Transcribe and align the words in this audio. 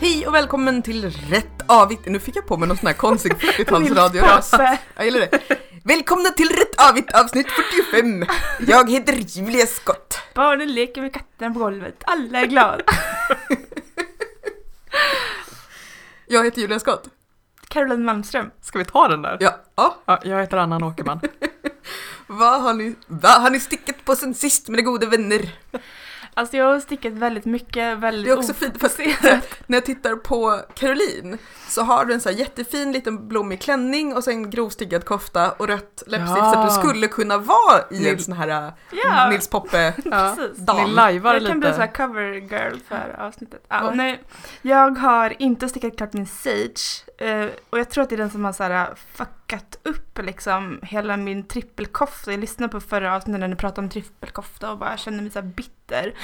Hej 0.00 0.26
och 0.26 0.34
välkommen 0.34 0.82
till 0.82 1.10
Rätt 1.10 1.62
Avigt. 1.66 2.06
Nu 2.06 2.20
fick 2.20 2.36
jag 2.36 2.46
på 2.46 2.56
mig 2.56 2.68
någon 2.68 2.76
sån 2.76 2.86
här 2.86 2.94
konstig 2.94 3.32
40-talsradioröst. 3.38 4.50
Pape. 4.50 4.78
Jag 4.96 5.04
gillar 5.04 5.20
det. 5.20 5.40
Välkomna 5.84 6.30
till 6.30 6.48
Rätt 6.48 6.90
Avigt 6.90 7.14
avsnitt 7.14 7.46
45. 7.92 8.24
Jag 8.68 8.90
heter 8.90 9.12
Julia 9.12 9.66
Scott. 9.66 10.18
Barnen 10.34 10.74
leker 10.74 11.02
med 11.02 11.12
katterna 11.12 11.54
på 11.54 11.58
golvet. 11.60 12.02
Alla 12.06 12.40
är 12.40 12.46
glada. 12.46 12.82
Jag 16.30 16.44
heter 16.44 16.60
Julia 16.60 16.78
Scott. 16.80 17.08
Caroline 17.68 18.04
Malmström. 18.04 18.50
Ska 18.62 18.78
vi 18.78 18.84
ta 18.84 19.08
den 19.08 19.22
där? 19.22 19.36
Ja, 19.40 19.60
ja. 19.76 19.98
Ja, 20.06 20.20
jag 20.24 20.40
heter 20.40 20.56
Anna 20.56 20.86
Åkerman. 20.86 21.20
Vad 22.26 22.62
har 22.62 22.74
ni, 22.74 22.94
vad 23.06 23.42
har 23.42 23.50
ni 23.50 23.60
stickat 23.60 24.04
på 24.04 24.16
sen 24.16 24.34
sist 24.34 24.68
mina 24.68 24.82
goda 24.82 25.06
vänner? 25.06 25.50
Alltså 26.38 26.56
jag 26.56 26.64
har 26.72 26.80
stickat 26.80 27.12
väldigt 27.12 27.44
mycket, 27.44 27.98
väldigt 27.98 28.24
Det 28.24 28.30
är 28.30 28.38
också 28.38 28.54
fint 28.54 28.80
för 28.80 28.88
när 29.66 29.76
jag 29.76 29.84
tittar 29.84 30.16
på 30.16 30.60
Caroline 30.74 31.38
så 31.68 31.82
har 31.82 32.04
du 32.04 32.14
en 32.14 32.20
så 32.20 32.28
här 32.28 32.36
jättefin 32.36 32.92
liten 32.92 33.28
blommig 33.28 33.60
klänning 33.60 34.16
och 34.16 34.24
sen 34.24 34.50
grovstickad 34.50 35.04
kofta 35.04 35.50
och 35.52 35.68
rött 35.68 36.02
läppstift 36.06 36.38
så 36.38 36.44
att 36.44 36.68
du 36.68 36.74
Ja. 36.74 36.82
skulle 36.82 37.06
kunna 37.08 37.38
vara 37.38 37.80
i 37.90 37.96
en 38.08 38.16
Nils- 38.16 38.24
sån 38.24 38.34
här 38.34 38.48
äh, 38.66 38.72
Ja, 39.04 39.30
Nils 39.30 39.48
Poppe 39.50 39.94
Ja. 40.04 40.36
dam. 40.56 40.76
Ni 40.88 40.94
lajvar 40.94 41.34
Jag 41.34 41.46
kan 41.46 41.60
bli 41.60 41.68
så 41.72 41.74
här 41.74 41.86
lite. 41.86 41.96
cover 41.96 42.32
girl 42.34 42.76
för 42.88 43.16
avsnittet. 43.18 43.64
Ja, 43.68 43.80
Ja. 43.84 43.90
nej, 43.94 44.22
jag 44.62 44.98
har 44.98 45.42
inte 45.42 45.68
stickat 45.68 45.96
klart 45.96 46.12
min 46.12 46.26
Sage 46.26 47.04
eh, 47.18 47.46
och 47.70 47.78
jag 47.78 47.90
tror 47.90 48.02
att 48.04 48.08
det 48.10 48.14
är 48.14 48.18
den 48.18 48.30
som 48.30 48.44
har 48.44 48.52
så 48.52 48.62
här 48.62 48.88
fuckat 49.14 49.78
upp 49.82 50.18
liksom 50.22 50.78
hela 50.82 51.16
min 51.16 51.42
trippelkofta. 51.42 52.30
Jag 52.30 52.40
lyssnade 52.40 52.72
på 52.72 52.80
förra 52.80 53.16
avsnittet 53.16 53.40
när 53.40 53.48
ni 53.48 53.56
pratade 53.56 53.80
om 53.84 53.90
trippelkofta 53.90 54.70
och 54.72 54.78
bara 54.78 54.96
kände 54.96 55.22
mig 55.22 55.30
så 55.32 55.38
här 55.40 55.46
bitter. 55.46 56.14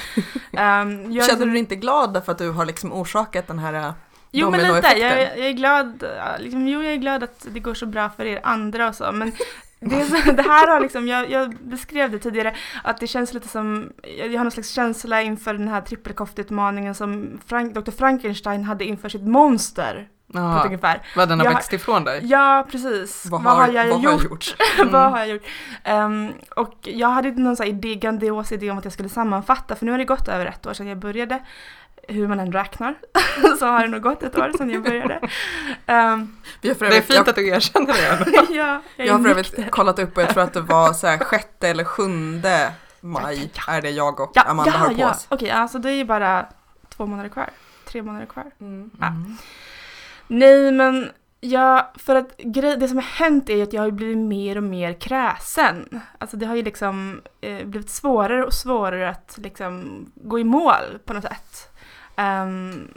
Um, 0.51 1.11
jag, 1.11 1.25
Känner 1.25 1.45
du 1.45 1.51
dig 1.51 1.59
inte 1.59 1.75
glad 1.75 2.13
därför 2.13 2.31
att 2.31 2.37
du 2.37 2.49
har 2.51 2.65
liksom 2.65 2.93
orsakat 2.93 3.47
den 3.47 3.59
här 3.59 3.73
äh, 3.73 3.93
Jo 4.31 4.51
men 4.51 4.59
lite, 4.59 4.87
jag, 4.87 5.11
är- 5.11 5.37
jag 5.37 5.47
är 5.47 5.51
glad, 5.51 6.03
ja, 6.17 6.37
liksom, 6.39 6.67
jo 6.67 6.83
jag 6.83 6.93
är 6.93 6.97
glad 6.97 7.23
att 7.23 7.47
det 7.51 7.59
går 7.59 7.73
så 7.73 7.85
bra 7.85 8.09
för 8.09 8.25
er 8.25 8.39
andra 8.43 8.87
och 8.89 8.95
så, 8.95 9.11
men 9.11 9.31
det, 9.79 10.05
så, 10.05 10.31
det 10.31 10.41
här 10.43 10.67
har 10.67 10.79
liksom, 10.81 11.07
jag, 11.07 11.31
jag 11.31 11.55
beskrev 11.55 12.11
det 12.11 12.19
tidigare, 12.19 12.55
att 12.83 12.99
det 12.99 13.07
känns 13.07 13.33
lite 13.33 13.47
som, 13.47 13.91
jag 14.17 14.27
jag 14.27 14.39
har 14.39 14.43
någon 14.43 14.51
slags 14.51 14.69
känsla 14.69 15.21
inför 15.21 15.53
den 15.53 15.67
här 15.67 15.81
trippelkoftutmaningen 15.81 16.95
som 16.95 17.39
Frank, 17.45 17.73
Dr. 17.75 17.91
Frankenstein 17.91 18.63
hade 18.63 18.85
inför 18.85 19.09
sitt 19.09 19.27
monster, 19.27 20.07
på 20.41 20.49
ett 20.49 20.55
Ja, 20.57 20.65
ungefär. 20.65 21.01
vad 21.15 21.29
den 21.29 21.39
har 21.39 21.45
Jag- 21.45 21.53
växt 21.53 21.73
ifrån 21.73 22.03
dig. 22.03 22.19
Ja, 22.23 22.67
precis. 22.71 23.25
Vad 23.25 23.41
har, 23.41 23.67
jag 23.67 23.87
vad 23.87 24.01
gjort? 24.01 24.13
har 24.13 24.23
gjort? 24.29 24.55
Vad 24.91 25.11
har 25.11 25.19
jag 25.19 25.27
gjort? 25.27 25.43
Ehm, 25.83 26.31
och 26.55 26.73
jag 26.81 27.07
hade 27.07 27.31
någon 27.31 27.55
sån 27.55 27.63
här 27.65 27.73
idé, 27.73 27.95
grandios 27.95 28.51
idé 28.51 28.71
om 28.71 28.77
att 28.77 28.83
jag 28.83 28.93
skulle 28.93 29.09
sammanfatta, 29.09 29.75
för 29.75 29.85
nu 29.85 29.91
har 29.91 29.97
det 29.97 30.05
gått 30.05 30.27
över 30.27 30.45
ett 30.45 30.65
år 30.65 30.73
sedan 30.73 30.87
jag 30.87 30.97
började. 30.97 31.39
Hur 32.07 32.27
man 32.27 32.39
än 32.39 32.51
räknar, 32.51 32.95
så 33.59 33.65
har 33.65 33.81
det 33.81 33.87
nog 33.87 34.01
gått 34.01 34.23
ett 34.23 34.37
år 34.37 34.51
sedan 34.57 34.69
jag 34.69 34.83
började. 34.83 35.19
För 35.85 36.27
Det 36.61 36.69
är 36.97 37.01
fint 37.01 37.09
jag, 37.09 37.29
att 37.29 37.35
du 37.35 37.47
erkänner 37.47 37.93
det. 37.93 38.31
ja, 38.53 38.81
jag 38.97 39.07
jag 39.07 39.13
har 39.13 39.19
för 39.23 39.29
övrigt 39.29 39.71
kollat 39.71 39.99
upp 39.99 40.17
och 40.17 40.23
jag 40.23 40.29
tror 40.29 40.43
att 40.43 40.53
det 40.53 40.61
var 40.61 40.93
så 40.93 41.07
här 41.07 41.17
sjätte 41.17 41.67
eller 41.69 41.83
sjunde 41.83 42.71
maj 43.01 43.51
är 43.67 43.81
det 43.81 43.89
jag 43.89 44.19
och 44.19 44.31
Ja, 44.35 44.41
Amanda 44.41 44.71
ja, 44.71 44.77
har 44.77 44.87
på 44.87 44.93
ja. 44.97 45.11
oss. 45.11 45.25
Okej, 45.29 45.49
alltså 45.51 45.79
det 45.79 45.89
är 45.89 45.95
ju 45.95 46.05
bara 46.05 46.45
två 46.97 47.05
månader 47.05 47.29
kvar. 47.29 47.49
Tre 47.85 48.01
månader 48.01 48.25
kvar. 48.25 48.45
Mm. 48.61 48.89
Ja. 48.99 49.07
Mm. 49.07 49.37
Nej, 50.27 50.71
men 50.71 51.11
jag, 51.39 51.85
för 51.95 52.15
att 52.15 52.37
grej, 52.37 52.77
det 52.77 52.87
som 52.87 52.97
har 52.97 53.03
hänt 53.03 53.49
är 53.49 53.55
ju 53.55 53.63
att 53.63 53.73
jag 53.73 53.81
har 53.81 53.91
blivit 53.91 54.17
mer 54.17 54.57
och 54.57 54.63
mer 54.63 54.93
kräsen. 54.93 56.01
Alltså 56.17 56.37
det 56.37 56.45
har 56.45 56.55
ju 56.55 56.63
liksom 56.63 57.21
eh, 57.41 57.65
blivit 57.65 57.89
svårare 57.89 58.45
och 58.45 58.53
svårare 58.53 59.09
att 59.09 59.37
liksom 59.41 60.05
gå 60.15 60.39
i 60.39 60.43
mål 60.43 60.99
på 61.05 61.13
något 61.13 61.23
sätt. 61.23 61.69
Um, 62.17 62.87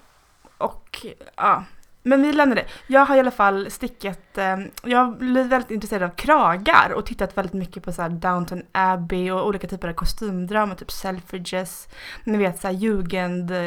och 0.58 1.06
ja, 1.36 1.64
men 2.02 2.22
vi 2.22 2.32
lämnar 2.32 2.56
det. 2.56 2.66
Jag 2.86 3.06
har 3.06 3.16
i 3.16 3.20
alla 3.20 3.30
fall 3.30 3.70
stickat, 3.70 4.38
eh, 4.38 4.56
jag 4.84 4.98
har 4.98 5.12
blivit 5.12 5.52
väldigt 5.52 5.70
intresserad 5.70 6.02
av 6.02 6.14
kragar 6.14 6.92
och 6.94 7.06
tittat 7.06 7.36
väldigt 7.36 7.54
mycket 7.54 7.82
på 7.82 7.92
så 7.92 8.02
här 8.02 8.08
Downton 8.08 8.62
Abbey 8.72 9.30
och 9.30 9.46
olika 9.46 9.68
typer 9.68 9.88
av 9.88 9.92
kostymdrama, 9.92 10.74
typ 10.74 10.90
Selfridges, 10.90 11.88
ni 12.24 12.38
vet 12.38 12.60
så 12.60 12.66
här 12.66 12.74
jugendstil 12.74 13.66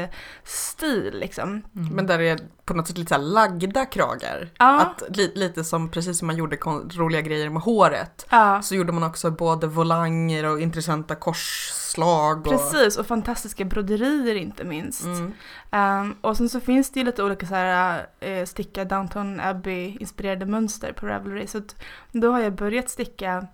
liksom. 1.20 1.62
Mm. 1.76 1.90
Men 1.96 2.08
där 2.08 2.20
är 2.20 2.40
på 2.72 2.78
något 2.78 2.88
sätt 2.88 2.98
lite 2.98 3.10
så 3.10 3.16
här 3.16 3.22
lagda 3.22 3.86
kragar. 3.86 4.50
Ja. 4.58 4.82
Att 4.82 5.18
li, 5.18 5.32
lite 5.36 5.64
som 5.64 5.90
precis 5.90 6.18
som 6.18 6.28
man 6.28 6.38
gjorde 6.38 6.56
roliga 6.96 7.22
grejer 7.22 7.50
med 7.50 7.62
håret 7.62 8.26
Ja. 8.30 8.62
så 8.62 8.76
gjorde 8.76 8.92
man 8.92 9.04
också 9.04 9.32
både 9.32 9.68
volanger 9.68 10.46
och 10.46 10.60
intressanta 10.60 11.16
korsslag. 11.16 12.48
Och, 12.48 12.54
Precis, 12.54 12.98
och 12.98 13.06
fantastiska 13.08 13.66
broderier 13.66 14.36
inte 14.36 14.64
minst. 14.64 15.04
Mm. 15.04 15.34
Ehm, 15.72 16.16
och 16.22 16.38
sen 16.38 16.50
så 16.50 16.60
finns 16.60 16.92
det 16.92 17.00
ju 17.00 17.06
lite 17.06 17.24
olika 17.24 17.48
så 17.48 17.56
här, 17.56 18.08
eh, 18.20 18.46
sticka 18.46 18.86
Downton 18.86 19.40
Abbey-inspirerade 19.40 20.46
mönster 20.46 20.94
på 20.94 21.06
Ravelry. 21.06 21.48
Så 21.48 21.58
att 21.58 21.76
då 22.12 22.32
har 22.32 22.40
jag 22.40 22.56
börjat 22.56 22.90
sticka 22.90 23.48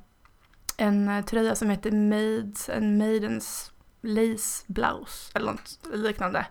en 0.78 1.10
eh, 1.10 1.26
tröja 1.26 1.56
som 1.56 1.70
heter 1.70 1.92
Maids 1.92 2.70
and 2.70 2.98
Maidens 2.98 3.72
Lace 4.08 4.64
Blouse 4.68 5.32
eller 5.36 5.52
något 5.52 5.80
liknande. 5.94 6.46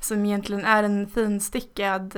Som 0.00 0.24
egentligen 0.24 0.64
är 0.64 0.82
en 0.82 1.08
finstickad 1.08 2.16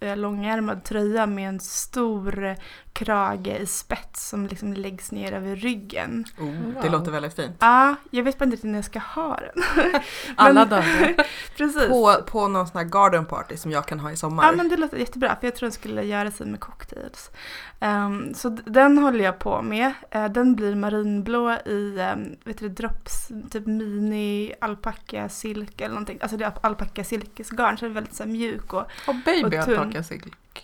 eh, 0.00 0.16
långärmad 0.16 0.84
tröja 0.84 1.26
med 1.26 1.48
en 1.48 1.60
stor 1.60 2.56
krage 2.98 3.46
i 3.60 3.66
spets 3.66 4.28
som 4.28 4.46
liksom 4.46 4.72
läggs 4.72 5.12
ner 5.12 5.32
över 5.32 5.56
ryggen. 5.56 6.24
Oh, 6.38 6.46
Det 6.46 6.80
Wow. 6.82 6.92
låter 6.92 7.10
väldigt 7.10 7.34
fint. 7.36 7.56
Ja, 7.60 7.94
jag 8.10 8.22
vet 8.24 8.38
bara 8.38 8.44
inte 8.44 8.54
riktigt 8.56 8.70
när 8.70 8.78
jag 8.78 8.84
ska 8.84 8.98
ha 8.98 9.36
den. 9.36 9.64
Alla 10.36 10.64
dagar. 10.64 11.14
Precis. 11.56 11.88
På, 11.88 12.14
på 12.26 12.48
någon 12.48 12.66
sån 12.66 12.78
här 12.78 12.84
garden 12.84 13.24
party 13.26 13.56
som 13.56 13.70
jag 13.70 13.86
kan 13.86 14.00
ha 14.00 14.10
i 14.12 14.16
sommar. 14.16 14.44
Ja 14.44 14.52
men 14.52 14.68
det 14.68 14.76
låter 14.76 14.96
jättebra 14.98 15.36
för 15.40 15.46
jag 15.46 15.54
tror 15.56 15.66
den 15.66 15.72
skulle 15.72 16.02
göra 16.02 16.30
sig 16.30 16.46
med 16.46 16.60
cocktails. 16.60 17.30
Ehm, 17.80 18.34
så 18.34 18.48
den 18.48 18.98
håller 18.98 19.24
jag 19.24 19.38
på 19.38 19.62
med. 19.62 19.92
Eh, 20.10 20.24
den 20.28 20.54
blir 20.56 20.74
marinblå 20.74 21.52
i 21.52 21.98
um, 22.14 22.36
vet 22.44 22.58
du, 22.58 22.68
drops, 22.68 23.28
typ 23.50 23.66
mini 23.66 24.54
alpacka 24.60 25.28
silk 25.28 25.80
eller 25.80 25.88
någonting. 25.94 26.18
Alltså 26.20 26.36
det 26.36 26.44
är 26.44 26.52
alpacka 26.62 27.04
silkesgarn 27.04 27.78
så 27.78 27.84
den 27.84 27.90
är 27.90 27.94
väldigt 27.94 28.14
så 28.14 28.22
här, 28.22 28.30
mjuk 28.30 28.72
och 28.72 28.80
Och 29.08 29.14
baby 29.24 29.58
Och 29.58 29.64
tunn. 29.64 29.78
alpaka 29.78 30.02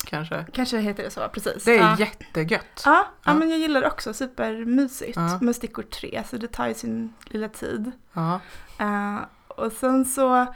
kanske. 0.04 0.46
kanske 0.52 0.78
heter 0.78 1.02
det 1.02 1.10
så 1.10 1.28
precis. 1.28 1.64
Det 1.64 1.76
är 1.76 1.80
ja. 1.80 1.96
jättegött. 1.98 2.82
Ja, 2.84 2.92
ja, 2.94 3.06
Ja. 3.24 3.34
men 3.34 3.50
jag 3.50 3.58
gillar 3.58 3.80
det 3.80 3.86
också. 3.86 4.14
Supermysigt 4.14 5.16
Ja. 5.16 5.38
med 5.40 5.56
stickor 5.56 5.82
tre 5.82 6.22
så 6.30 6.36
det 6.36 6.48
tar 6.48 6.66
ju 6.68 6.74
sin 6.74 7.12
lilla 7.24 7.48
tid. 7.48 7.92
Ja. 8.12 8.40
Eh, 8.78 9.16
och 9.48 9.72
sen 9.72 10.04
så, 10.04 10.46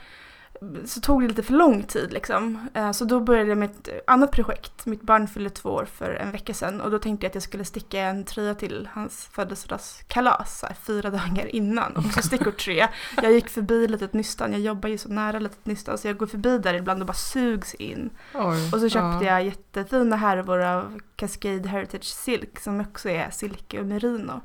så 0.85 1.01
tog 1.01 1.21
det 1.21 1.27
lite 1.27 1.43
för 1.43 1.53
lång 1.53 1.83
tid 1.83 2.13
liksom. 2.13 2.69
Eh, 2.73 2.91
så 2.91 3.05
då 3.05 3.19
började 3.19 3.49
jag 3.49 3.57
med 3.57 3.69
ett 3.69 3.89
annat 4.07 4.31
projekt. 4.31 4.85
Mitt 4.85 5.01
barn 5.01 5.27
fyllde 5.27 5.49
två 5.49 5.69
år 5.69 5.85
för 5.85 6.13
en 6.13 6.31
vecka 6.31 6.53
sedan 6.53 6.81
och 6.81 6.91
då 6.91 6.99
tänkte 6.99 7.25
jag 7.25 7.29
att 7.29 7.35
jag 7.35 7.43
skulle 7.43 7.65
sticka 7.65 7.99
en 7.99 8.23
tröja 8.23 8.55
till 8.55 8.89
hans 8.93 9.29
födelsedagskalas 9.31 10.63
fyra 10.81 11.09
dagar 11.09 11.55
innan. 11.55 11.95
Och 11.95 12.03
så 12.03 12.21
stickor 12.21 12.51
tre. 12.51 12.87
Jag 13.21 13.31
gick 13.31 13.49
förbi 13.49 13.87
Litet 13.87 14.13
Nystan, 14.13 14.51
jag 14.51 14.61
jobbar 14.61 14.89
ju 14.89 14.97
så 14.97 15.09
nära 15.09 15.39
Litet 15.39 15.65
Nystan 15.65 15.97
så 15.97 16.07
jag 16.07 16.17
går 16.17 16.27
förbi 16.27 16.57
där 16.57 16.73
ibland 16.73 17.01
och 17.01 17.07
bara 17.07 17.13
sugs 17.13 17.73
in. 17.73 18.09
Oj. 18.33 18.69
Och 18.73 18.79
så 18.79 18.89
köpte 18.89 19.25
ja. 19.25 19.31
jag 19.31 19.43
jättefina 19.43 20.15
härvor 20.15 20.59
av 20.59 20.99
Cascade 21.15 21.69
Heritage 21.69 22.03
Silk 22.03 22.59
som 22.59 22.81
också 22.81 23.09
är 23.09 23.29
silke 23.29 23.79
och 23.79 23.85
merino. 23.85 24.41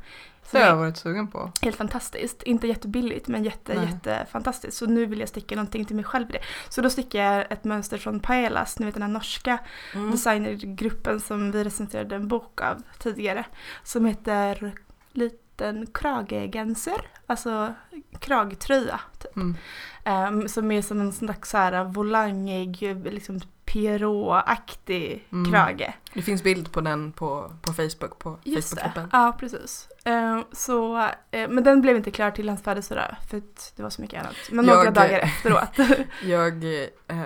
Som 0.51 0.59
Det 0.61 0.65
har 0.65 0.71
jag 0.71 0.77
varit 0.77 0.97
sugen 0.97 1.29
på. 1.29 1.53
Helt 1.63 1.77
fantastiskt. 1.77 2.43
Inte 2.43 2.67
jättebilligt 2.67 3.29
men 3.29 3.45
jätte, 3.45 3.75
Nej. 3.75 3.87
jättefantastiskt. 3.87 4.77
Så 4.77 4.87
nu 4.87 5.07
vill 5.07 5.21
jag 5.21 5.29
sticka 5.29 5.55
någonting 5.57 5.85
till 5.85 5.97
mig 5.97 6.05
själv 6.05 6.29
i 6.31 6.33
det. 6.33 6.41
Så 6.69 6.81
då 6.83 6.91
stickar 6.91 7.23
jag 7.23 7.53
ett 7.53 7.65
mönster 7.65 7.99
från 7.99 8.21
Paelas, 8.21 8.79
ni 8.79 8.85
vet 8.87 8.95
den 8.95 9.03
här 9.03 9.11
norska 9.11 9.59
Mm. 9.95 10.11
designergruppen 10.11 11.21
som 11.21 11.51
vi 11.51 11.65
recenserade 11.65 12.17
en 12.17 12.29
bok 12.29 12.61
av 12.61 12.83
tidigare. 12.99 13.45
Som 13.83 14.05
heter 14.05 14.73
Liten 15.13 15.87
kragegenser, 15.87 17.09
alltså 17.27 17.75
kragtröja. 18.19 19.01
Typ. 19.19 19.37
Mm. 19.37 19.57
Ehm, 20.05 20.49
som 20.49 20.71
är 20.73 20.83
som 20.83 21.01
en 21.01 21.13
slags 21.13 21.51
så 21.51 21.57
här 21.59 21.85
volangig, 21.85 22.83
liksom 23.05 23.41
Pierrot-aktig 23.65 25.21
Mm. 25.33 25.53
krage. 25.53 25.93
Det 26.15 26.23
finns 26.23 26.43
bild 26.43 26.73
på 26.73 26.81
den 26.81 27.13
på, 27.13 27.53
på 27.63 27.73
Facebook, 27.73 28.19
på 28.19 28.39
det. 28.45 28.63
Facebookgruppen. 28.63 29.09
Ja, 29.13 29.37
precis. 29.41 29.89
Eh, 30.05 30.41
så, 30.53 30.99
eh, 31.31 31.49
men 31.49 31.65
den 31.65 31.81
blev 31.81 31.97
inte 31.97 32.11
klar 32.11 32.31
till 32.31 32.49
hans 32.49 32.63
födelsedag 32.63 33.17
för 33.31 33.37
att 33.37 33.73
det 33.77 33.83
var 33.83 33.91
så 33.91 34.03
mycket 34.03 34.21
annat. 34.21 34.37
Men 34.51 34.65
några 34.67 34.85
Jag- 34.85 34.95
dagar 34.95 35.19
efteråt. 35.19 35.69
Jag, 36.25 36.65
eh, 36.65 37.25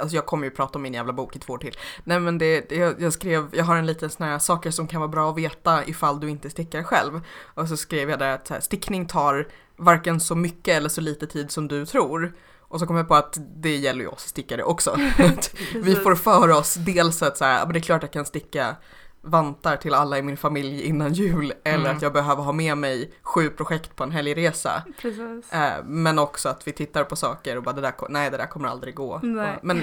alltså 0.00 0.16
jag 0.16 0.26
kommer 0.26 0.44
ju 0.44 0.50
prata 0.50 0.78
om 0.78 0.82
min 0.82 0.94
jävla 0.94 1.12
bok 1.12 1.36
i 1.36 1.38
två 1.38 1.52
år 1.52 1.58
till. 1.58 1.76
Nej 2.04 2.20
men 2.20 2.38
det, 2.38 2.72
jag, 2.72 3.00
jag 3.02 3.12
skrev, 3.12 3.48
jag 3.52 3.64
har 3.64 3.76
en 3.76 3.86
liten 3.86 4.10
sån 4.10 4.26
här 4.26 4.38
saker 4.38 4.70
som 4.70 4.86
kan 4.88 5.00
vara 5.00 5.08
bra 5.08 5.30
att 5.30 5.36
veta 5.38 5.84
ifall 5.86 6.20
du 6.20 6.30
inte 6.30 6.50
stickar 6.50 6.82
själv. 6.82 7.20
Och 7.54 7.68
så 7.68 7.76
skrev 7.76 8.10
jag 8.10 8.18
där 8.18 8.34
att 8.34 8.48
här, 8.48 8.60
stickning 8.60 9.06
tar 9.06 9.48
varken 9.76 10.20
så 10.20 10.34
mycket 10.34 10.76
eller 10.76 10.88
så 10.88 11.00
lite 11.00 11.26
tid 11.26 11.50
som 11.50 11.68
du 11.68 11.86
tror. 11.86 12.32
Och 12.60 12.80
så 12.80 12.86
kom 12.86 12.96
jag 12.96 13.08
på 13.08 13.14
att 13.14 13.38
det 13.56 13.76
gäller 13.76 14.00
ju 14.00 14.06
oss 14.06 14.22
stickare 14.22 14.62
också. 14.62 14.96
Vi 15.74 15.94
får 15.94 16.14
för 16.14 16.48
oss 16.50 16.74
dels 16.74 17.22
att 17.22 17.36
så 17.38 17.44
här, 17.44 17.64
men 17.64 17.72
det 17.72 17.78
är 17.78 17.82
klart 17.82 18.02
jag 18.02 18.12
kan 18.12 18.24
sticka 18.26 18.76
vantar 19.22 19.76
till 19.76 19.94
alla 19.94 20.18
i 20.18 20.22
min 20.22 20.36
familj 20.36 20.82
innan 20.82 21.12
jul 21.12 21.52
eller 21.64 21.78
Mm. 21.84 21.96
att 21.96 22.02
jag 22.02 22.12
behöver 22.12 22.42
ha 22.42 22.52
med 22.52 22.78
mig 22.78 23.12
sju 23.22 23.50
projekt 23.50 23.96
på 23.96 24.04
en 24.04 24.10
helgresa. 24.10 24.82
Eh, 25.52 25.84
men 25.84 26.18
också 26.18 26.48
att 26.48 26.66
vi 26.68 26.72
tittar 26.72 27.04
på 27.04 27.16
saker 27.16 27.56
och 27.56 27.62
bara 27.62 27.72
det 27.74 27.80
där, 27.80 27.92
nej 28.08 28.30
det 28.30 28.36
där 28.36 28.46
kommer 28.46 28.68
aldrig 28.68 28.94
gå. 28.94 29.20
Nej. 29.22 29.58
Men 29.62 29.82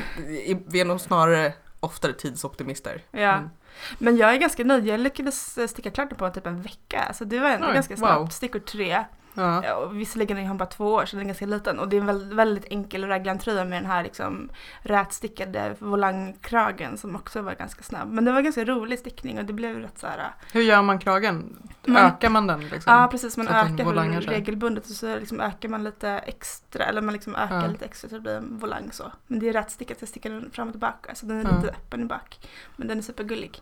vi 0.67 0.79
är 0.81 0.85
nog 0.85 1.01
snarare 1.01 1.53
oftare 1.79 2.13
tidsoptimister. 2.13 3.01
Ja. 3.11 3.19
Mm. 3.33 3.49
Men 3.97 4.17
jag 4.17 4.33
är 4.33 4.37
ganska 4.37 4.63
nöjd. 4.63 4.87
Jag 4.87 4.99
lyckades 4.99 5.59
sticka 5.71 5.91
klart 5.91 6.17
på 6.17 6.29
typ 6.29 6.47
en 6.47 6.61
vecka. 6.61 7.13
Så 7.13 7.23
det 7.23 7.39
var 7.39 7.49
ändå 7.49 7.67
Oj, 7.67 7.73
ganska 7.73 7.97
snabbt. 7.97 8.19
wow. 8.21 8.27
Stickor 8.27 8.59
tre. 8.59 9.03
Ja. 9.37 9.63
Ja, 9.65 9.75
och 9.75 9.99
visserligen 9.99 10.37
är 10.37 10.45
han 10.45 10.57
bara 10.57 10.65
två 10.65 10.93
år 10.93 11.05
så 11.05 11.15
den 11.15 11.23
är 11.25 11.27
ganska 11.27 11.45
liten. 11.45 11.79
Och 11.79 11.89
det 11.89 11.95
är 11.97 12.01
en 12.01 12.05
väldigt, 12.07 12.33
väldigt 12.37 12.65
enkel 12.71 13.05
raglantröja 13.07 13.65
med 13.65 13.81
den 13.83 13.91
här 13.91 14.03
liksom 14.03 14.49
rätstickade 14.81 15.75
volangkragen 15.79 16.97
som 16.97 17.15
också 17.15 17.41
var 17.41 17.53
ganska 17.53 17.83
snabb. 17.83 18.11
Men 18.11 18.25
det 18.25 18.31
var 18.31 18.41
ganska 18.41 18.65
rolig 18.65 18.99
stickning 18.99 19.39
och 19.39 19.45
det 19.45 19.53
blev 19.53 19.79
rätt 19.79 19.97
så 19.99 20.07
här. 20.07 20.31
Hur 20.53 20.61
gör 20.61 20.81
man 20.81 20.99
kragen? 20.99 21.57
Man- 21.85 21.97
Ökar 22.05 22.29
man 22.29 22.47
den 22.47 22.59
liksom? 22.61 22.93
Ja 22.93 23.07
precis, 23.11 23.37
man 23.37 23.45
den 23.45 23.55
ökar 23.55 24.21
sig. 24.21 24.33
regelbundet 24.33 24.83
och 24.85 24.91
så 24.91 25.15
liksom 25.19 25.41
ökar 25.41 25.69
man 25.69 25.83
lite 25.83 26.09
extra. 26.09 26.83
Eller 26.85 27.01
man 27.01 27.13
liksom 27.13 27.35
ökar 27.35 27.61
Ja. 27.61 27.67
lite 27.67 27.85
extra 27.85 28.09
så 28.09 28.15
det 28.15 28.21
blir 28.21 28.35
en 28.37 28.57
volang 28.57 28.89
så. 28.91 29.11
Men 29.27 29.39
det 29.39 29.49
är 29.49 29.53
rätstickat 29.53 29.97
så 29.99 30.03
jag 30.03 30.09
stickar 30.09 30.29
den 30.29 30.51
fram 30.51 30.67
och 30.67 30.73
tillbaka. 30.73 31.15
Så 31.15 31.25
den 31.25 31.39
är 31.39 31.43
Ja. 31.51 31.55
lite 31.55 31.69
öppen 31.73 32.01
i 32.01 32.05
bak. 32.05 32.49
Men 32.75 32.87
den 32.87 32.97
är 32.97 33.01
supergullig. 33.01 33.61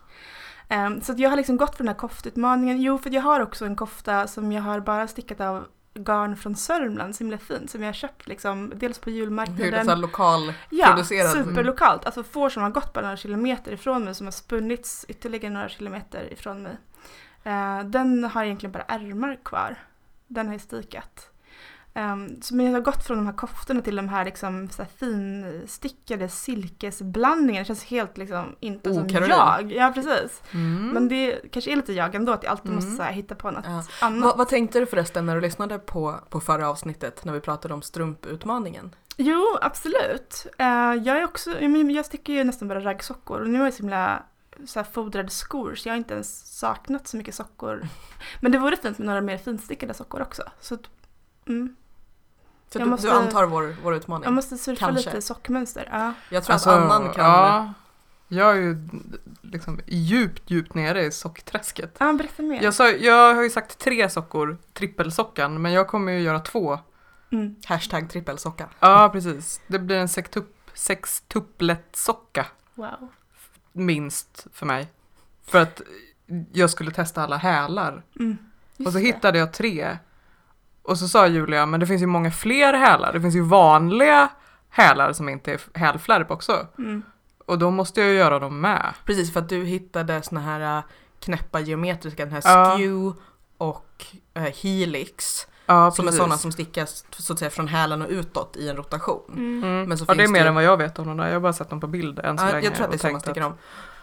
Ehm, 0.68 1.00
så 1.00 1.14
jag 1.16 1.30
har 1.30 1.36
liksom 1.36 1.56
gått 1.56 1.76
för 1.76 1.84
den 1.84 1.88
här 1.88 1.98
koftutmaningen. 1.98 2.82
Jo, 2.82 2.98
för 2.98 3.10
jag 3.10 3.22
har 3.22 3.40
också 3.40 3.66
en 3.66 3.76
kofta 3.76 4.26
som 4.26 4.52
jag 4.52 4.62
har 4.62 4.80
bara 4.80 5.08
stickat 5.08 5.40
av 5.40 5.66
garn 5.94 6.36
från 6.36 6.56
Sörmland, 6.56 7.16
så 7.16 7.24
himla 7.24 7.38
fint, 7.38 7.70
som 7.70 7.80
jag 7.82 7.88
har 7.88 7.92
köpt 7.94 8.26
liksom 8.26 8.72
dels 8.76 8.98
på 8.98 9.10
Hur 9.10 9.14
det 9.16 9.20
är 9.20 9.24
julmarknaden. 9.24 9.84
så 9.84 9.90
här 9.90 9.96
lokal 9.98 10.52
Ja, 10.70 11.04
superlokalt. 11.04 12.06
Alltså 12.06 12.22
får 12.22 12.50
som 12.50 12.62
har 12.62 12.70
gått 12.70 12.92
bara 12.92 13.00
några 13.04 13.16
kilometer 13.16 13.72
ifrån 13.72 14.04
mig, 14.04 14.14
som 14.14 14.26
har 14.26 14.32
spunnits 14.32 15.04
ytterligare 15.08 15.54
några 15.54 15.68
kilometer 15.68 16.32
ifrån 16.32 16.62
mig. 16.62 16.76
Eh, 17.44 17.84
den 17.84 18.24
har 18.24 18.44
egentligen 18.44 18.72
bara 18.72 18.82
ärmar 18.82 19.38
kvar. 19.44 19.76
Den 20.26 20.46
har 20.46 20.54
jag 20.54 20.60
stikat. 20.60 21.30
Um, 21.96 22.42
så 22.42 22.54
men 22.54 22.66
jag 22.66 22.72
har 22.72 22.80
gått 22.80 23.04
från 23.06 23.16
de 23.16 23.26
här 23.26 23.32
koftorna 23.32 23.80
till 23.82 23.96
de 23.96 24.08
här, 24.08 24.24
liksom, 24.24 24.68
så 24.70 24.82
här 24.82 24.88
finstickade 24.96 26.28
silkesblandningarna. 26.28 27.62
Det 27.62 27.66
känns 27.66 27.84
helt 27.84 28.16
liksom 28.18 28.56
inte 28.60 28.90
Oh, 28.90 28.94
som 28.94 29.08
Caroline. 29.08 29.30
jag. 29.30 29.72
Ja, 29.72 29.92
precis. 29.94 30.42
Mm. 30.54 30.88
Men 30.88 31.08
det 31.08 31.40
kanske 31.52 31.72
är 31.72 31.76
lite 31.76 31.92
jag 31.92 32.14
ändå, 32.14 32.32
att 32.32 32.42
jag 32.42 32.50
alltid 32.50 32.72
Mm. 32.72 32.84
måste 32.84 33.02
här, 33.02 33.12
hitta 33.12 33.34
på 33.34 33.50
något 33.50 33.64
Ja. 33.66 33.82
annat. 34.00 34.24
Vad, 34.24 34.38
vad 34.38 34.48
tänkte 34.48 34.80
du 34.80 34.86
förresten 34.86 35.26
när 35.26 35.34
du 35.34 35.40
lyssnade 35.40 35.78
på, 35.78 36.20
på 36.30 36.40
förra 36.40 36.70
avsnittet 36.70 37.24
när 37.24 37.32
vi 37.32 37.40
pratade 37.40 37.74
om 37.74 37.82
strumputmaningen? 37.82 38.94
Jo, 39.16 39.58
absolut. 39.62 40.46
Eh, 40.58 40.66
jag 40.94 41.06
är 41.18 41.24
också, 41.24 41.60
jag, 41.60 41.90
jag 41.90 42.04
sticker 42.06 42.32
ju 42.32 42.44
nästan 42.44 42.68
bara 42.68 42.80
raggsockor 42.84 43.40
och 43.40 43.48
nu 43.48 43.58
har 43.58 43.66
jag 43.66 43.74
så 43.74 43.82
himla 43.82 44.22
så 44.66 44.78
här 44.78 44.86
fodrade 44.92 45.30
skor 45.30 45.74
så 45.74 45.88
jag 45.88 45.92
har 45.92 45.98
inte 45.98 46.14
ens 46.14 46.58
saknat 46.58 47.08
så 47.08 47.16
mycket 47.16 47.34
sockor. 47.34 47.88
Men 48.40 48.52
det 48.52 48.58
vore 48.58 48.76
fint 48.76 48.98
med 48.98 49.06
några 49.06 49.20
mer 49.20 49.38
finstickade 49.38 49.94
sockor 49.94 50.20
också. 50.22 50.42
Så 50.60 50.78
mm, 51.48 51.76
Så 52.76 52.80
Jag 52.80 52.86
du, 52.86 52.90
måste- 52.90 53.06
du 53.06 53.12
antar 53.12 53.46
vår, 53.46 53.76
vår 53.82 53.94
utmaning? 53.94 54.24
jag 54.24 54.32
måste 54.32 54.58
surfa 54.58 54.86
Kanske. 54.86 55.10
lite 55.10 55.22
sockmönster. 55.22 55.88
Ja. 55.92 56.12
Jag 56.30 56.44
tror 56.44 56.52
Alltså, 56.54 56.70
att 56.70 56.76
annan 56.82 57.12
kan... 57.12 57.24
Ja, 57.24 57.72
jag 58.28 58.50
är 58.56 58.60
ju 58.60 58.88
liksom 59.42 59.80
djupt, 59.86 60.50
djupt 60.50 60.74
nere 60.74 61.02
i 61.04 61.10
sockträsket. 61.10 61.96
ja, 61.98 62.12
berätta 62.12 62.42
mer. 62.42 62.62
Jag, 62.62 62.74
sa, 62.74 62.88
jag 62.88 63.34
har 63.34 63.42
ju 63.42 63.50
sagt 63.50 63.78
tre 63.78 64.10
sockor, 64.10 64.58
trippelsockan, 64.72 65.62
men 65.62 65.72
jag 65.72 65.88
kommer 65.88 66.12
ju 66.12 66.20
göra 66.20 66.40
två. 66.40 66.78
Mm. 67.32 67.54
Hashtag 67.66 68.10
trippelsocka. 68.10 68.68
Ja, 68.80 69.08
precis. 69.12 69.60
Det 69.66 69.78
blir 69.78 69.96
en 69.96 70.08
sextupp, 70.08 70.56
sextupplet-socka, 70.74 72.46
Wow. 72.74 73.08
minst 73.72 74.46
för 74.52 74.66
mig. 74.66 74.88
För 75.46 75.58
att 75.60 75.80
jag 76.52 76.70
skulle 76.70 76.90
testa 76.90 77.22
alla 77.22 77.36
hälar. 77.36 78.02
Mm. 78.20 78.36
Och 78.78 78.84
så 78.92 78.98
det. 78.98 79.04
hittade 79.04 79.38
jag 79.38 79.52
tre. 79.52 79.98
Och 80.86 80.98
så 80.98 81.08
sa 81.08 81.26
Julia, 81.26 81.66
men 81.66 81.80
det 81.80 81.86
finns 81.86 82.02
ju 82.02 82.06
många 82.06 82.30
fler 82.30 82.72
hälar. 82.72 83.12
Det 83.12 83.20
finns 83.20 83.34
ju 83.34 83.40
vanliga 83.42 84.28
hälar 84.70 85.12
som 85.12 85.28
inte 85.28 85.52
är 85.52 85.60
hälflärp 85.74 86.30
också. 86.30 86.66
Mm. 86.78 87.02
Och 87.46 87.58
då 87.58 87.70
måste 87.70 88.00
jag 88.00 88.10
ju 88.10 88.16
göra 88.16 88.38
dem 88.38 88.60
med. 88.60 88.94
Precis, 89.04 89.32
för 89.32 89.40
att 89.40 89.48
du 89.48 89.64
hittade 89.64 90.22
såna 90.22 90.40
här 90.40 90.78
äh, 90.78 90.82
knäppa 91.20 91.60
geometriska, 91.60 92.24
den 92.24 92.32
här 92.34 92.42
Ja. 92.44 92.76
skew 92.76 93.20
och 93.58 94.06
äh, 94.34 94.42
helix. 94.42 95.46
Ja, 95.66 95.90
som 95.90 96.04
är 96.04 96.06
precis. 96.06 96.18
sådana 96.18 96.38
som 96.38 96.52
stickas 96.52 97.04
så 97.18 97.32
att 97.32 97.38
säga 97.38 97.50
från 97.50 97.68
hälen 97.68 98.02
och 98.02 98.08
utåt 98.10 98.56
i 98.56 98.68
en 98.68 98.76
rotation. 98.76 99.22
Mm. 99.32 99.64
Mm. 99.64 99.88
Men 99.88 99.98
så 99.98 100.04
ja, 100.08 100.14
det 100.14 100.24
är 100.24 100.28
mer 100.28 100.42
det- 100.42 100.48
än 100.48 100.54
vad 100.54 100.64
jag 100.64 100.76
vet 100.76 100.98
om 100.98 101.06
de 101.08 101.16
där. 101.16 101.26
Jag 101.26 101.32
har 101.32 101.40
bara 101.40 101.52
sett 101.52 101.70
dem 101.70 101.80
på 101.80 101.86
bild 101.86 102.18
än 102.18 102.38
så 102.38 102.44
Ja, 102.44 102.52
länge. 102.52 102.64
jag 102.64 102.74
tror 102.74 102.84
att 102.84 102.90
det 102.90 102.96
är 102.96 102.98
så 102.98 103.08
man 103.12 103.20
sticker 103.20 103.40
att- 103.40 103.56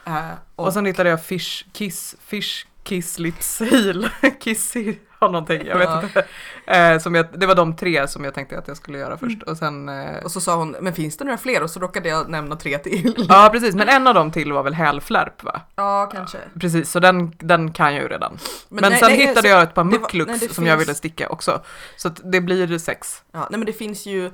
dem. 0.05 0.13
Äh, 0.15 0.23
och, 0.55 0.65
Och 0.65 0.73
sen 0.73 0.85
hittade 0.85 1.09
jag 1.09 1.25
Fish 1.25 1.65
Kiss, 1.73 2.15
Fish 2.25 2.65
Kisslits 2.83 3.59
Heel. 3.59 4.09
Kissy 4.39 4.95
har 5.19 5.29
någonting, 5.29 5.65
jag 5.65 5.77
vet 5.77 5.89
Ja. 5.89 6.03
inte. 6.03 6.25
Eh, 6.65 6.99
som 6.99 7.15
jag, 7.15 7.25
det 7.39 7.45
var 7.45 7.55
de 7.55 7.75
tre 7.75 8.07
som 8.07 8.23
jag 8.23 8.33
tänkte 8.33 8.57
att 8.57 8.67
jag 8.67 8.77
skulle 8.77 8.97
göra 8.97 9.17
först. 9.17 9.35
Mm. 9.43 9.47
Och 9.51 9.57
sen, 9.57 9.89
eh, 9.89 10.23
och 10.23 10.31
så 10.31 10.41
sa 10.41 10.55
hon, 10.55 10.75
men 10.81 10.93
finns 10.93 11.17
det 11.17 11.23
några 11.25 11.37
fler? 11.37 11.63
Och 11.63 11.69
så 11.69 11.79
råkade 11.79 12.09
jag 12.09 12.29
nämna 12.29 12.55
tre 12.55 12.77
till. 12.77 13.25
ja 13.29 13.49
precis, 13.51 13.75
men 13.75 13.89
en 13.89 14.07
av 14.07 14.13
dem 14.13 14.31
till 14.31 14.53
var 14.53 14.63
väl 14.63 14.73
hälflärp 14.73 15.43
va? 15.43 15.61
Ja, 15.75 16.09
kanske. 16.13 16.37
Precis, 16.59 16.91
så 16.91 16.99
den, 16.99 17.31
den 17.39 17.71
kan 17.71 17.93
jag 17.93 18.03
ju 18.03 18.07
redan. 18.09 18.37
Men, 18.69 18.89
nej, 18.89 18.99
sen 18.99 19.09
nej, 19.09 19.17
hittade 19.19 19.41
så- 19.41 19.47
jag 19.47 19.63
ett 19.63 19.73
par 19.73 19.83
mucklux 19.83 20.55
som 20.55 20.65
jag 20.65 20.77
finns- 20.77 20.87
ville 20.87 20.95
sticka 20.95 21.29
också. 21.29 21.61
Så 21.97 22.09
det 22.09 22.41
blir 22.41 22.77
sex. 22.77 23.23
Ja, 23.31 23.39
nej 23.49 23.57
men 23.59 23.65
det 23.65 23.73
finns 23.73 24.05
ju 24.05 24.25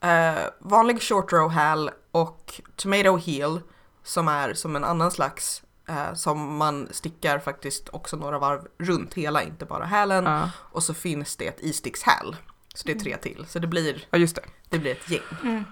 eh, 0.00 0.38
vanlig 0.60 1.02
short 1.02 1.32
row 1.32 1.50
häl 1.50 1.90
och 2.10 2.60
tomato 2.76 3.16
heel 3.16 3.60
som 4.04 4.28
är 4.28 4.54
som 4.54 4.76
en 4.76 4.84
annan 4.84 5.10
slags 5.10 5.62
eh, 5.88 6.14
som 6.14 6.56
man 6.56 6.88
stickar 6.90 7.38
faktiskt 7.38 7.88
också 7.92 8.16
några 8.16 8.38
varv 8.38 8.60
runt 8.78 9.14
hela, 9.14 9.42
inte 9.42 9.64
bara 9.64 9.84
hälen. 9.84 10.24
Ja, 10.24 10.50
Och 10.56 10.82
så 10.82 10.94
finns 10.94 11.36
det 11.36 11.46
ett 11.46 11.60
istickshäl. 11.60 12.36
Så 12.74 12.86
det 12.86 12.92
är 12.92 12.98
tre 12.98 13.16
till. 13.16 13.46
Så 13.48 13.58
det 13.58 13.66
blir, 13.66 14.06
ja 14.10 14.18
just 14.18 14.36
det. 14.36 14.42
det 14.68 14.78
blir 14.78 14.92
ett 14.92 15.10
gäng. 15.10 15.22
Mm. 15.42 15.64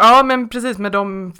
Ja 0.00 0.22
men 0.22 0.48
precis 0.48 0.78
med 0.78 0.92
de 0.92 1.32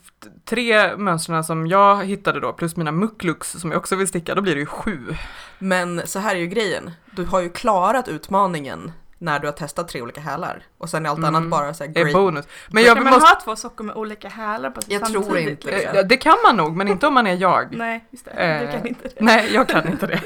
tre 0.45 0.97
mönstren 0.97 1.45
som 1.45 1.67
jag 1.67 2.05
hittade 2.05 2.41
då 2.41 2.53
plus 2.53 2.77
mina 2.77 2.93
mucklux 2.93 3.53
som 3.53 3.71
jag 3.71 3.79
också 3.79 3.97
vill 3.97 4.09
sticka 4.09 4.35
då 4.35 4.43
blir 4.43 4.55
det 4.55 4.61
ju 4.61 4.67
sju. 4.67 5.15
Men 5.59 6.03
så 6.05 6.19
här 6.19 6.35
är 6.35 6.39
ju 6.39 6.47
grejen. 6.47 6.91
Du 7.11 7.25
har 7.25 7.41
ju 7.41 7.51
klarat 7.51 8.09
utmaningen 8.09 8.93
när 9.19 9.39
du 9.39 9.47
har 9.47 9.53
testat 9.53 9.89
tre 9.89 10.03
olika 10.03 10.21
hälar. 10.21 10.63
Och 10.79 10.91
sen 10.91 11.07
är 11.07 11.11
allt 11.11 11.19
Mm. 11.19 11.35
annat 11.35 11.51
bara 11.51 11.75
så 11.75 11.85
här 11.85 11.91
Det 11.91 12.01
är 12.01 12.05
great. 12.05 12.15
bonus. 12.15 12.47
Men 12.71 12.83
jag 12.83 12.95
kan 12.97 13.05
man 13.05 13.13
måste, 13.13 13.29
ha 13.29 13.41
två 13.45 13.57
sockor 13.57 13.85
med 13.85 13.97
olika 13.97 14.29
hälar 14.29 14.71
på 14.71 14.83
sig 14.83 14.93
Jag 14.95 15.05
tror 15.07 15.23
samtidigt? 15.23 15.49
inte 15.51 15.71
liksom? 15.77 15.97
Eh, 15.99 16.05
det 16.07 16.17
kan 16.17 16.37
man 16.45 16.57
nog 16.57 16.77
men 16.77 16.89
inte 16.89 17.07
om 17.07 17.15
man 17.15 17.27
är 17.27 17.37
jag. 17.37 17.77
Nej, 17.77 18.05
just 18.11 18.25
det. 18.25 18.31
Eh, 18.31 18.61
Du 18.67 18.73
kan 18.79 18.87
inte 18.87 19.09
det. 19.09 19.15
Nej, 19.21 19.55
jag 19.55 19.69
kan 19.69 19.89
inte 19.89 20.07
det. 20.07 20.21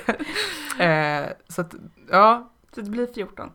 eh, 0.84 1.32
så 1.48 1.60
att, 1.60 1.74
ja, 2.10 2.50
Så 2.74 2.80
det 2.80 2.90
blir 2.90 3.06
14. 3.14 3.50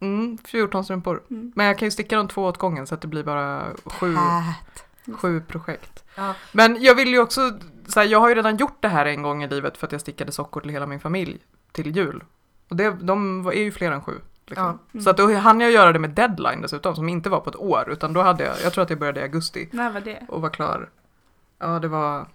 mm, 0.00 0.38
14 0.44 0.84
strumpor. 0.84 1.22
Mm. 1.30 1.52
Men 1.54 1.66
jag 1.66 1.78
kan 1.78 1.86
ju 1.86 1.90
sticka 1.90 2.16
dem 2.16 2.28
två 2.28 2.44
åt 2.44 2.58
gången 2.58 2.86
så 2.86 2.94
att 2.94 3.00
det 3.00 3.08
blir 3.08 3.24
bara 3.24 3.66
sju, 3.84 4.14
Tät. 4.16 4.84
sju 5.20 5.40
projekt. 5.48 6.04
Ja. 6.14 6.34
Men 6.52 6.82
jag 6.82 6.94
vill 6.94 7.08
ju 7.08 7.18
också, 7.18 7.58
så 7.88 8.00
här, 8.00 8.06
jag 8.06 8.20
har 8.20 8.28
ju 8.28 8.34
redan 8.34 8.56
gjort 8.56 8.76
det 8.82 8.88
här 8.88 9.06
en 9.06 9.22
gång 9.22 9.42
i 9.42 9.48
livet 9.48 9.76
för 9.76 9.86
att 9.86 9.92
jag 9.92 10.00
stickade 10.00 10.32
sockor 10.32 10.60
till 10.60 10.70
hela 10.70 10.86
min 10.86 11.00
familj 11.00 11.38
till 11.72 11.96
jul. 11.96 12.24
Och 12.68 12.76
det, 12.76 12.90
de 12.90 13.46
är 13.46 13.52
ju 13.52 13.72
fler 13.72 13.92
än 13.92 14.00
sju. 14.02 14.12
Liksom. 14.52 14.66
Ja. 14.66 14.78
Mm. 14.94 15.04
Så 15.04 15.10
att 15.10 15.16
då 15.16 15.34
hann 15.34 15.60
jag 15.60 15.70
göra 15.70 15.92
det 15.92 15.98
med 15.98 16.10
deadline 16.10 16.60
dessutom, 16.62 16.94
som 16.96 17.08
inte 17.08 17.30
var 17.30 17.40
på 17.40 17.50
ett 17.50 17.56
år, 17.56 17.84
utan 17.90 18.12
då 18.12 18.22
hade 18.22 18.44
jag, 18.44 18.54
jag 18.64 18.72
tror 18.72 18.82
att 18.84 18.90
jag 18.90 18.98
började 18.98 19.20
i 19.20 19.22
augusti 19.22 19.68
När 19.72 19.90
var 19.90 20.00
det? 20.00 20.22
och 20.28 20.40
var 20.42 20.50
klar. 20.50 20.88
Ja, 21.58 21.78
det 21.78 21.88
var 21.88 22.26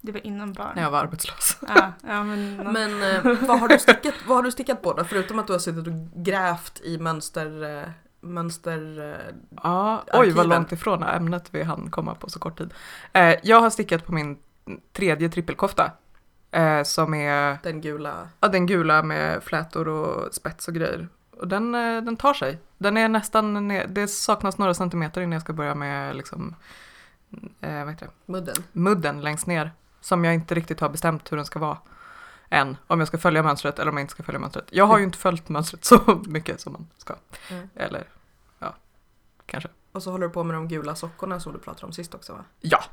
Det 0.00 0.12
var 0.12 0.26
innan 0.26 0.52
barn. 0.52 0.72
när 0.74 0.82
jag 0.82 0.90
var 0.90 0.98
arbetslös. 0.98 1.58
Ja, 1.68 1.92
ja 2.06 2.22
men... 2.24 2.56
Men 2.56 3.02
eh, 3.16 3.46
vad, 3.48 3.60
har 3.60 3.68
du 3.68 3.78
stickat, 3.78 4.14
vad 4.26 4.36
har 4.36 4.42
du 4.42 4.50
stickat 4.52 4.82
på 4.82 4.92
då? 4.92 5.04
Förutom 5.04 5.38
att 5.38 5.46
du 5.46 5.52
har 5.52 5.60
suttit 5.60 5.86
och 5.86 6.24
grävt 6.24 6.80
i 6.84 6.98
mönster... 6.98 7.78
Eh, 7.82 7.88
mönster 8.20 9.12
eh, 9.12 9.34
Ja, 9.62 10.02
oj 10.06 10.18
Arkiven. 10.18 10.36
vad 10.36 10.48
långt 10.48 10.72
ifrån 10.72 11.02
ämnet 11.02 11.48
vi 11.50 11.62
hann 11.62 11.90
komma 11.90 12.14
på 12.14 12.30
så 12.30 12.38
kort 12.38 12.58
tid. 12.58 12.74
Eh, 13.12 13.34
jag 13.42 13.60
har 13.60 13.70
stickat 13.70 14.06
på 14.06 14.12
min 14.12 14.38
tredje 14.92 15.28
trippelkofta. 15.28 15.90
Eh, 16.50 16.82
som 16.82 17.14
är 17.14 17.58
den 17.62 17.80
gula. 17.80 18.28
ja, 18.40 18.48
den 18.48 18.66
gula 18.66 19.02
med 19.02 19.42
flätor 19.42 19.88
och 19.88 20.34
spets 20.34 20.68
och 20.68 20.74
grejer. 20.74 21.08
Och 21.38 21.48
den, 21.48 21.74
eh, 21.74 22.02
den 22.02 22.16
tar 22.16 22.34
sig. 22.34 22.58
Den 22.78 22.96
är 22.96 23.08
nästan, 23.08 23.68
det 23.68 24.08
saknas 24.08 24.58
några 24.58 24.74
centimeter 24.74 25.20
innan 25.20 25.32
jag 25.32 25.42
ska 25.42 25.52
börja 25.52 25.74
med 25.74 26.16
liksom, 26.16 26.54
eh, 27.60 27.84
vad? 27.84 28.08
Mudden. 28.26 28.54
mudden 28.72 29.20
längst 29.20 29.46
ner. 29.46 29.72
Som 30.00 30.24
jag 30.24 30.34
inte 30.34 30.54
riktigt 30.54 30.80
har 30.80 30.88
bestämt 30.88 31.32
hur 31.32 31.36
den 31.36 31.46
ska 31.46 31.58
vara. 31.58 31.78
Än. 32.50 32.76
Om 32.86 32.98
jag 32.98 33.08
ska 33.08 33.18
följa 33.18 33.42
mönstret 33.42 33.78
eller 33.78 33.90
om 33.90 33.96
jag 33.96 34.04
inte 34.04 34.12
ska 34.12 34.22
följa 34.22 34.38
mönstret. 34.38 34.64
Jag 34.70 34.84
har 34.86 34.98
ju 34.98 35.04
inte 35.04 35.18
följt 35.18 35.48
mönstret 35.48 35.84
så 35.84 36.22
mycket 36.26 36.60
som 36.60 36.72
man 36.72 36.86
ska. 36.96 37.14
Mm. 37.50 37.68
Eller, 37.74 38.04
ja, 38.58 38.74
kanske. 39.46 39.68
Och 39.92 40.02
så 40.02 40.10
håller 40.10 40.26
du 40.26 40.32
på 40.32 40.44
med 40.44 40.56
de 40.56 40.68
gula 40.68 40.94
sockorna 40.94 41.40
som 41.40 41.52
du 41.52 41.58
pratade 41.58 41.86
om 41.86 41.92
sist 41.92 42.14
också 42.14 42.32
va? 42.32 42.44
Ja. 42.60 42.84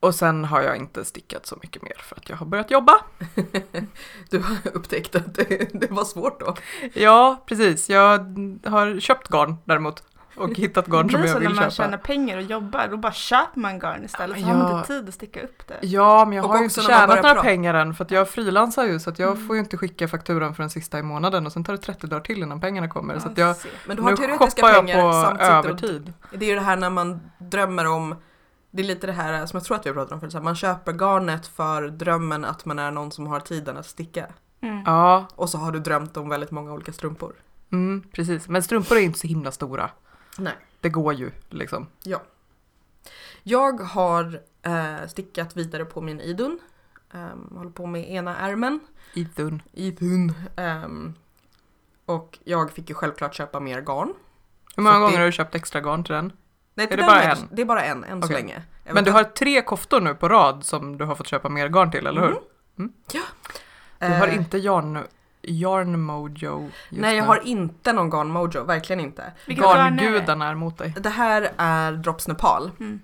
Och 0.00 0.14
sen 0.14 0.44
har 0.44 0.62
jag 0.62 0.76
inte 0.76 1.04
stickat 1.04 1.46
så 1.46 1.56
mycket 1.62 1.82
mer 1.82 1.96
för 1.98 2.16
att 2.16 2.28
jag 2.28 2.36
har 2.36 2.46
börjat 2.46 2.70
jobba. 2.70 2.92
Du 4.30 4.38
har 4.38 4.56
upptäckt 4.74 5.14
att 5.14 5.34
det, 5.34 5.70
det 5.80 5.90
var 5.90 6.04
svårt 6.04 6.40
då. 6.40 6.54
Ja, 6.94 7.42
precis. 7.46 7.90
Jag 7.90 8.18
har 8.66 9.00
köpt 9.00 9.28
garn 9.28 9.56
däremot. 9.64 10.02
och 10.36 10.54
hittat 10.54 10.84
Det 10.84 10.90
garn 10.90 11.10
som 11.10 11.20
jag 11.20 11.28
så 11.28 11.34
när 11.34 11.40
vill 11.40 11.48
man 11.48 11.56
köpa. 11.56 11.70
tjänar 11.70 11.98
pengar 11.98 12.36
och 12.36 12.42
jobbar, 12.42 12.88
då 12.90 12.96
bara 12.96 13.12
köper 13.12 13.60
man 13.60 13.78
garn 13.78 14.04
istället. 14.04 14.36
Så 14.36 14.42
Ja. 14.42 14.46
har 14.46 14.54
man 14.62 14.76
inte 14.78 14.88
tid 14.88 15.08
att 15.08 15.14
sticka 15.14 15.42
upp 15.42 15.66
det. 15.68 15.74
Ja, 15.86 16.24
men 16.24 16.36
jag 16.36 16.44
Och 16.44 16.50
har 16.50 16.58
ju 16.58 16.64
inte 16.64 16.80
tjänat 16.80 17.08
några 17.08 17.22
prata- 17.22 17.42
pengar 17.42 17.74
än 17.74 17.94
för 17.94 18.04
att 18.04 18.10
jag 18.10 18.28
frilansar 18.28 18.84
ju 18.84 19.00
så 19.00 19.10
att 19.10 19.18
jag 19.18 19.30
Mm. 19.32 19.46
får 19.46 19.56
ju 19.56 19.60
inte 19.62 19.76
skicka 19.76 20.08
fakturan 20.08 20.54
för 20.54 20.62
den 20.62 20.70
sista 20.70 20.98
i 20.98 21.02
månaden 21.02 21.46
och 21.46 21.52
sen 21.52 21.64
tar 21.64 21.72
det 21.72 21.78
30 21.78 22.06
dagar 22.06 22.20
till 22.24 22.38
innan 22.42 22.60
pengarna 22.60 22.88
kommer. 22.88 23.18
så 23.18 23.28
Ja, 23.36 23.50
att 23.50 23.64
jag. 23.64 23.72
Men 23.86 23.96
du 23.96 24.02
har 24.02 24.10
nu 24.10 24.16
teoretiska 24.16 24.62
shoppar 24.62 24.74
jag 24.74 24.86
pengar 24.86 25.36
på 25.36 25.42
övertid. 25.44 26.12
Det 26.32 26.44
är 26.44 26.48
ju 26.48 26.54
det 26.54 26.60
här 26.60 26.76
när 26.76 26.90
man 26.90 27.20
drömmer 27.38 27.86
om 27.86 28.14
det 28.70 28.82
är 28.82 28.86
lite 28.86 29.06
det 29.06 29.12
här 29.12 29.46
som 29.46 29.56
jag 29.56 29.64
tror 29.64 29.76
att 29.76 29.86
vi 29.86 29.90
har 29.90 29.94
pratat 29.94 30.12
om 30.12 30.20
förut, 30.20 30.42
man 30.44 30.56
köper 30.56 30.92
garnet 30.92 31.46
för 31.46 31.88
drömmen 31.88 32.44
att 32.44 32.64
man 32.64 32.78
är 32.78 32.90
någon 32.90 33.12
som 33.12 33.26
har 33.26 33.40
tiden 33.40 33.76
att 33.76 33.86
sticka. 33.86 34.26
Mm. 34.60 34.82
Ja, 34.86 35.26
Och 35.34 35.50
så 35.50 35.58
har 35.58 35.72
du 35.72 35.78
drömt 35.78 36.16
om 36.16 36.28
väldigt 36.28 36.50
många 36.50 36.72
olika 36.72 36.92
strumpor. 36.92 37.32
mm, 37.72 38.02
precis. 38.12 38.48
Men 38.48 38.62
strumpor 38.62 38.96
är 38.96 39.00
inte 39.00 39.18
så 39.18 39.26
himla 39.26 39.52
stora. 39.52 39.90
Nej. 40.38 40.52
Det 40.80 40.88
går 40.88 41.14
ju 41.14 41.30
liksom. 41.50 41.86
Jag 43.42 43.80
har 43.80 44.40
eh, 44.62 45.06
stickat 45.08 45.56
vidare 45.56 45.84
på 45.84 46.00
min 46.00 46.20
idun. 46.20 46.58
Um, 47.12 47.56
håller 47.56 47.70
på 47.70 47.86
med 47.86 48.10
ena 48.10 48.36
ärmen. 48.36 48.80
Idun. 49.14 49.62
Idun. 49.72 50.32
Ehm, 50.56 51.14
och 52.06 52.38
jag 52.44 52.70
fick 52.70 52.88
ju 52.88 52.94
självklart 52.94 53.34
köpa 53.34 53.60
mer 53.60 53.80
garn. 53.80 54.14
Hur 54.76 54.82
många 54.82 54.98
gånger 54.98 55.12
det- 55.12 55.18
har 55.18 55.26
du 55.26 55.32
köpt 55.32 55.54
extra 55.54 55.80
garn 55.80 56.04
till 56.04 56.14
den? 56.14 56.32
Nej, 56.78 56.86
Är 56.90 56.96
det 56.96 57.02
bara 57.02 57.22
jag- 57.24 57.38
en? 57.38 57.48
Det 57.52 57.62
är 57.62 57.66
bara 57.66 57.84
en, 57.84 58.04
än 58.04 58.22
så 58.22 58.26
Okej. 58.26 58.36
länge. 58.36 58.62
Jag 58.84 58.94
Men 58.94 59.04
du 59.04 59.10
har 59.10 59.24
tre 59.24 59.62
koftor 59.62 60.00
nu 60.00 60.14
på 60.14 60.28
rad 60.28 60.64
som 60.64 60.98
du 60.98 61.04
har 61.04 61.14
fått 61.14 61.26
köpa 61.26 61.48
mer 61.48 61.68
garn 61.68 61.90
till, 61.90 62.06
eller 62.06 62.20
hur? 62.20 62.28
Mm. 62.30 62.42
Mm. 62.78 62.92
Ja. 63.12 63.20
Du 63.98 64.06
har 64.14 64.28
Eh, 64.28 64.34
inte 64.36 64.58
yarn, 64.58 65.04
yarn 65.42 66.00
mojo 66.00 66.62
just 66.90 67.02
Nej, 67.02 67.16
jag 67.16 67.22
nu. 67.22 67.28
har 67.28 67.46
inte 67.46 67.92
någon 67.92 68.10
garn 68.10 68.28
mojo, 68.28 68.64
verkligen 68.64 69.00
inte. 69.00 69.32
Är? 69.46 69.52
Garngudarna 69.54 70.46
är 70.48 70.52
emot 70.52 70.78
dig. 70.78 70.94
Det 71.00 71.08
här 71.10 71.50
är 71.56 71.92
Drops 71.92 72.28
Nepal. 72.28 72.70
Mm. 72.80 73.00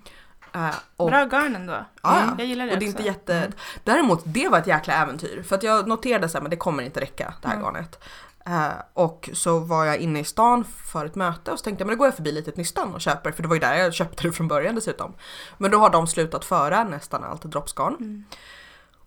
Eh, 0.55 0.69
och, 0.97 1.11
Bra 1.11 1.25
garn 1.25 1.57
ändå. 1.57 1.73
Ja, 1.73 1.85
ja. 2.03 2.21
Mm, 2.23 2.35
Jag 2.39 2.47
gillar 2.47 2.67
det 2.67 2.73
och 2.73 2.79
det 2.79 2.85
är 2.85 2.89
också. 2.89 2.99
inte 2.99 3.09
jätte... 3.09 3.35
Mm. 3.37 3.53
Däremot, 3.85 4.23
det 4.25 4.49
var 4.49 4.59
ett 4.59 4.67
jäkla 4.67 4.95
äventyr. 4.95 5.43
För 5.43 5.57
att 5.57 5.63
jag 5.63 5.89
noterade 5.89 6.29
så 6.29 6.39
här, 6.39 6.43
men 6.43 6.51
det 6.51 6.57
kommer 6.57 6.83
inte 6.83 7.01
räcka, 7.01 7.35
det 7.43 7.49
här 7.49 7.55
Mm. 7.55 7.65
garnet. 7.67 8.05
Eh, 8.47 8.73
och 8.95 9.31
så 9.33 9.59
var 9.59 9.85
jag 9.85 9.99
inne 9.99 10.21
i 10.21 10.25
stan 10.25 10.65
för 10.65 11.07
ett 11.07 11.15
möte 11.15 11.51
och 11.51 11.59
så 11.59 11.63
tänkte 11.63 11.83
jag, 11.83 11.87
men 11.87 11.97
då 11.97 11.99
går 11.99 12.07
jag 12.07 12.15
förbi 12.15 12.33
litet 12.33 12.57
nystan 12.57 12.95
och 12.95 13.01
köper, 13.01 13.33
för 13.33 13.43
det 13.43 13.49
var 13.49 13.57
ju 13.57 13.61
där 13.61 13.75
jag 13.75 13.95
köpte 13.95 14.23
det 14.23 14.33
från 14.33 14.49
början 14.49 14.75
dessutom. 14.75 15.15
Men 15.59 15.71
då 15.71 15.79
har 15.79 15.91
de 15.91 16.07
slutat 16.07 16.45
föra 16.45 16.85
nästan 16.85 17.25
allt 17.25 17.43
droppsgarn. 17.43 17.95
Mm. 17.95 18.25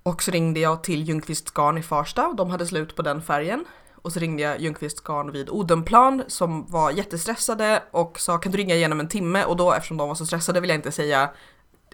Och 0.03 0.23
så 0.23 0.31
ringde 0.31 0.59
jag 0.59 0.83
till 0.83 1.03
Ljungqvists 1.03 1.51
garn 1.51 1.77
i 1.77 1.83
Farsta 1.83 2.27
och 2.27 2.35
de 2.35 2.49
hade 2.49 2.65
slut 2.65 2.95
på 2.95 3.01
den 3.01 3.21
färgen. 3.21 3.65
Och 4.01 4.13
så 4.13 4.19
ringde 4.19 4.43
jag 4.43 4.59
Ljungqvists 4.59 5.01
garn 5.01 5.31
vid 5.31 5.49
Odenplan 5.49 6.23
som 6.27 6.65
var 6.67 6.91
jättestressade 6.91 7.83
och 7.91 8.19
sa 8.19 8.37
kan 8.37 8.51
du 8.51 8.57
ringa 8.57 8.75
igen 8.75 8.91
om 8.91 8.99
en 8.99 9.07
timme? 9.07 9.43
Och 9.43 9.57
då 9.57 9.73
eftersom 9.73 9.97
de 9.97 10.07
var 10.07 10.15
så 10.15 10.25
stressade 10.25 10.59
vill 10.59 10.69
jag 10.69 10.77
inte 10.77 10.91
säga 10.91 11.29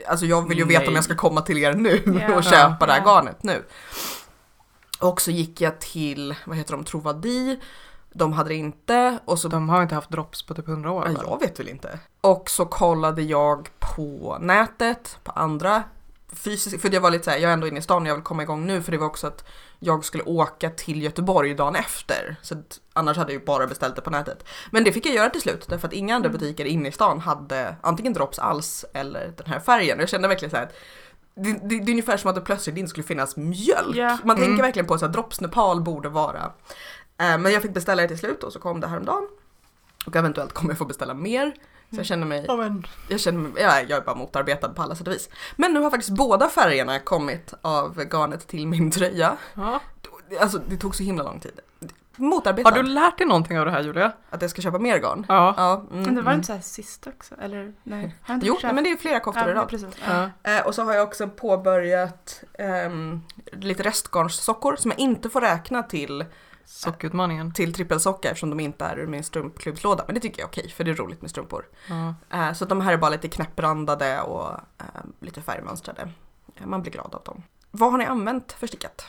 Alltså 0.07 0.25
jag 0.25 0.47
vill 0.49 0.57
ju 0.57 0.65
veta 0.65 0.81
om 0.81 0.85
Nej. 0.85 0.95
jag 0.95 1.03
ska 1.03 1.15
komma 1.15 1.41
till 1.41 1.57
er 1.57 1.73
nu 1.73 2.21
Ja. 2.27 2.35
och 2.37 2.43
köpa 2.43 2.85
det 2.85 2.93
här 2.93 3.05
garnet 3.05 3.43
nu. 3.43 3.63
Och 5.03 5.21
så 5.21 5.31
gick 5.31 5.61
jag 5.61 5.79
till, 5.79 6.35
vad 6.45 6.57
heter 6.57 6.71
de, 6.71 6.83
Trovadi. 6.83 7.59
De 8.13 8.33
hade 8.33 8.49
det 8.49 8.55
inte 8.55 9.19
och 9.25 9.39
så 9.39 9.47
De 9.47 9.69
har 9.69 9.83
inte 9.83 9.95
haft 9.95 10.09
drops 10.11 10.43
på 10.43 10.53
typ 10.53 10.67
100 10.67 10.91
år. 10.91 11.03
Väl? 11.03 11.17
jag 11.21 11.39
vet 11.39 11.59
väl 11.59 11.69
inte. 11.69 11.99
Och 12.21 12.49
så 12.49 12.65
kollade 12.65 13.21
jag 13.21 13.69
på 13.79 14.37
nätet, 14.41 15.19
på 15.23 15.31
andra 15.31 15.83
fysiska, 16.35 16.79
för 16.79 16.93
jag 16.93 17.01
var 17.01 17.11
lite 17.11 17.23
såhär, 17.23 17.37
jag 17.37 17.49
är 17.49 17.53
ändå 17.53 17.67
inne 17.67 17.79
i 17.79 17.81
stan 17.81 18.01
och 18.01 18.07
jag 18.07 18.15
vill 18.15 18.23
komma 18.23 18.43
igång 18.43 18.65
nu 18.65 18.81
för 18.81 18.91
det 18.91 18.97
var 18.97 19.07
också 19.07 19.27
att 19.27 19.45
jag 19.79 20.05
skulle 20.05 20.23
åka 20.23 20.69
till 20.69 21.01
Göteborg 21.01 21.53
dagen 21.53 21.75
efter. 21.75 22.35
Så 22.41 22.53
att, 22.53 22.79
annars 22.93 23.17
hade 23.17 23.33
jag 23.33 23.39
ju 23.39 23.45
bara 23.45 23.67
beställt 23.67 23.95
det 23.95 24.01
på 24.01 24.09
nätet. 24.09 24.45
Men 24.71 24.83
det 24.83 24.91
fick 24.91 25.05
jag 25.05 25.15
göra 25.15 25.29
till 25.29 25.41
slut 25.41 25.65
därför 25.69 25.87
att 25.87 25.93
inga 25.93 26.15
andra 26.15 26.29
Mm. 26.29 26.39
butiker 26.39 26.65
inne 26.65 26.89
i 26.89 26.91
stan 26.91 27.19
hade 27.19 27.75
antingen 27.81 28.13
drops 28.13 28.39
alls 28.39 28.85
eller 28.93 29.33
den 29.37 29.47
här 29.47 29.59
färgen. 29.59 29.97
Och 29.97 30.01
jag 30.01 30.09
kände 30.09 30.27
verkligen 30.27 30.51
så 30.51 30.57
här. 30.57 30.63
att 30.63 30.73
Det, 31.35 31.51
det, 31.51 31.59
det 31.67 31.75
är 31.75 31.89
ungefär 31.89 32.17
som 32.17 32.29
att 32.29 32.35
det 32.35 32.41
plötsligt 32.41 32.77
inte 32.77 32.89
skulle 32.89 33.03
finnas 33.03 33.37
mjölk. 33.37 33.95
Ja. 33.95 34.17
Man 34.23 34.37
Mm. 34.37 34.47
tänker 34.49 34.63
verkligen 34.63 34.85
på 34.87 34.93
att 34.93 35.13
drops 35.13 35.41
Nepal 35.41 35.81
borde 35.81 36.09
vara. 36.09 36.51
Eh, 37.17 37.37
men 37.37 37.45
jag 37.51 37.61
fick 37.61 37.73
beställa 37.73 38.01
det 38.01 38.07
till 38.07 38.17
slut 38.17 38.43
och 38.43 38.53
så 38.53 38.59
kom 38.59 38.79
det 38.79 38.87
häromdagen. 38.87 39.27
Och 40.05 40.15
eventuellt 40.15 40.53
kommer 40.53 40.71
jag 40.71 40.77
få 40.77 40.85
beställa 40.85 41.13
mer. 41.13 41.53
Så 41.89 41.95
jag 41.99 42.05
känner 42.05 42.25
mig, 42.27 42.45
Ja, 42.47 42.55
men. 42.55 42.85
jag 43.09 43.19
känner 43.19 43.39
mig, 43.39 43.51
ja, 43.63 43.79
jag 43.81 43.91
är 43.97 44.01
bara 44.01 44.15
motarbetad 44.15 44.69
på 44.69 44.81
alla 44.81 44.95
sätt 44.95 45.07
och 45.07 45.13
vis. 45.13 45.29
Men 45.55 45.73
nu 45.73 45.79
har 45.79 45.89
faktiskt 45.91 46.09
båda 46.17 46.49
färgerna 46.49 46.99
kommit 46.99 47.53
av 47.61 48.03
garnet 48.03 48.47
till 48.47 48.67
min 48.67 48.91
tröja. 48.91 49.37
Ja. 49.53 49.79
Alltså 50.39 50.61
det 50.67 50.77
tog 50.77 50.95
så 50.95 51.03
himla 51.03 51.23
lång 51.23 51.39
tid. 51.39 51.59
Motarbetad. 52.15 52.69
Har 52.69 52.83
du 52.83 52.83
lärt 52.83 53.17
dig 53.17 53.27
någonting 53.27 53.59
av 53.59 53.65
det 53.65 53.71
här 53.71 53.81
Julia? 53.81 54.11
Att 54.29 54.41
jag 54.41 54.51
ska 54.51 54.61
köpa 54.61 54.79
mer 54.79 54.97
garn? 54.97 55.25
Ja. 55.29 55.53
Ja. 55.57 55.73
Mm, 55.91 56.03
Men 56.03 56.15
det 56.15 56.21
var 56.21 56.31
mm. 56.31 56.35
inte 56.35 56.47
så 56.47 56.53
här 56.53 56.61
sist 56.61 57.07
också? 57.07 57.35
Eller 57.41 57.73
nej? 57.83 58.15
Har 58.21 58.35
inte 58.35 58.47
Jo, 58.47 58.57
nej, 58.63 58.73
men 58.73 58.83
det 58.83 58.91
är 58.91 58.97
flera 58.97 59.19
koftor 59.19 59.43
ja, 59.43 59.51
idag. 59.51 59.69
precis. 59.69 59.89
ja. 60.07 60.29
Eh, 60.43 60.65
och 60.67 60.75
så 60.75 60.83
har 60.83 60.93
jag 60.93 61.03
också 61.07 61.27
påbörjat 61.27 62.43
ehm, 62.59 63.21
lite 63.51 63.83
restgarnssockor 63.83 64.75
som 64.75 64.91
jag 64.91 64.99
inte 64.99 65.29
får 65.29 65.41
räkna 65.41 65.83
till, 65.83 66.25
Sockutmaningen. 66.65 67.53
till 67.53 67.73
trippelsocka 67.73 68.29
eftersom 68.29 68.49
de 68.49 68.59
inte 68.59 68.85
är 68.85 68.99
ur 68.99 69.07
min 69.07 69.23
strumpklubbslåda. 69.23 70.03
Men 70.07 70.15
det 70.15 70.21
tycker 70.21 70.41
jag 70.41 70.47
är 70.47 70.51
okej 70.51 70.69
för 70.69 70.83
det 70.83 70.91
är 70.91 70.95
roligt 70.95 71.21
med 71.21 71.29
strumpor. 71.31 71.65
Ja. 71.89 72.15
Eh, 72.37 72.53
så 72.53 72.65
de 72.65 72.81
här 72.81 72.93
är 72.93 72.97
bara 72.97 73.11
lite 73.11 73.27
knäpprandade 73.27 74.21
och 74.21 74.49
eh, 74.77 74.85
lite 75.19 75.41
färgmönstrade. 75.41 76.09
Eh, 76.55 76.65
man 76.65 76.81
blir 76.81 76.91
glad 76.91 77.15
av 77.15 77.23
dem. 77.23 77.43
Vad 77.71 77.91
har 77.91 77.97
ni 77.97 78.05
använt 78.05 78.51
för 78.51 78.67
stickat? 78.67 79.05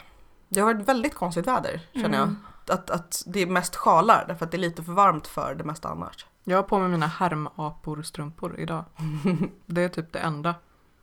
Det 0.49 0.61
har 0.61 0.75
varit 0.75 0.89
väldigt 0.89 1.15
konstigt 1.15 1.47
väder 1.47 1.81
känner 1.93 2.19
jag. 2.19 2.35
Mm. 2.69 2.79
Att, 2.81 2.91
att 2.91 3.23
det 3.27 3.41
är 3.41 3.47
mest 3.47 3.77
sjalar 3.77 4.25
därför 4.29 4.45
att 4.45 4.51
det 4.51 4.57
är 4.57 4.59
lite 4.59 4.83
för 4.83 4.93
varmt 4.93 5.27
för 5.27 5.55
det 5.55 5.65
mesta 5.65 5.89
annars. 5.89 6.27
Jag 6.45 6.59
har 6.59 6.63
på 6.63 6.79
mig 6.79 6.89
mina 6.89 7.07
härmapor-strumpor 7.07 8.59
idag. 8.61 8.85
Det 9.67 9.83
är 9.83 9.89
typ 9.89 10.13
det 10.13 10.19
enda. 10.19 10.55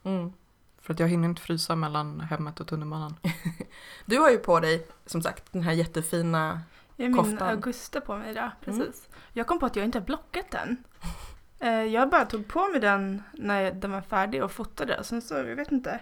Mm. 0.04 0.34
För 0.82 0.94
att 0.94 1.00
jag 1.00 1.08
hinner 1.08 1.30
inte 1.30 1.42
frysa 1.42 1.76
mellan 1.76 2.22
hemmet 2.22 2.60
och 2.60 2.68
tunnelbanan. 2.68 3.16
Du 4.06 4.20
har 4.20 4.30
ju 4.30 4.38
på 4.38 4.60
dig 4.60 4.88
som 5.06 5.22
sagt 5.22 5.44
den 5.52 5.64
här 5.64 5.72
jättefina 5.74 6.62
Jag 6.96 7.10
har 7.16 7.24
min. 7.24 7.42
Augusta 7.42 8.02
på 8.02 8.16
mig 8.18 8.32
idag, 8.32 8.52
Mm. 8.66 8.80
precis. 8.80 9.10
Jag 9.34 9.48
kom 9.48 9.60
på 9.60 9.66
att 9.66 9.76
jag 9.76 9.86
inte 9.86 10.00
har 10.00 10.06
blockat 10.06 10.52
den. 10.52 10.84
Eh, 11.60 11.70
Jag 11.70 12.10
bara 12.10 12.26
tog 12.26 12.48
på 12.48 12.68
mig 12.68 12.80
den 12.80 13.24
när 13.34 13.72
den 13.72 13.92
var 13.92 14.02
färdig 14.02 14.44
och 14.44 14.52
fotade 14.52 14.98
och 15.00 15.06
sen 15.06 15.22
så, 15.22 15.34
jag 15.34 15.56
vet 15.56 15.72
inte. 15.72 16.00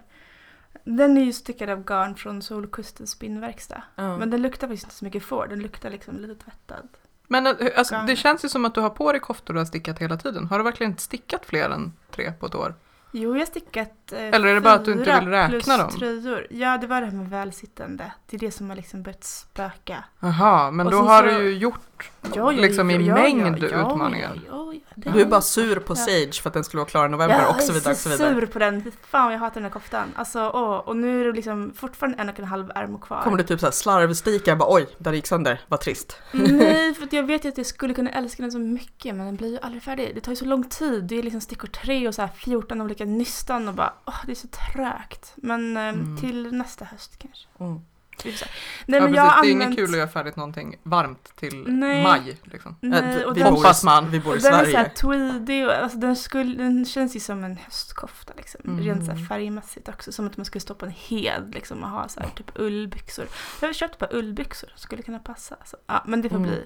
Den 0.83 1.17
är 1.17 1.23
ju 1.23 1.33
stickad 1.33 1.69
av 1.69 1.83
garn 1.83 2.15
från 2.15 2.41
Solkustens 2.41 3.11
spinnverkstad. 3.11 3.81
Ja. 3.95 4.17
Men 4.17 4.29
den 4.29 4.41
luktar 4.41 4.67
faktiskt 4.67 4.83
inte 4.83 4.95
så 4.95 5.05
mycket 5.05 5.23
får, 5.23 5.47
den 5.47 5.59
luktar 5.59 5.89
liksom 5.89 6.17
lite 6.17 6.43
tvättad. 6.43 6.88
Men 7.27 7.47
eh, 7.47 7.53
alltså, 7.75 7.93
Garn. 7.93 8.05
det 8.05 8.15
känns 8.15 8.45
ju 8.45 8.49
som 8.49 8.65
att 8.65 8.75
du 8.75 8.81
har 8.81 8.89
på 8.89 9.11
dig 9.11 9.21
koftor 9.21 9.53
du 9.53 9.59
har 9.59 9.65
stickat 9.65 9.99
hela 9.99 10.17
tiden. 10.17 10.47
Har 10.47 10.57
du 10.57 10.63
verkligen 10.63 10.91
inte 10.91 11.01
stickat 11.01 11.45
fler 11.45 11.69
än 11.69 11.93
tre 12.11 12.31
på 12.39 12.45
ett 12.45 12.55
år? 12.55 12.75
Jo, 13.11 13.33
jag 13.33 13.39
har 13.39 13.45
stickat 13.45 14.11
eh, 14.11 14.19
Eller 14.19 14.47
är 14.47 14.55
det 14.55 14.61
bara 14.61 14.73
att 14.73 14.85
du 14.85 14.91
inte 14.91 15.19
vill 15.19 15.29
räkna 15.29 15.77
dem? 15.77 15.89
tröjor. 15.89 16.47
Ja, 16.49 16.77
det 16.77 16.88
var 16.88 17.01
det 17.01 17.07
här 17.07 17.13
med 17.13 17.29
välsittande. 17.29 18.11
Det 18.29 18.38
är 18.38 18.39
det 18.39 18.51
som 18.51 18.69
har 18.69 18.75
liksom 18.75 19.03
börjat 19.03 19.24
spöka. 19.24 20.03
Jaha, 20.19 20.71
men 20.71 20.86
Och 20.86 20.91
då 20.91 20.98
har 21.00 21.24
så- 21.24 21.29
du 21.38 21.43
ju 21.43 21.57
gjort 21.57 22.12
Ja, 22.21 22.29
ja, 22.36 22.51
liksom 22.51 22.91
i 22.91 22.93
ja, 23.07 23.13
mängd 23.15 23.63
ja, 23.63 23.67
ja, 23.71 23.91
utmaningar. 23.91 24.41
Ja, 24.48 24.51
ja, 24.55 24.74
ja, 24.74 24.79
det 24.95 25.09
Du 25.12 25.21
är 25.21 25.25
bara 25.25 25.36
jag. 25.36 25.43
sur 25.43 25.79
på 25.79 25.93
Ja. 25.93 25.95
Sage 25.95 26.41
för 26.41 26.50
att 26.50 26.53
den 26.53 26.63
skulle 26.63 26.79
vara 26.79 26.89
klar 26.89 27.05
i 27.05 27.09
november 27.09 27.41
Jag 27.41 27.50
och 27.55 27.62
så 27.62 27.74
vidare 27.74 27.89
är 27.89 27.93
och 27.93 27.98
så 27.98 28.09
vidare. 28.09 28.33
sur 28.36 28.45
på 28.45 28.59
den. 28.59 28.91
Fan 29.03 29.31
jag 29.31 29.39
hatar 29.39 29.53
den 29.53 29.63
här 29.63 29.69
koftan. 29.69 30.07
Alltså, 30.15 30.39
åh. 30.53 30.71
Och 30.77 30.98
nu 30.98 31.21
är 31.21 31.25
det 31.25 31.31
liksom 31.31 31.74
fortfarande 31.75 32.17
en 32.17 32.29
och 32.29 32.39
en 32.39 32.45
halv 32.45 32.71
ärm 32.75 32.98
kvar. 33.00 33.21
Kommer 33.24 33.38
du 33.38 33.43
typ 33.43 33.59
såhär 33.59 33.71
slarvstika 33.71 34.55
bara 34.55 34.74
oj, 34.75 34.88
där 34.98 35.13
gick 35.13 35.27
sönder, 35.27 35.62
vad 35.67 35.79
trist. 35.81 36.17
Nej, 36.31 36.93
för 36.95 37.03
att 37.03 37.13
jag 37.13 37.24
vet 37.24 37.45
ju 37.45 37.50
att 37.50 37.57
jag 37.57 37.65
skulle 37.67 37.93
kunna 37.93 38.09
älska 38.09 38.43
den 38.43 38.51
så 38.51 38.59
mycket 38.59 39.15
men 39.15 39.25
den 39.25 39.36
blir 39.36 39.50
ju 39.51 39.59
aldrig 39.62 39.83
färdig. 39.83 40.12
Det 40.15 40.21
tar 40.21 40.31
ju 40.31 40.36
så 40.36 40.45
lång 40.45 40.63
tid. 40.63 41.03
Det 41.03 41.19
är 41.19 41.24
liksom 41.24 41.41
stickor 41.41 41.67
tre 41.67 42.07
och 42.07 42.15
så 42.15 42.21
här 42.21 42.29
14 42.36 42.81
olika 42.81 43.05
nystan 43.05 43.67
och 43.67 43.74
bara 43.74 43.93
åh, 44.05 44.19
det 44.25 44.31
är 44.31 44.36
så 44.36 44.48
trögt. 44.48 45.33
Men 45.36 45.77
eh, 45.77 45.83
Mm. 45.89 46.17
till 46.17 46.51
nästa 46.53 46.86
höst 46.86 47.17
kanske. 47.19 47.48
Mm. 47.59 47.79
Se. 48.21 48.45
Nej 48.85 48.99
ja, 48.99 49.01
men 49.01 49.01
precis. 49.01 49.15
jag 49.15 49.23
har 49.23 49.29
Det 49.29 49.47
är 49.49 49.51
använt... 49.53 49.61
ingen 49.63 49.75
kul 49.75 49.89
att 49.93 49.97
göra 49.97 50.07
färdigt 50.09 50.35
någonting 50.35 50.75
varmt 50.83 51.35
till 51.35 51.63
Nej. 51.67 52.03
maj. 52.03 52.38
Liksom. 52.43 52.75
Nej, 52.81 53.25
och 53.25 53.38
vi, 53.38 53.39
den, 53.41 53.49
bor 53.53 53.57
hoppas 53.57 53.83
i, 53.83 53.85
man. 53.85 54.11
vi 54.11 54.19
bor 54.19 54.35
i 54.35 54.38
och 54.38 54.41
den 54.41 54.53
är 54.53 54.57
Sverige. 54.57 54.71
såhär 54.71 54.89
tweedy 54.89 55.65
och 55.65 55.71
alltså 55.73 55.97
den, 55.97 56.15
skulle, 56.15 56.63
den 56.63 56.85
känns 56.85 57.15
ju 57.15 57.19
som 57.19 57.43
en 57.43 57.57
höstkofta 57.57 58.33
liksom. 58.38 58.61
Mm. 58.65 58.83
Rent 58.85 59.05
såhär 59.05 59.25
färgmässigt 59.25 59.89
också. 59.89 60.11
Som 60.11 60.27
att 60.27 60.38
man 60.38 60.45
skulle 60.45 60.61
stå 60.61 60.73
på 60.75 60.85
en 60.85 60.91
hed 60.91 61.51
liksom 61.53 61.83
och 61.83 61.89
ha 61.89 62.07
såhär 62.07 62.29
typ 62.35 62.51
ullbyxor. 62.55 63.25
Jag 63.61 63.67
har 63.67 63.73
köpt 63.73 63.93
ett 63.93 63.99
par 63.99 64.15
ullbyxor, 64.17 64.69
skulle 64.75 65.01
kunna 65.03 65.19
passa. 65.19 65.55
Så, 65.65 65.77
ja, 65.88 66.03
men 66.07 66.21
det 66.21 66.29
får 66.29 66.35
Mm. 66.35 66.49
bli. 66.49 66.63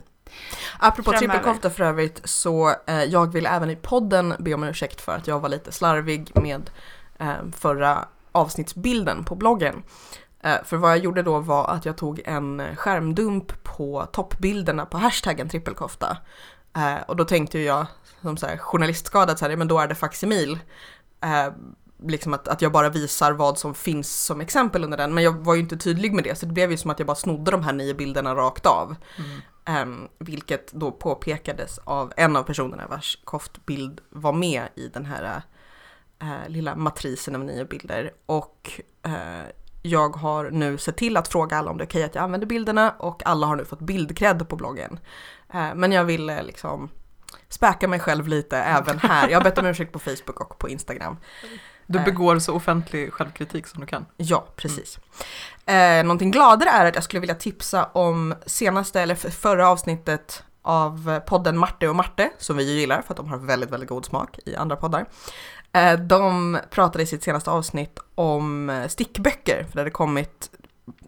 Apropå 0.79 1.11
Framöver. 1.11 1.27
trippelkofta 1.33 1.69
för 1.69 1.83
övrigt 1.83 2.21
så 2.23 2.69
eh, 2.87 3.03
jag 3.03 3.33
vill 3.33 3.45
även 3.45 3.69
i 3.69 3.75
podden 3.75 4.33
be 4.39 4.53
om 4.53 4.63
ursäkt 4.63 5.01
för 5.01 5.15
att 5.15 5.27
jag 5.27 5.39
var 5.39 5.49
lite 5.49 5.71
slarvig 5.71 6.31
med 6.35 6.69
eh, 7.19 7.33
förra 7.57 8.05
avsnittsbilden 8.31 9.23
på 9.23 9.35
bloggen. 9.35 9.83
Eh, 10.43 10.63
för 10.63 10.77
vad 10.77 10.91
jag 10.91 10.97
gjorde 10.97 11.23
då 11.23 11.39
var 11.39 11.67
att 11.67 11.85
jag 11.85 11.97
tog 11.97 12.21
en 12.25 12.75
skärmdump 12.75 13.63
på 13.63 14.07
toppbilderna 14.11 14.85
på 14.85 14.97
hashtaggen 14.97 15.49
trippelkofta. 15.49 16.17
Eh, 16.75 17.01
och 17.07 17.15
då 17.15 17.25
tänkte 17.25 17.59
jag 17.59 17.85
som 18.21 18.37
så 18.37 18.47
här, 18.47 18.57
journalistskadad 18.57 19.39
så 19.39 19.47
här, 19.47 19.55
men 19.55 19.67
då 19.67 19.79
är 19.79 19.87
det 19.87 19.95
facsimil. 19.95 20.59
Eh, 21.21 21.53
liksom 22.07 22.33
att, 22.33 22.47
att 22.47 22.61
jag 22.61 22.71
bara 22.71 22.89
visar 22.89 23.31
vad 23.31 23.57
som 23.57 23.73
finns 23.75 24.23
som 24.23 24.41
exempel 24.41 24.83
under 24.83 24.97
den. 24.97 25.13
Men 25.13 25.23
jag 25.23 25.31
var 25.31 25.55
ju 25.55 25.61
inte 25.61 25.77
tydlig 25.77 26.13
med 26.13 26.23
det 26.23 26.35
så 26.35 26.45
det 26.45 26.53
blev 26.53 26.71
ju 26.71 26.77
som 26.77 26.91
att 26.91 26.99
jag 26.99 27.07
bara 27.07 27.15
snodde 27.15 27.51
de 27.51 27.63
här 27.63 27.73
nio 27.73 27.93
bilderna 27.93 28.35
rakt 28.35 28.65
av. 28.65 28.95
Mm. 29.17 29.41
Ehm, 29.65 30.07
vilket 30.17 30.71
då 30.71 30.91
påpekades 30.91 31.77
av 31.77 32.13
en 32.17 32.35
av 32.35 32.43
personerna 32.43 32.87
vars 32.87 33.19
koftbild 33.23 34.01
var 34.09 34.33
med 34.33 34.67
i 34.75 34.87
den 34.87 35.05
här 35.05 35.41
eh, 36.19 36.47
lilla 36.49 36.75
matrisen 36.75 37.35
av 37.35 37.43
nio 37.43 37.65
bilder. 37.65 38.13
Och 38.25 38.81
eh, 39.03 39.47
jag 39.85 40.15
har 40.15 40.49
nu 40.51 40.77
sett 40.77 40.97
till 40.97 41.17
att 41.17 41.27
fråga 41.27 41.57
alla 41.57 41.71
om 41.71 41.77
det 41.77 41.83
är 41.83 41.87
okej 41.87 42.03
att 42.03 42.15
jag 42.15 42.23
använder 42.23 42.47
bilderna 42.47 42.95
och 42.99 43.21
alla 43.25 43.47
har 43.47 43.55
nu 43.55 43.65
fått 43.65 43.79
bildcred 43.79 44.49
på 44.49 44.55
bloggen. 44.55 44.99
Eh, 45.53 45.75
men 45.75 45.91
jag 45.91 46.03
ville 46.03 46.43
liksom 46.43 46.89
späka 47.49 47.87
mig 47.87 47.99
själv 47.99 48.27
lite 48.27 48.57
även 48.57 48.99
här. 48.99 49.29
Jag 49.29 49.39
har 49.39 49.43
bett 49.43 49.57
om 49.57 49.65
ursäkt 49.65 49.91
på 49.91 49.99
Facebook 49.99 50.39
och 50.39 50.57
på 50.59 50.69
Instagram. 50.69 51.17
Du 51.87 51.99
Eh. 51.99 52.05
begår 52.05 52.39
så 52.39 52.53
offentlig 52.55 53.13
självkritik 53.13 53.67
som 53.67 53.81
du 53.81 53.87
kan. 53.87 54.05
Ja, 54.17 54.45
precis. 54.55 54.99
Eh, 55.65 56.03
någonting 56.03 56.31
gladare 56.31 56.69
är 56.69 56.85
att 56.85 56.95
jag 56.95 57.03
skulle 57.03 57.19
vilja 57.19 57.35
tipsa 57.35 57.83
om 57.85 58.35
senaste, 58.45 59.01
eller 59.01 59.15
förra 59.15 59.69
avsnittet 59.69 60.43
av 60.61 61.09
eh, 61.09 61.19
podden 61.19 61.57
Marte 61.57 61.87
och 61.87 61.95
Marte, 61.95 62.29
som 62.37 62.57
vi 62.57 62.63
ju 62.73 62.79
gillar 62.79 63.01
för 63.01 63.13
att 63.13 63.17
de 63.17 63.27
har 63.29 63.37
väldigt, 63.37 63.71
väldigt 63.71 63.89
god 63.89 64.05
smak 64.05 64.39
i 64.45 64.55
andra 64.55 64.75
poddar. 64.75 65.05
Eh, 65.73 65.99
de 65.99 66.59
pratade 66.69 67.03
i 67.03 67.07
sitt 67.07 67.23
senaste 67.23 67.51
avsnitt 67.51 67.99
om 68.15 68.69
eh, 68.69 68.87
stickböcker, 68.87 69.63
för 69.63 69.73
det 69.73 69.79
hade 69.79 69.91
kommit, 69.91 70.51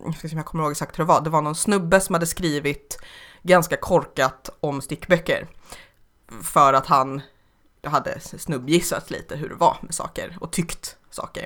jag 0.05 0.15
ska 0.15 0.27
se 0.27 0.35
om 0.35 0.37
jag 0.37 0.45
kommer 0.45 0.63
ihåg 0.63 0.71
exakt 0.71 0.99
hur 0.99 1.03
det 1.03 1.07
var, 1.07 1.21
det 1.21 1.29
var 1.29 1.41
någon 1.41 1.55
snubbe 1.55 1.99
som 1.99 2.13
hade 2.13 2.25
skrivit 2.25 2.97
ganska 3.43 3.77
korkat 3.77 4.49
om 4.59 4.81
stickböcker. 4.81 5.47
För 6.43 6.73
att 6.73 6.85
han 6.85 7.21
hade 7.83 8.19
snubbgissat 8.19 9.11
lite 9.11 9.35
hur 9.35 9.49
det 9.49 9.55
var 9.55 9.77
med 9.81 9.93
saker 9.93 10.37
och 10.41 10.51
tyckt 10.51 10.97
saker. 11.09 11.43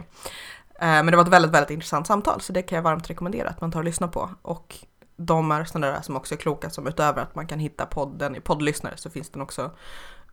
Eh, 0.76 0.88
men 0.88 1.06
det 1.06 1.16
var 1.16 1.24
ett 1.24 1.30
väldigt, 1.30 1.52
väldigt 1.52 1.72
intressant 1.72 2.08
samtal 2.08 2.42
så 2.42 2.54
det 2.54 2.62
kan 2.62 2.76
jag 2.76 2.84
varmt 2.84 3.10
rekommendera 3.10 3.50
att 3.50 3.62
man 3.62 3.72
tar 3.72 3.80
och 3.80 3.86
lyssnar 3.86 4.08
på. 4.08 4.30
Och 4.42 4.76
de 5.18 5.52
är 5.52 5.66
sådana 5.66 5.88
där 5.88 6.02
som 6.02 6.16
också 6.16 6.36
är 6.36 6.40
kloka 6.40 6.70
som 6.70 6.88
utöver 6.88 7.22
att 7.22 7.36
man 7.36 7.48
kan 7.48 7.60
hitta 7.60 7.86
podden 7.86 8.36
i 8.36 8.40
poddlyssnare 8.40 8.98
så 8.98 9.10
finns 9.10 9.30
den 9.30 9.42
också 9.42 9.72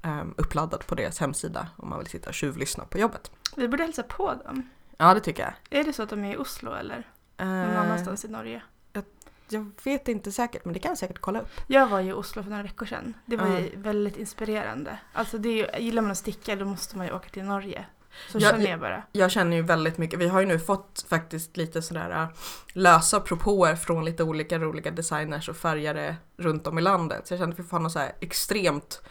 um, 0.06 0.34
uppladdad 0.38 0.86
på 0.86 0.94
deras 0.94 1.18
hemsida 1.18 1.68
om 1.76 1.88
man 1.88 1.98
vill 1.98 2.08
sitta 2.08 2.28
och 2.28 2.34
tjuvlyssna 2.34 2.84
på 2.84 2.98
jobbet. 2.98 3.30
Vi 3.56 3.68
borde 3.68 3.82
hälsa 3.82 4.02
på 4.02 4.34
dem. 4.34 4.70
Ja 4.96 5.14
det 5.14 5.20
tycker 5.20 5.42
jag. 5.42 5.80
Är 5.80 5.84
det 5.84 5.92
så 5.92 6.02
att 6.02 6.10
de 6.10 6.24
är 6.24 6.34
i 6.34 6.36
Oslo 6.36 6.72
eller 6.72 7.06
någon 7.38 7.48
Eh, 7.48 7.80
annanstans 7.80 8.24
i 8.24 8.28
Norge? 8.28 8.62
jag 9.48 9.70
vet 9.84 10.08
inte 10.08 10.32
säkert 10.32 10.64
men 10.64 10.74
det 10.74 10.80
kan 10.80 10.90
jag 10.90 10.98
säkert 10.98 11.18
kolla 11.18 11.40
upp. 11.40 11.48
Jag 11.66 11.86
var 11.86 12.00
ju 12.00 12.10
i 12.10 12.12
Oslo 12.12 12.42
för 12.42 12.50
några 12.50 12.62
veckor 12.62 12.86
sedan. 12.86 13.14
Det 13.26 13.36
var 13.36 13.58
ju 13.58 13.70
väldigt 13.76 14.16
inspirerande. 14.16 14.98
Alltså 15.12 15.38
det 15.38 15.48
är 15.74 15.78
gillar 15.78 16.02
man 16.02 16.10
att 16.10 16.18
sticka 16.18 16.56
då 16.56 16.64
måste 16.64 16.96
man 16.96 17.06
ju 17.06 17.12
åka 17.12 17.28
till 17.28 17.44
Norge. 17.44 17.86
Så 18.32 18.38
Ja, 18.38 18.50
känner 18.50 18.70
jag 18.70 18.80
bara. 18.80 19.02
Jag 19.12 19.30
känner 19.30 19.56
ju 19.56 19.62
väldigt 19.62 19.98
mycket, 19.98 20.18
vi 20.18 20.28
har 20.28 20.40
ju 20.40 20.46
nu 20.46 20.58
fått 20.58 21.06
faktiskt 21.08 21.56
lite 21.56 21.82
sådär 21.82 22.10
äh, 22.10 22.28
lösa 22.72 23.20
propåer 23.20 23.76
från 23.76 24.04
lite 24.04 24.24
olika 24.24 24.58
roliga 24.58 24.90
designers 24.90 25.48
och 25.48 25.56
färgare 25.56 26.16
runt 26.36 26.66
om 26.66 26.78
i 26.78 26.82
landet. 26.82 27.26
Så 27.26 27.34
jag 27.34 27.40
känner 27.40 27.52
att 27.52 27.58
vi 27.58 27.62
får 27.62 27.70
ha 27.76 27.78
någon 27.82 27.90
så 27.90 27.98
här 27.98 28.12
extremt 28.20 29.02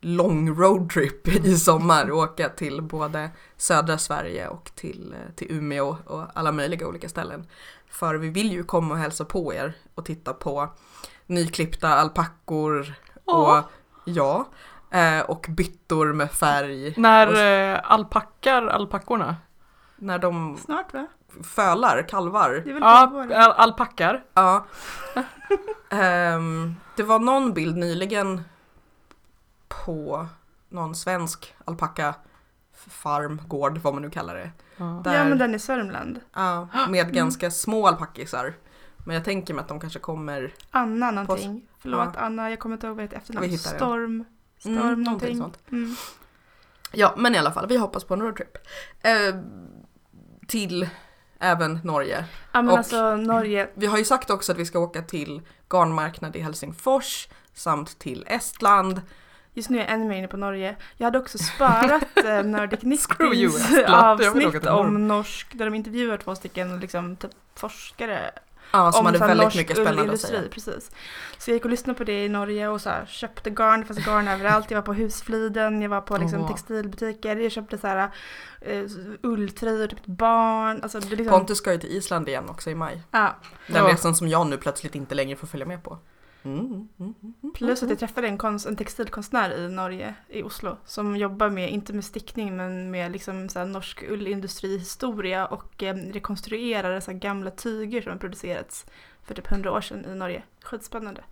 lång 0.00 0.54
roadtrip 0.54 1.28
i 1.44 1.56
sommar 1.56 2.10
och 2.10 2.18
åka 2.18 2.48
till 2.48 2.82
både 2.82 3.30
södra 3.56 3.98
Sverige 3.98 4.48
och 4.48 4.70
till, 4.74 5.12
eh, 5.14 5.34
till 5.34 5.46
Umeå 5.50 5.96
och 6.06 6.24
alla 6.34 6.52
möjliga 6.52 6.86
olika 6.88 7.08
ställen. 7.08 7.46
För 7.90 8.14
vi 8.14 8.28
vill 8.30 8.52
ju 8.52 8.64
komma 8.64 8.94
och 8.94 9.00
hälsa 9.00 9.24
på 9.24 9.54
er 9.54 9.72
och 9.94 10.04
titta 10.04 10.32
på 10.32 10.68
nyklippta 11.26 11.88
alpackor 11.88 12.94
och 13.24 13.48
Åh. 13.48 13.60
ja, 14.04 14.48
eh, 14.90 15.20
och 15.20 15.46
byttor 15.48 16.12
med 16.12 16.30
färg. 16.32 16.94
När 16.96 17.28
Och- 17.28 17.38
eh, 17.38 17.80
alpackar 17.84 18.66
alpackorna? 18.66 19.36
När 19.96 20.18
de 20.18 20.56
Snart 20.64 20.94
va? 20.94 21.06
fölar, 21.42 22.08
kalvar. 22.08 22.50
Det 22.64 22.70
är 22.70 22.74
väl 22.74 22.82
Ja, 22.82 23.08
våren. 23.12 23.32
al- 23.32 23.52
alpackar. 23.52 24.24
Ja. 24.34 24.66
Ehm, 25.90 26.74
det 26.96 27.02
var 27.02 27.18
någon 27.18 27.52
bild 27.52 27.76
nyligen 27.76 28.42
på 29.84 30.26
någon 30.68 30.94
svensk 30.94 31.54
alpacka 31.64 32.14
farm, 32.88 33.40
gård, 33.48 33.78
vad 33.78 33.94
man 33.94 34.02
nu 34.02 34.10
kallar 34.10 34.34
det. 34.34 34.50
Ja. 34.76 35.00
Där, 35.04 35.14
Ja 35.18 35.24
men 35.24 35.38
den 35.38 35.54
är 35.54 35.58
Sörmland. 35.58 36.20
ja, 36.34 36.68
med 36.88 37.12
ganska 37.14 37.50
små 37.50 37.86
alpackisar. 37.86 38.54
Men 39.06 39.14
jag 39.14 39.24
tänker 39.24 39.54
mig 39.54 39.62
att 39.62 39.68
de 39.68 39.80
kanske 39.80 39.98
kommer, 39.98 40.54
Anna 40.70 41.10
någonting. 41.10 41.62
Förlåt 41.78 42.08
Ja. 42.14 42.20
Anna, 42.20 42.50
jag 42.50 42.58
kommer 42.58 42.76
inte 42.76 42.86
ihåg 42.86 42.96
vad 42.96 43.10
det 43.10 43.16
efternamn. 43.16 43.58
Storm. 43.58 44.24
Storm 44.58 44.76
Mm, 44.76 45.02
någonting 45.02 45.36
någonting. 45.38 45.38
sånt. 45.38 45.58
Mm. 45.72 45.94
ja 46.92 47.14
men 47.16 47.34
i 47.34 47.38
alla 47.38 47.52
fall, 47.52 47.66
vi 47.68 47.76
hoppas 47.76 48.04
på 48.04 48.14
en 48.14 48.20
roadtrip. 48.22 48.56
Ehm, 49.02 49.42
till 50.46 50.88
även 51.38 51.80
Norge. 51.84 52.24
Ja 52.52 52.62
men 52.62 52.70
Och- 52.72 52.78
alltså 52.78 53.16
Norge. 53.16 53.68
Vi 53.74 53.86
har 53.86 53.98
ju 53.98 54.04
sagt 54.04 54.30
också 54.30 54.52
att 54.52 54.58
vi 54.58 54.66
ska 54.66 54.78
åka 54.78 55.02
till 55.02 55.42
garnmarknad 55.72 56.36
i 56.36 56.40
Helsingfors 56.40 57.28
samt 57.54 57.98
till 57.98 58.24
Estland. 58.28 59.00
Just 59.54 59.70
nu 59.70 59.78
är 59.78 59.82
jag 59.82 59.90
ännu 59.90 60.08
mer 60.08 60.16
inne 60.16 60.28
på 60.28 60.36
Norge. 60.36 60.76
Jag 60.96 61.06
hade 61.06 61.18
också 61.18 61.38
sparat 61.38 62.24
eh, 62.24 62.42
Nordic 62.44 62.84
åka 62.84 63.96
avsnitt 63.96 64.66
om 64.66 65.08
norsk, 65.08 65.46
där 65.52 65.64
de 65.64 65.74
intervjuar 65.74 66.16
två 66.16 66.34
stycken 66.34 66.80
liksom, 66.80 67.16
typ, 67.16 67.30
forskare 67.54 68.30
Ja, 68.72 68.92
som 68.92 69.00
om 69.00 69.06
hade 69.06 69.18
väldigt 69.18 69.54
mycket 69.54 69.76
spännande 69.76 70.12
att 70.12 70.20
säga. 70.20 70.42
Precis. 70.50 70.90
Så 71.38 71.50
jag 71.50 71.54
gick 71.54 71.64
och 71.64 71.70
lyssnade 71.70 71.98
på 71.98 72.04
det 72.04 72.24
i 72.24 72.28
Norge 72.28 72.68
och 72.68 72.80
så 72.80 72.88
här, 72.90 73.06
köpte 73.06 73.50
garn, 73.50 73.80
det 73.80 73.86
fanns 73.86 74.06
garn 74.06 74.28
överallt. 74.28 74.70
Jag 74.70 74.78
var 74.78 74.82
på 74.82 74.92
Husfliden, 74.92 75.82
jag 75.82 75.88
var 75.88 76.00
på 76.00 76.16
liksom, 76.16 76.40
Åh. 76.40 76.48
textilbutiker, 76.48 77.36
jag 77.36 77.52
köpte 77.52 77.78
så 77.78 77.86
här, 77.86 78.10
uh, 78.68 78.90
ulltröjor 79.22 79.86
till 79.86 79.96
mitt 79.96 80.18
barn. 80.18 80.80
Alltså, 80.82 81.00
det 81.00 81.16
liksom, 81.16 81.38
Pontus 81.38 81.58
ska 81.58 81.72
ju 81.72 81.78
till 81.78 81.90
Island 81.96 82.28
igen 82.28 82.48
också 82.48 82.70
i 82.70 82.74
maj. 82.74 83.02
ja. 83.10 83.36
Den 83.66 83.76
Ja. 83.84 83.92
resan 83.92 84.14
som 84.14 84.28
jag 84.28 84.46
nu 84.46 84.56
plötsligt 84.56 84.94
inte 84.94 85.14
längre 85.14 85.36
får 85.36 85.46
följa 85.46 85.66
med 85.66 85.82
på. 85.82 85.98
Mm, 86.42 86.60
mm, 86.60 86.88
mm, 86.98 87.14
mm, 87.42 87.52
Plus 87.54 87.78
att 87.78 87.82
mm. 87.82 87.90
jag 87.90 87.98
träffade 87.98 88.28
en, 88.28 88.38
konst, 88.38 88.66
en 88.66 88.76
textilkonstnär 88.76 89.58
i 89.58 89.68
Norge, 89.68 90.14
i 90.28 90.42
Oslo, 90.42 90.76
som 90.84 91.16
jobbar 91.16 91.50
med, 91.50 91.70
inte 91.70 91.92
med 91.92 92.04
stickning, 92.04 92.56
men 92.56 92.90
med 92.90 93.12
liksom 93.12 93.48
så 93.48 93.64
norsk 93.64 94.02
ullindustrihistoria 94.08 95.46
och 95.46 95.82
eh, 95.82 95.94
rekonstruerar 95.94 97.00
så 97.00 97.12
gamla 97.12 97.50
tyger 97.50 98.02
som 98.02 98.12
har 98.12 98.18
producerats 98.18 98.86
för 99.22 99.34
typ 99.34 99.50
100 99.52 99.72
år 99.72 99.80
sedan 99.80 100.04
i 100.04 100.14
Norge. 100.14 100.42
Skitspännande. 100.62 101.24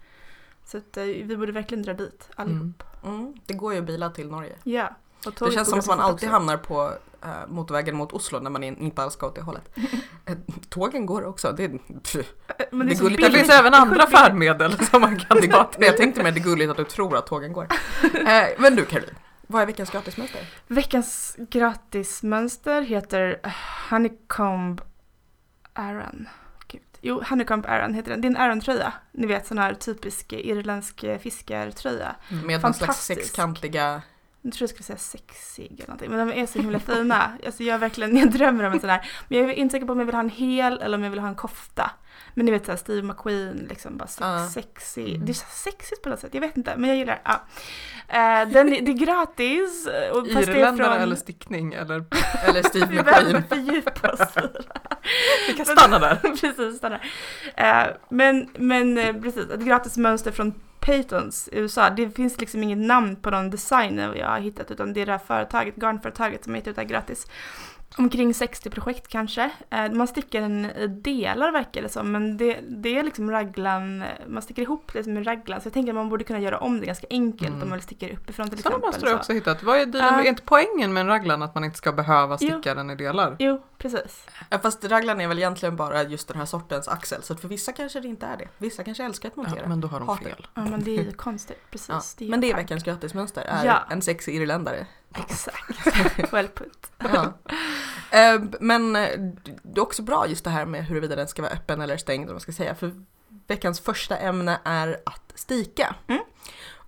Så 0.64 0.79
att, 0.79 0.97
eh, 0.97 1.05
vi 1.05 1.37
borde 1.37 1.53
verkligen 1.53 1.83
dra 1.83 1.94
dit 1.94 2.31
allihop. 2.35 2.83
Mm, 3.05 3.35
det 3.47 3.55
går 3.55 3.75
ju 3.75 3.83
bilar 3.83 4.11
till 4.11 4.29
Norge. 4.29 4.57
Ja. 4.64 4.97
Det 5.25 5.53
känns 5.53 5.68
som 5.68 5.79
att 5.79 5.87
man 5.87 6.01
alltid 6.01 6.29
också. 6.29 6.33
hamnar 6.33 6.57
på 6.57 6.92
eh, 7.25 7.47
motorvägen 7.49 7.97
mot 7.97 8.13
Oslo 8.13 8.39
när 8.39 8.51
man 8.51 8.65
in, 8.65 8.77
inte 8.79 9.03
alls 9.03 9.15
ska 9.15 9.27
åt 9.27 9.35
det 9.35 9.43
hållet. 9.43 9.69
Eh, 10.27 10.37
Tågen 10.69 11.07
går 11.07 11.25
också. 11.27 11.53
Det, 11.53 11.69
pff, 12.03 12.17
Eh, 12.59 12.67
Men 12.71 12.87
det 12.87 12.93
är 12.93 12.97
så 12.97 13.05
gulligt. 13.05 13.23
Det 13.23 13.31
finns 13.31 13.51
även 13.51 13.73
Det 13.73 13.79
andra 13.79 14.07
färdmedel 14.11 14.87
som 14.87 15.01
man 15.01 15.19
kan 15.19 15.37
det, 15.41 15.49
ta 15.49 15.71
men 15.79 15.87
jag 15.87 15.97
tänkte 15.97 16.23
mig 16.23 16.33
det 16.33 16.41
är 16.41 16.45
gulligt 16.45 16.71
att 16.71 16.77
du 16.77 16.85
tror 16.85 17.17
att 17.17 17.27
tågen 17.27 17.53
går. 17.53 17.69
Eh, 18.15 18.45
men 18.59 18.77
du 18.77 18.85
Caroline, 18.85 19.15
vad 19.47 19.63
är 19.63 19.67
veckans 19.67 19.91
gratismönster? 19.91 20.41
Veckans 20.67 21.37
gratismönster 21.39 22.83
heter 22.83 23.41
Honeycomb 23.91 24.81
Aran. 25.73 26.29
Gud. 26.69 26.83
Jo, 27.01 27.23
Honeycomb 27.29 27.67
Aran 27.67 27.95
heter 27.95 28.11
den. 28.11 28.21
Det 28.21 28.27
är 28.27 28.31
en 28.31 28.37
Aran-tröja. 28.37 28.93
Ni 29.13 29.27
vet 29.27 29.47
sån 29.47 29.59
här 29.59 29.75
typisk 29.75 30.33
irländsk 30.33 31.05
fiskartröja. 31.21 32.17
Med 32.45 32.63
någon 32.63 32.75
slags 32.75 33.05
sexkantiga... 33.05 34.03
Jag 34.42 34.53
tror 34.53 34.62
jag 34.62 34.70
skulle 34.70 34.85
säga 34.85 34.96
sexig 34.96 35.72
eller 35.72 35.87
någonting. 35.87 36.11
Men 36.11 36.29
de 36.29 36.40
är 36.40 36.46
så 36.46 36.59
himla 36.59 36.79
fina. 36.79 37.38
Alltså 37.46 37.62
jag 37.62 37.79
verkligen, 37.79 38.16
jag 38.16 38.31
drömmer 38.31 38.64
om 38.64 38.72
en 38.72 38.81
sån 38.81 38.90
här. 38.90 39.11
Men 39.29 39.38
jag 39.38 39.51
är 39.51 39.55
inte 39.55 39.72
säker 39.72 39.87
på 39.87 39.92
om 39.92 39.98
jag 39.98 40.07
vill 40.07 40.14
ha 40.14 40.22
en 40.22 40.31
hel 40.31 40.79
eller 40.79 40.98
om 40.98 41.05
jag 41.05 41.11
vill 41.11 41.20
ha 41.20 41.29
en 41.29 41.35
kofta. 41.35 41.90
Men 42.38 42.46
ni 42.46 42.53
vet 42.53 42.66
såhär 42.66 42.77
Steve 42.77 43.03
McQueen, 43.03 43.66
liksom 43.68 43.96
bara 43.96 44.07
sex, 44.09 44.20
Ja. 44.20 44.48
sexig. 44.55 45.09
Mm. 45.14 45.27
Det 45.27 45.33
är 45.33 45.35
så 45.35 45.46
sexigt 45.51 46.03
på 46.03 46.09
något 46.09 46.20
sätt, 46.20 46.35
jag 46.35 46.40
vet 46.40 46.57
inte. 46.57 46.74
Men 46.77 46.88
jag 46.90 46.98
gillar. 46.98 47.20
Ja. 47.24 47.33
Eh, 48.09 48.48
den, 48.48 48.72
är- 48.72 48.81
det 48.83 48.90
är 48.90 49.07
gratis. 49.07 49.88
Och 50.12 50.27
fast 50.33 50.46
det 50.46 50.53
är 50.53 50.57
Irländare 50.57 50.88
från... 50.92 51.03
eller 51.03 51.16
stickning 51.16 51.72
eller 51.74 52.05
Eller 52.48 52.62
Steve 52.62 52.87
Vi 52.87 53.03
behöver 53.03 53.33
McQueen. 53.40 53.44
fördjupa 53.66 54.12
oss 54.12 54.20
i 54.20 54.40
vi 55.48 55.53
kan 55.57 55.66
stanna 55.66 55.98
där. 55.98 56.14
precis, 56.40 56.77
stanna. 56.79 57.01
Eh, 57.57 57.87
men, 58.09 58.48
men 58.59 58.98
eh, 58.98 59.14
precis, 59.22 59.51
ett 59.51 59.61
gratis 59.61 59.96
mönster 59.96 60.31
från 60.31 60.53
Paytons 60.81 61.48
i 61.53 61.59
USA. 61.59 61.90
Det 61.90 62.11
finns 62.11 62.40
liksom 62.40 62.62
inget 62.62 62.79
namn 62.79 63.16
på 63.16 63.31
någon 63.31 63.51
designer 63.51 64.14
jag 64.14 64.27
har 64.29 64.38
hittat 64.40 64.70
utan 64.70 64.92
det 64.92 65.01
är 65.03 65.07
det 65.07 65.12
här 65.12 65.18
företaget, 65.27 65.77
garnföretaget 65.77 66.44
som 66.44 66.55
heter 66.55 66.72
det 66.72 66.81
här 66.81 66.88
gratis. 66.88 67.27
Omkring 67.96 68.35
60 68.35 68.70
projekt 68.70 69.09
kanske. 69.09 69.51
Eh, 69.70 69.90
man 69.92 70.09
stickar 70.09 70.40
den 70.40 70.64
i 70.64 70.87
delar 70.87 71.53
verkar 71.53 71.83
det 71.83 71.88
som 71.88 72.12
men 72.12 72.37
det, 72.37 72.61
det 72.68 72.98
är 72.98 73.03
liksom 73.03 73.31
raglan, 73.31 74.05
man 74.27 74.42
sticker 74.42 74.62
ihop 74.62 74.90
det 74.92 75.05
som 75.05 75.16
en 75.16 75.24
raglan 75.24 75.61
så 75.61 75.66
jag 75.66 75.72
tänker 75.72 75.92
att 75.92 75.96
man 75.96 76.09
borde 76.09 76.24
kunna 76.24 76.38
göra 76.40 76.59
om 76.59 76.81
det 76.81 76.87
ganska 76.87 77.07
enkelt 77.11 77.48
Mm. 77.51 77.62
om 77.62 77.68
man 77.68 77.81
sticker 77.81 78.12
uppifrån 78.12 78.51
till 78.51 78.62
Sådana 78.62 78.77
exempel. 78.77 78.88
måste 78.88 79.01
du 79.07 79.11
så. 79.11 79.16
också 79.16 79.33
hittat. 79.33 79.62
Vad 79.62 79.79
är, 79.81 79.87
med, 79.87 79.94
Ja. 79.96 80.20
är 80.20 80.24
inte 80.29 80.42
poängen 80.42 80.92
med 80.92 81.01
en 81.01 81.07
raglan 81.07 81.42
att 81.42 81.55
man 81.55 81.64
inte 81.64 81.79
ska 81.79 81.92
behöva 81.92 82.38
Jo. 82.40 82.48
sticka 82.48 82.74
den 82.74 82.90
i 82.90 82.94
delar? 82.96 83.37
Jo, 83.38 83.62
precis. 83.79 84.27
Ja, 84.51 84.59
fast 84.59 84.85
raglan 84.85 85.20
är 85.20 85.29
väl 85.29 85.38
egentligen 85.38 85.77
bara 85.77 86.03
just 86.03 86.29
den 86.29 86.37
här 86.37 86.44
sortens 86.46 86.88
axel. 86.88 87.22
Så 87.22 87.37
för 87.37 87.48
vissa 87.48 87.72
kanske 87.72 88.01
det 88.01 88.09
inte 88.09 88.27
är 88.27 88.37
det. 88.37 88.48
Vissa 88.59 88.85
kanske 88.85 89.05
älskar 89.05 89.29
att 89.29 89.37
montera. 89.37 89.61
Ja, 89.62 89.68
men 89.68 89.81
då 89.81 89.88
har 89.88 90.01
de 90.01 90.18
fel. 90.18 90.46
Ja 90.55 90.64
men 90.64 90.85
det 90.85 90.98
är 90.98 91.03
ju 91.05 91.12
konstigt, 91.16 91.61
precis. 91.70 91.88
Ja, 91.88 92.01
Det 92.18 92.24
är 92.24 92.31
men 92.31 92.40
det 92.40 92.51
är 92.51 92.57
veckans 92.57 92.85
gratismönster. 92.85 93.42
Är 93.42 93.64
Ja. 93.66 93.79
en 93.90 94.03
sexig 94.03 94.35
irländare. 94.35 94.87
Exakt. 95.14 96.33
well 96.33 96.49
put. 96.49 96.92
Ja. 96.99 97.33
Eh, 98.11 98.40
Men 98.61 98.97
eh, 98.97 99.09
det 99.62 99.81
är 99.81 99.83
också 99.83 100.03
bra 100.03 100.27
just 100.27 100.44
det 100.44 100.51
här 100.51 100.64
med 100.64 100.87
huruvida 100.87 101.16
den 101.16 101.29
ska 101.29 101.42
vara 101.42 101.53
öppen 101.53 101.81
eller 101.81 101.97
stängd, 101.97 102.29
om 102.29 102.35
man 102.35 102.40
ska 102.40 102.53
säga. 102.53 102.75
För 102.75 102.92
veckans 103.47 103.81
första 103.81 104.16
ämne 104.16 104.61
är 104.64 105.01
att 105.07 105.33
stika. 105.35 105.94
Mm. 106.07 106.23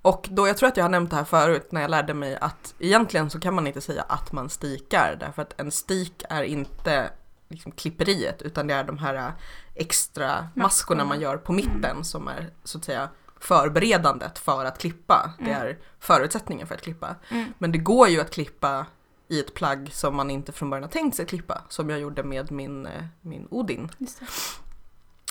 Och 0.03 0.29
då, 0.31 0.49
jag 0.49 0.57
tror 0.57 0.69
att 0.69 0.77
jag 0.77 0.85
har 0.85 0.91
nämnt 0.91 1.11
det 1.11 1.17
här 1.17 1.25
förut 1.25 1.73
när 1.73 1.81
jag 1.81 1.91
lärde 1.91 2.15
mig 2.15 2.37
att 2.37 2.75
egentligen 2.79 3.31
så 3.31 3.41
kan 3.41 3.55
man 3.55 3.67
inte 3.67 3.81
säga 3.81 4.03
att 4.03 4.33
man 4.33 4.51
stikar 4.51 5.17
därför 5.21 5.43
att 5.43 5.61
en 5.61 5.71
stik 5.71 6.23
är 6.29 6.43
inte 6.43 7.11
liksom 7.49 7.73
klipperiet 7.73 8.43
utan 8.43 8.67
det 8.67 8.75
är 8.75 8.85
de 8.85 8.99
här 8.99 9.15
äh, 9.15 9.31
extra 9.75 10.49
maskorna 10.55 11.05
man 11.05 11.21
gör 11.21 11.37
på 11.37 11.53
mitten 11.53 12.05
som 12.05 12.29
är 12.29 12.51
så 12.65 12.79
att 12.79 12.85
säga 12.85 13.09
förberedandet 13.41 14.39
för 14.39 14.65
att 14.65 14.79
klippa. 14.79 15.33
Det 15.39 15.51
Mm. 15.51 15.67
är 15.67 15.79
förutsättningen 15.99 16.67
för 16.67 16.75
att 16.75 16.83
klippa. 16.83 17.15
Mm. 17.29 17.53
Men 17.59 17.73
det 17.73 17.79
går 17.79 18.09
ju 18.09 18.21
att 18.21 18.31
klippa 18.31 18.87
i 19.29 19.41
ett 19.41 19.55
plagg 19.55 19.91
som 19.93 20.17
man 20.17 20.31
inte 20.31 20.53
från 20.53 20.71
början 20.71 20.83
har 20.83 20.91
tänkt 20.91 21.17
sig 21.17 21.27
klippa. 21.27 21.63
Som 21.69 21.91
jag 21.91 22.01
gjorde 22.01 22.23
med 22.23 22.53
min, 22.53 22.87
eh, 22.87 23.05
min 23.21 23.49
Odin. 23.51 23.89
Just 23.99 24.21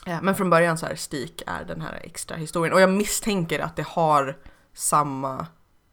det. 0.05 0.11
Eh, 0.11 0.21
Men 0.21 0.35
från 0.35 0.49
början 0.49 0.77
så 0.77 0.85
här 0.85 0.95
stik 0.95 1.43
är 1.47 1.63
den 1.65 1.81
här 1.81 1.99
extra 2.03 2.37
historien. 2.37 2.73
Och 2.73 2.81
jag 2.81 2.89
misstänker 2.89 3.59
att 3.59 3.75
det 3.75 3.85
har 3.87 4.37
samma 4.73 5.47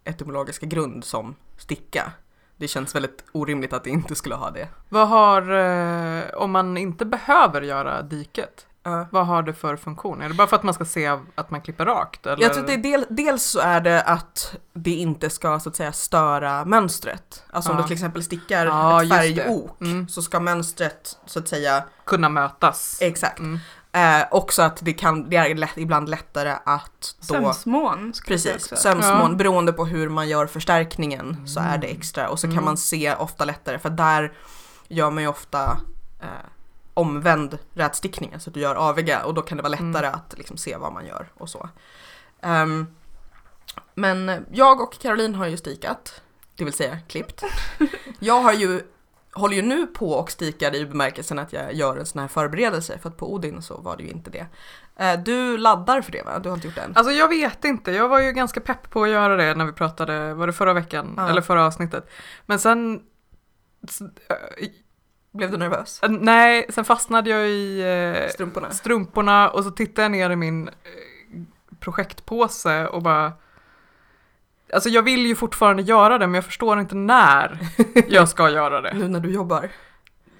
etymologiska 0.04 0.66
grund 0.66 1.04
som 1.04 1.34
sticka. 1.58 2.12
Det 2.56 2.68
känns 2.68 2.94
väldigt 2.94 3.24
orimligt 3.32 3.72
att 3.72 3.84
det 3.84 3.90
inte 3.90 4.14
skulle 4.14 4.34
ha 4.34 4.50
det. 4.50 4.68
Vad 4.88 5.08
har, 5.08 5.42
eh, 5.52 6.22
om 6.34 6.50
man 6.50 6.76
inte 6.76 7.04
behöver 7.04 7.62
göra 7.62 8.02
diket, 8.02 8.65
vad 9.10 9.26
har 9.26 9.42
det 9.42 9.52
för 9.54 9.76
funktion? 9.76 10.22
Är 10.22 10.28
det 10.28 10.34
bara 10.34 10.46
för 10.46 10.56
att 10.56 10.62
man 10.62 10.74
ska 10.74 10.84
se 10.84 11.06
att 11.34 11.50
man 11.50 11.60
klipper 11.60 11.86
rakt? 11.86 12.26
Eller? 12.26 12.42
Jag 12.42 12.52
tror 12.52 12.60
att 12.62 12.66
det 12.66 12.74
är 12.74 12.78
del, 12.78 13.06
dels 13.10 13.42
så 13.42 13.60
är 13.60 13.80
det 13.80 14.02
att 14.02 14.56
det 14.74 14.90
inte 14.90 15.30
ska 15.30 15.60
så 15.60 15.68
att 15.68 15.76
säga 15.76 15.92
störa 15.92 16.64
mönstret. 16.64 17.44
Alltså 17.50 17.70
om 17.70 17.76
Ja. 17.76 17.82
du 17.82 17.86
till 17.88 17.94
exempel 17.94 18.24
stickar 18.24 18.66
Ja, 18.66 19.02
ett 19.02 19.08
färgok 19.08 19.80
Mm. 19.80 20.08
så 20.08 20.22
ska 20.22 20.40
mönstret 20.40 21.18
så 21.26 21.38
att 21.38 21.48
säga, 21.48 21.84
Kunna 22.04 22.28
mötas. 22.28 22.98
exakt. 23.00 23.38
Mm. 23.38 23.58
Eh, 23.92 24.26
också 24.30 24.62
att 24.62 24.78
det, 24.82 24.92
kan, 24.92 25.30
det 25.30 25.36
är 25.36 25.54
lätt, 25.54 25.76
ibland 25.76 26.08
lättare 26.08 26.54
att 26.64 27.14
då 27.28 27.34
Sömsmån 27.34 28.12
Precis, 28.26 28.72
sömsmån 28.76 29.30
Ja. 29.30 29.36
beroende 29.36 29.72
på 29.72 29.84
hur 29.84 30.08
man 30.08 30.28
gör 30.28 30.46
förstärkningen 30.46 31.46
så 31.46 31.60
är 31.60 31.78
det 31.78 31.86
extra 31.86 32.28
och 32.28 32.38
så 32.40 32.46
kan 32.46 32.52
Mm. 32.52 32.64
man 32.64 32.76
se 32.76 33.14
ofta 33.14 33.44
lättare 33.44 33.78
för 33.78 33.90
där 33.90 34.32
gör 34.88 35.10
man 35.10 35.22
ju 35.22 35.28
ofta 35.28 35.78
eh, 36.22 36.28
omvänd 36.96 37.58
rätstickning, 37.74 38.30
alltså 38.34 38.50
att 38.50 38.54
du 38.54 38.60
gör 38.60 38.74
aviga 38.74 39.24
och 39.24 39.34
då 39.34 39.42
kan 39.42 39.56
det 39.56 39.62
vara 39.62 39.76
Mm. 39.76 39.92
lättare 39.92 40.06
att 40.06 40.34
liksom 40.36 40.56
se 40.56 40.76
vad 40.76 40.92
man 40.92 41.06
gör 41.06 41.28
och 41.34 41.48
så. 41.48 41.68
Ehm, 42.40 42.86
men 43.94 44.46
jag 44.52 44.80
och 44.80 44.98
Caroline 44.98 45.34
har 45.34 45.46
ju 45.46 45.56
stikat, 45.56 46.22
det 46.56 46.64
vill 46.64 46.72
säga 46.72 46.98
klippt. 47.08 47.44
Jag 48.18 48.40
har 48.40 48.52
ju, 48.52 48.80
håller 49.32 49.56
ju 49.56 49.62
nu 49.62 49.86
på 49.86 50.12
och 50.12 50.30
stikar 50.30 50.74
i 50.74 50.86
bemärkelsen 50.86 51.38
att 51.38 51.52
jag 51.52 51.74
gör 51.74 51.96
en 51.96 52.06
sån 52.06 52.20
här 52.20 52.28
förberedelse 52.28 52.98
för 52.98 53.08
att 53.08 53.16
på 53.16 53.32
Odin 53.34 53.62
så 53.62 53.76
var 53.80 53.96
det 53.96 54.02
ju 54.02 54.10
inte 54.10 54.30
det. 54.30 54.46
Eh, 54.96 55.20
du 55.20 55.58
laddar 55.58 56.02
för 56.02 56.12
det 56.12 56.22
va? 56.22 56.38
Du 56.38 56.48
har 56.48 56.56
inte 56.56 56.66
gjort 56.66 56.76
det 56.76 56.82
än? 56.82 56.92
Alltså 56.96 57.12
jag 57.12 57.28
vet 57.28 57.64
inte, 57.64 57.92
jag 57.92 58.08
var 58.08 58.20
ju 58.20 58.32
ganska 58.32 58.60
pepp 58.60 58.90
på 58.90 59.02
att 59.02 59.08
göra 59.10 59.36
det 59.36 59.54
när 59.54 59.64
vi 59.64 59.72
pratade, 59.72 60.34
var 60.34 60.46
det 60.46 60.52
förra 60.52 60.72
veckan? 60.72 61.14
Ja. 61.16 61.28
Eller 61.28 61.40
förra 61.40 61.66
avsnittet. 61.66 62.10
Men 62.46 62.58
sen, 62.58 63.00
äh, 64.28 64.68
Blev 65.36 65.50
du 65.50 65.56
nervös? 65.56 66.02
äh, 66.02 66.10
nej, 66.10 66.66
sen 66.68 66.84
fastnade 66.84 67.30
jag 67.30 67.48
i 67.48 67.80
eh, 68.24 68.28
Strumporna? 68.30 68.70
strumporna 68.70 69.48
och 69.50 69.64
så 69.64 69.70
tittade 69.70 70.02
jag 70.02 70.10
ner 70.12 70.30
i 70.30 70.36
min 70.36 70.68
eh, 70.68 70.74
projektpåse 71.80 72.86
och 72.86 73.02
bara 73.02 73.32
Alltså 74.72 74.88
jag 74.88 75.02
vill 75.02 75.26
ju 75.26 75.34
fortfarande 75.34 75.82
göra 75.82 76.18
det 76.18 76.26
men 76.26 76.34
jag 76.34 76.44
förstår 76.44 76.80
inte 76.80 76.94
när 76.94 77.58
jag 78.08 78.28
ska 78.28 78.50
göra 78.50 78.80
det. 78.80 78.92
Nu 78.94 79.08
när 79.08 79.20
du 79.20 79.30
jobbar? 79.30 79.68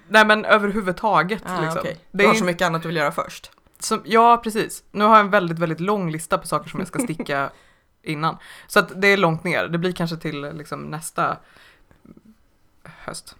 Nej 0.08 0.26
men 0.26 0.44
överhuvudtaget 0.44 1.42
Ah, 1.46 1.60
liksom. 1.60 1.82
Det 1.84 1.96
Du 2.10 2.24
är 2.24 2.28
har 2.28 2.34
så 2.34 2.44
mycket 2.44 2.66
annat 2.66 2.82
du 2.82 2.88
vill 2.88 2.96
göra 2.96 3.12
först. 3.12 3.50
som, 3.78 4.02
ja 4.04 4.36
precis. 4.44 4.84
Nu 4.90 5.04
har 5.04 5.16
jag 5.16 5.20
en 5.24 5.30
väldigt, 5.30 5.58
väldigt 5.58 5.80
lång 5.80 6.10
lista 6.10 6.38
på 6.38 6.46
saker 6.46 6.70
som 6.70 6.80
jag 6.80 6.88
ska 6.88 6.98
sticka 6.98 7.50
innan. 8.02 8.36
Så 8.66 8.78
att 8.78 9.00
det 9.00 9.08
är 9.08 9.16
långt 9.16 9.44
ner. 9.44 9.68
Det 9.68 9.78
blir 9.78 9.92
kanske 9.92 10.16
till 10.16 10.40
liksom 10.40 10.80
nästa 10.80 11.36
höst. 12.84 13.36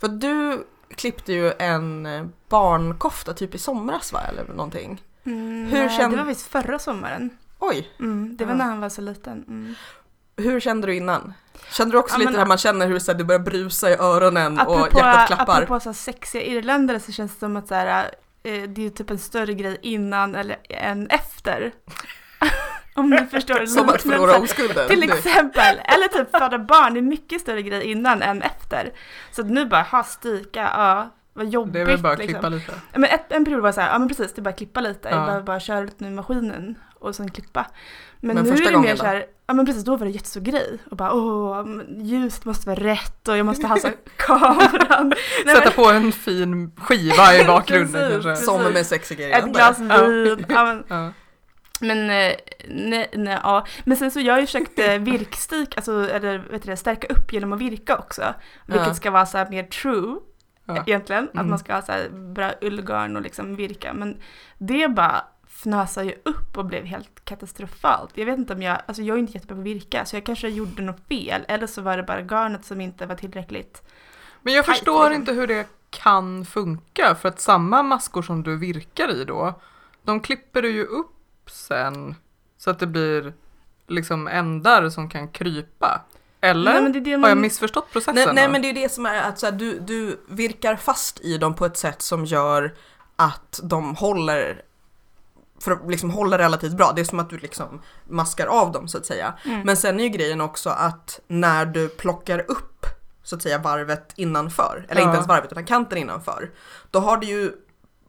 För 0.00 0.08
du 0.08 0.66
klippte 0.88 1.32
ju 1.32 1.52
en 1.58 2.06
eh, 2.06 2.24
barnkofta 2.48 3.34
typ 3.34 3.54
i 3.54 3.58
somras 3.58 4.12
va, 4.12 4.20
eller 4.20 4.44
någonting? 4.48 5.02
Mm, 5.26 5.66
Hur 5.66 5.78
nej, 5.78 5.96
känn- 5.96 6.10
Det 6.10 6.16
var 6.16 6.24
visst 6.24 6.46
förra 6.46 6.78
sommaren. 6.78 7.30
Oj, 7.58 7.88
Mm, 8.00 8.36
det 8.36 8.44
var 8.44 8.54
när 8.54 8.64
han 8.64 8.80
var 8.80 8.88
så 8.88 9.00
liten. 9.00 9.44
Mm. 9.48 9.74
hur 10.36 10.60
kände 10.60 10.86
du 10.86 10.94
innan? 10.96 11.34
Kände 11.70 11.94
du 11.94 11.98
också 11.98 12.14
Ja, 12.14 12.18
lite 12.18 12.32
men- 12.32 12.40
att 12.40 12.48
man 12.48 12.58
känner 12.58 12.86
hur 12.86 12.98
så 12.98 13.12
här, 13.12 13.18
det 13.18 13.24
börjar 13.24 13.38
brusa 13.40 13.90
i 13.90 13.94
öronen 13.96 14.60
och 14.60 14.62
Apropå, 14.76 14.98
hjärtat 14.98 15.26
klappar? 15.26 15.62
apropå 15.62 15.80
så 15.80 15.88
här 15.88 15.94
sexiga 15.94 16.42
irländare 16.42 17.00
så 17.00 17.12
känns 17.12 17.32
det 17.34 17.38
som 17.38 17.56
att 17.56 17.68
så 17.68 17.74
här, 17.74 18.10
eh, 18.42 18.62
det 18.62 18.86
är 18.86 18.90
typ 18.90 19.10
en 19.10 19.18
större 19.18 19.54
grej 19.54 19.78
innan 19.82 20.34
eller 20.34 20.56
än 20.68 21.06
efter. 21.10 21.72
Om 22.94 23.10
ni 23.10 23.26
förstår. 23.26 23.66
Som 23.66 23.88
att 23.88 24.02
förlora 24.02 24.38
oskulden? 24.38 24.88
Till 24.88 25.02
exempel, 25.02 25.76
eller 25.84 26.08
typ 26.08 26.30
föda 26.38 26.58
barn, 26.58 26.94
det 26.94 27.00
är 27.00 27.02
mycket 27.02 27.40
större 27.40 27.62
grej 27.62 27.84
innan 27.90 28.22
än 28.22 28.42
efter. 28.42 28.92
Så 29.32 29.40
att 29.40 29.50
nu 29.50 29.66
bara, 29.66 29.82
ha 29.82 30.04
stika, 30.04 30.60
ja, 30.62 31.10
vad 31.32 31.46
jobbigt. 31.46 31.72
Det 31.72 31.80
är 31.80 31.84
väl 31.86 31.98
bara 31.98 32.12
att 32.12 32.18
liksom. 32.18 32.34
klippa 32.34 32.48
lite. 32.48 32.72
Ja, 32.92 32.98
Men 32.98 33.10
ett, 33.10 33.32
en 33.32 33.44
period 33.44 33.62
var 33.62 33.72
så 33.72 33.80
här, 33.80 33.92
ja 33.92 33.98
men 33.98 34.08
precis, 34.08 34.32
det 34.34 34.40
är 34.40 34.42
bara 34.42 34.50
att 34.50 34.58
klippa 34.58 34.80
lite. 34.80 35.08
Ja. 35.08 35.16
Jag 35.16 35.24
behöver 35.24 35.44
bara 35.46 35.60
köra 35.60 35.80
lite 35.80 36.04
med 36.04 36.12
maskinen 36.12 36.78
och 36.98 37.14
sen 37.14 37.30
klippa. 37.30 37.66
Men, 38.20 38.34
Men 38.36 38.44
nu 38.44 38.50
är 38.64 38.72
det 38.72 38.78
mer 38.78 38.96
så 38.96 39.04
här, 39.04 39.24
ja 39.46 39.54
men 39.54 39.66
precis, 39.66 39.84
då 39.84 39.96
var 39.96 40.06
det 40.06 40.12
jättestor 40.12 40.40
grej. 40.40 40.78
Och 40.90 40.96
bara, 40.96 41.12
åh, 41.12 41.66
ljuset 41.98 42.44
måste 42.44 42.66
vara 42.68 42.80
rätt 42.80 43.28
och 43.28 43.36
jag 43.36 43.46
måste 43.46 43.66
ha 43.66 43.76
så 43.76 43.88
kameran. 44.16 45.12
Nej, 45.44 45.54
Sätta 45.56 45.64
men- 45.64 45.72
på 45.72 45.90
en 45.90 46.12
fin 46.12 46.72
skiva 46.76 47.34
i 47.36 47.44
bakgrunden 47.44 48.08
Precis. 48.08 48.24
kanske. 48.24 48.44
Som 48.44 48.62
med 48.72 48.86
sexiga 48.86 49.28
Ett 49.28 49.38
irländare. 49.38 49.74
glas 49.74 49.78
vin. 50.38 50.46
Ja, 50.48 50.64
men, 50.64 50.84
Ja. 50.88 51.12
Men, 51.86 51.98
eh, 52.10 52.36
nej, 52.68 53.10
nej, 53.12 53.38
ja. 53.42 53.66
men 53.84 53.96
sen 53.96 54.10
så 54.10 54.20
jag 54.20 54.34
har 54.34 54.40
ju 54.40 54.46
försökt 54.46 54.78
eh, 54.78 54.98
virkstik, 54.98 55.76
alltså, 55.76 56.10
eller 56.10 56.38
vet 56.38 56.62
du 56.62 56.70
det, 56.70 56.76
stärka 56.76 57.06
upp 57.06 57.32
genom 57.32 57.52
att 57.52 57.60
virka 57.60 57.96
också. 57.98 58.34
Vilket 58.66 58.86
Ja. 58.86 58.94
ska 58.94 59.10
vara 59.10 59.26
så 59.26 59.38
här 59.38 59.50
mer 59.50 59.62
true 59.62 60.16
Ja. 60.66 60.84
egentligen. 60.86 61.24
Att 61.28 61.34
Mm. 61.34 61.48
man 61.50 61.58
ska 61.58 61.74
ha 61.74 61.82
så 61.82 61.92
här 61.92 62.08
bra 62.08 62.52
ullgarn 62.60 63.16
och 63.16 63.22
liksom 63.22 63.56
virka. 63.56 63.92
Men 63.94 64.16
det 64.58 64.88
bara 64.88 65.24
fnösar 65.48 66.02
ju 66.02 66.14
upp 66.24 66.58
och 66.58 66.64
blev 66.64 66.84
helt 66.84 67.24
katastrofalt. 67.24 68.10
Jag 68.14 68.26
vet 68.26 68.38
inte 68.38 68.52
om 68.52 68.62
jag, 68.62 68.78
alltså 68.86 69.02
jag 69.02 69.14
är 69.14 69.18
inte 69.20 69.32
jättebra 69.32 69.54
på 69.56 69.60
att 69.60 69.66
virka 69.66 70.04
så 70.04 70.16
jag 70.16 70.26
kanske 70.26 70.48
gjorde 70.48 70.82
något 70.82 71.08
fel. 71.08 71.44
Eller 71.48 71.66
så 71.66 71.82
var 71.82 71.96
det 71.96 72.02
bara 72.02 72.20
garnet 72.22 72.64
som 72.64 72.80
inte 72.80 73.06
var 73.06 73.14
tillräckligt. 73.14 73.82
Men 74.42 74.54
jag 74.54 74.64
Tajt, 74.64 74.76
förstår 74.78 75.04
liksom. 75.08 75.20
inte 75.22 75.32
hur 75.32 75.46
det 75.46 75.66
kan 75.90 76.44
funka 76.44 77.14
för 77.14 77.28
att 77.28 77.40
samma 77.40 77.82
maskor 77.82 78.22
som 78.22 78.42
du 78.42 78.56
virkar 78.56 79.10
i 79.10 79.24
då, 79.24 79.60
de 80.02 80.20
klipper 80.20 80.62
du 80.62 80.70
ju 80.70 80.84
upp 80.84 81.10
sen 81.50 82.14
så 82.58 82.70
att 82.70 82.78
det 82.78 82.86
blir 82.86 83.32
liksom 83.88 84.28
ändar 84.28 84.88
som 84.88 85.08
kan 85.08 85.28
krypa. 85.28 86.00
Eller? 86.40 86.80
Nej, 86.80 86.92
det 86.92 87.00
det 87.00 87.10
Har 87.10 87.18
man- 87.18 87.30
jag 87.30 87.38
missförstått 87.38 87.90
processen? 87.92 88.14
Nej, 88.14 88.34
nej 88.34 88.48
men 88.48 88.62
det 88.62 88.68
är 88.70 88.74
det 88.74 88.88
som 88.88 89.06
är 89.06 89.22
att 89.22 89.38
så 89.38 89.46
här, 89.46 89.52
du, 89.52 89.78
du 89.78 90.20
virkar 90.28 90.76
fast 90.76 91.20
i 91.20 91.38
dem 91.38 91.54
på 91.54 91.66
ett 91.66 91.76
sätt 91.76 92.02
som 92.02 92.24
gör 92.24 92.74
att 93.16 93.60
de 93.62 93.94
håller 93.96 94.62
för 95.60 95.72
att 95.72 95.90
liksom 95.90 96.10
hålla 96.10 96.38
relativt 96.38 96.72
bra. 96.76 96.92
Det 96.96 97.00
är 97.00 97.04
som 97.04 97.20
att 97.20 97.30
du 97.30 97.38
liksom 97.38 97.80
maskar 98.08 98.46
av 98.46 98.72
dem 98.72 98.88
så 98.88 98.98
att 98.98 99.06
säga. 99.06 99.34
Mm. 99.44 99.60
Men 99.60 99.76
sen 99.76 100.00
är 100.00 100.04
ju 100.04 100.10
grejen 100.10 100.40
också 100.40 100.70
att 100.70 101.20
när 101.26 101.66
du 101.66 101.88
plockar 101.88 102.50
upp 102.50 102.86
så 103.22 103.36
att 103.36 103.42
säga 103.42 103.58
varvet 103.58 104.12
innanför, 104.16 104.86
eller 104.88 105.00
Ja. 105.00 105.06
inte 105.06 105.14
ens 105.16 105.28
varvet 105.28 105.52
utan 105.52 105.64
kanten 105.64 105.98
innanför, 105.98 106.50
då 106.90 106.98
har 106.98 107.16
du 107.16 107.26
ju 107.26 107.52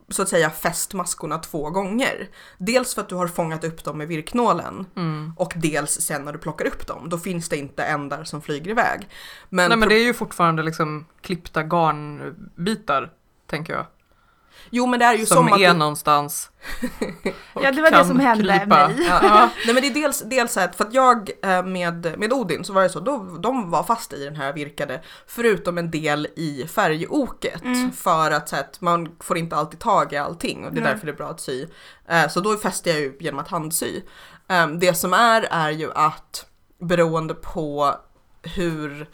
så 0.10 0.22
att 0.22 0.30
säga 0.30 0.50
fäst 0.50 0.94
maskorna 0.94 1.38
två 1.38 1.70
gånger. 1.70 2.30
Dels 2.58 2.96
för 2.96 3.02
att 3.02 3.10
du 3.10 3.15
har 3.15 3.28
fångat 3.28 3.63
upp 3.63 3.84
dem 3.84 3.98
med 3.98 4.08
virknålen 4.08 4.86
Mm. 4.96 5.34
och 5.38 5.54
dels 5.56 5.91
sen 6.02 6.26
när 6.26 6.34
du 6.34 6.39
plockar 6.39 6.65
upp 6.68 6.88
dem, 6.88 7.10
då 7.10 7.18
finns 7.18 7.50
det 7.50 7.58
inte 7.58 7.84
ändar 7.84 8.24
som 8.24 8.41
flyger 8.41 8.72
iväg. 8.72 9.10
Men, 9.50 9.70
Nej 9.70 9.78
men 9.78 9.89
det 9.89 9.96
är 9.96 10.04
ju 10.04 10.13
fortfarande 10.13 10.63
liksom 10.63 11.06
klippta 11.22 11.63
garnbitar, 11.63 13.12
tänker 13.48 13.74
jag. 13.74 13.86
Jo 14.69 14.86
men 14.86 14.99
det 14.99 15.06
är 15.06 15.13
ju 15.13 15.25
som 15.25 15.38
som, 15.38 15.54
att 15.54 15.60
är 15.60 15.73
du, 15.73 15.80
någonstans. 15.80 16.51
Ja, 17.62 17.71
det 17.71 17.82
var 17.82 17.91
det 17.91 18.06
som 18.06 18.19
hände 18.19 18.60
krypa. 18.60 18.88
mig. 18.88 19.08
Ja. 19.08 19.49
Nej 19.65 19.73
men 19.73 19.75
det 19.75 19.88
är 19.88 19.93
dels, 19.93 20.23
dels 20.25 20.56
här, 20.56 20.67
för 20.67 20.86
att 20.86 20.93
jag 20.93 21.30
eh, 21.43 21.65
med, 21.65 22.19
med 22.19 22.34
Odin 22.34 22.63
så 22.63 22.73
var 22.73 22.84
det 22.84 22.89
så, 22.89 22.99
då, 22.99 23.17
de 23.39 23.69
var 23.69 23.84
fast 23.84 24.13
i 24.13 24.23
den 24.23 24.36
här 24.36 24.54
virkade, 24.54 25.01
förutom 25.28 25.78
en 25.78 25.91
del 25.91 26.28
i 26.36 26.67
färgoket. 26.67 27.63
Mm. 27.63 27.91
För 27.91 28.32
att, 28.32 28.49
så 28.49 28.56
att 28.56 28.82
man 28.82 29.15
får 29.19 29.38
inte 29.38 29.56
alltid 29.56 29.80
tag 29.80 30.13
i 30.13 30.17
allting 30.17 30.65
och 30.65 30.73
det 30.73 30.80
är 30.80 30.84
Nej. 30.84 30.91
därför 30.91 31.06
det 31.06 31.12
är 31.12 31.17
bra 31.17 31.30
att 31.30 31.41
sy. 31.41 31.65
Eh, 32.08 32.28
så 32.28 32.39
då 32.39 32.58
fäste 32.58 32.89
jag 32.89 32.99
ju 32.99 33.17
genom 33.19 33.39
att 33.39 33.47
handsy. 33.47 34.01
Eh, 34.47 34.67
det 34.67 34.93
som 34.93 35.13
är 35.13 35.47
är 35.51 35.69
ju 35.69 35.91
att 35.93 36.45
beroende 36.80 37.34
på 37.34 37.95
hur 38.43 39.10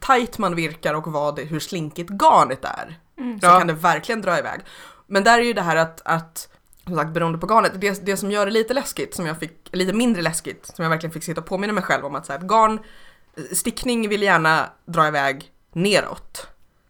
tight 0.00 0.38
man 0.38 0.54
virkar 0.54 0.94
och 0.94 1.06
vad 1.06 1.36
det, 1.36 1.42
hur 1.42 1.60
slinkigt 1.60 2.10
garnet 2.10 2.64
är 2.64 2.98
Mm. 3.18 3.40
så 3.40 3.46
Ja. 3.46 3.58
kan 3.58 3.66
det 3.66 3.72
verkligen 3.72 4.20
dra 4.22 4.38
iväg. 4.38 4.60
Men 5.06 5.24
där 5.24 5.38
är 5.38 5.42
ju 5.42 5.52
det 5.52 5.62
här 5.62 5.76
att, 5.76 6.02
att 6.04 6.48
som 6.86 6.96
sagt 6.96 7.10
beroende 7.10 7.38
på 7.38 7.46
garnet, 7.46 7.72
det, 7.80 8.06
det 8.06 8.16
som 8.16 8.30
gör 8.30 8.46
det 8.46 8.52
lite 8.52 8.74
läskigt, 8.74 9.14
som 9.14 9.26
jag 9.26 9.38
fick, 9.38 9.68
lite 9.72 9.92
mindre 9.92 10.22
läskigt, 10.22 10.66
som 10.74 10.82
jag 10.82 10.90
verkligen 10.90 11.12
fick 11.12 11.24
sitta 11.24 11.40
och 11.40 11.46
påminna 11.46 11.72
mig 11.72 11.82
själv 11.84 12.04
om 12.04 12.14
att, 12.14 12.26
så 12.26 12.32
här, 12.32 12.38
att 12.40 12.46
garn, 12.46 12.78
stickning 13.52 14.08
vill 14.08 14.22
gärna 14.22 14.66
dra 14.86 15.08
iväg 15.08 15.50
neråt. 15.72 16.46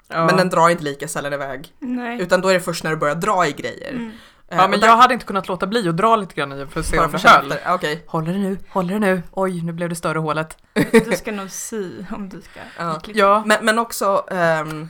Ja. 0.08 0.26
Men 0.26 0.36
den 0.36 0.48
drar 0.48 0.68
inte 0.68 0.84
lika 0.84 1.08
sällan 1.08 1.32
iväg. 1.32 1.74
Nej. 1.78 2.20
Utan 2.20 2.40
då 2.40 2.48
är 2.48 2.54
det 2.54 2.60
först 2.60 2.84
när 2.84 2.90
du 2.90 2.96
börjar 2.96 3.14
dra 3.14 3.46
i 3.46 3.52
grejer. 3.52 3.90
Mm. 3.90 4.12
Eh, 4.48 4.56
Ja 4.58 4.68
men 4.68 4.80
där- 4.80 4.86
jag 4.88 4.96
hade 4.96 5.14
inte 5.14 5.26
kunnat 5.26 5.48
låta 5.48 5.66
bli 5.66 5.88
att 5.88 5.96
dra 5.96 6.16
lite 6.16 6.34
grann 6.34 6.52
i 6.52 6.66
för 6.66 6.80
att 6.80 6.86
se 6.86 6.98
om 6.98 7.12
det 7.12 7.28
höll. 7.28 7.54
Okej. 7.68 8.04
Håller 8.06 8.32
det 8.32 8.38
nu, 8.38 8.58
håller 8.68 8.94
det 8.94 9.00
nu, 9.00 9.22
oj 9.32 9.62
nu 9.62 9.72
blev 9.72 9.88
det 9.88 9.94
större 9.94 10.18
hålet. 10.18 10.56
Du 10.92 11.16
ska 11.16 11.32
nog 11.32 11.50
sy 11.50 12.04
om 12.12 12.28
du 12.28 12.40
ska 12.42 12.60
Ja. 12.78 13.00
Ja, 13.06 13.42
Men, 13.46 13.64
men 13.64 13.78
också, 13.78 14.24
ehm, 14.30 14.88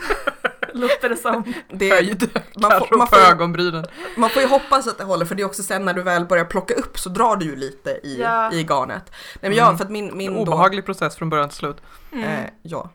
Låter 0.76 1.08
det 1.08 1.16
som. 1.16 1.54
det, 1.72 1.90
höjd, 1.90 2.30
man, 2.56 2.70
får, 2.70 2.96
man, 2.98 3.06
på 3.06 3.16
får, 3.16 3.22
ögonbrynen. 3.30 3.84
man 4.16 4.30
får 4.30 4.42
ju 4.42 4.48
hoppas 4.48 4.86
att 4.88 4.98
det 4.98 5.04
håller 5.04 5.24
för 5.26 5.34
det 5.34 5.42
är 5.42 5.46
också 5.46 5.62
sen 5.62 5.84
när 5.84 5.94
du 5.94 6.02
väl 6.02 6.24
börjar 6.24 6.44
plocka 6.44 6.74
upp 6.74 6.98
så 6.98 7.08
drar 7.08 7.36
du 7.36 7.46
ju 7.46 7.56
lite 7.56 7.90
i, 7.90 8.18
Ja. 8.20 8.52
i 8.52 8.62
garnet. 8.64 9.12
Nej 9.40 9.50
men 9.50 9.58
Mm. 9.58 9.78
för 9.78 9.84
att 9.84 9.90
min, 9.90 10.16
min 10.16 10.28
En 10.28 10.34
då, 10.34 10.40
obehaglig 10.52 10.84
process 10.86 11.16
från 11.16 11.30
början 11.30 11.48
till 11.48 11.58
slut. 11.58 11.76
Mm. 12.12 12.24
eh, 12.24 12.50
ja. 12.62 12.90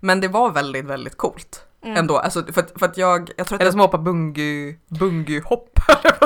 Men 0.00 0.20
det 0.20 0.28
var 0.28 0.50
väldigt, 0.50 0.84
väldigt 0.84 1.16
coolt 1.16 1.64
Mm. 1.84 1.96
ändå. 1.96 2.18
Alltså, 2.18 2.44
för, 2.52 2.60
att- 2.60 2.72
för 2.78 2.86
att 2.86 2.96
jag, 2.98 3.30
jag 3.36 3.46
tror 3.46 3.56
att 3.56 3.60
Eller 3.62 3.70
som 3.70 3.80
att 3.80 3.86
hoppa 3.86 3.98
bungy, 3.98 4.74
bungyhopp, 4.88 5.78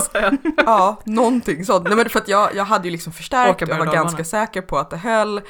ja, 0.57 0.97
någonting 1.05 1.65
sånt. 1.65 1.85
Nej 1.89 1.97
men 1.97 2.09
för 2.11 2.19
att 2.21 2.29
jag, 2.29 2.55
jag 2.55 2.65
hade 2.65 2.85
ju 2.85 2.91
liksom 2.93 3.13
förstärkt 3.13 3.63
och 3.63 3.69
jag 3.69 3.79
var 3.79 3.87
ganska 3.87 4.25
säker 4.25 4.63
på 4.63 4.79
att 4.79 4.91
det 4.91 4.97
höll. 4.97 5.41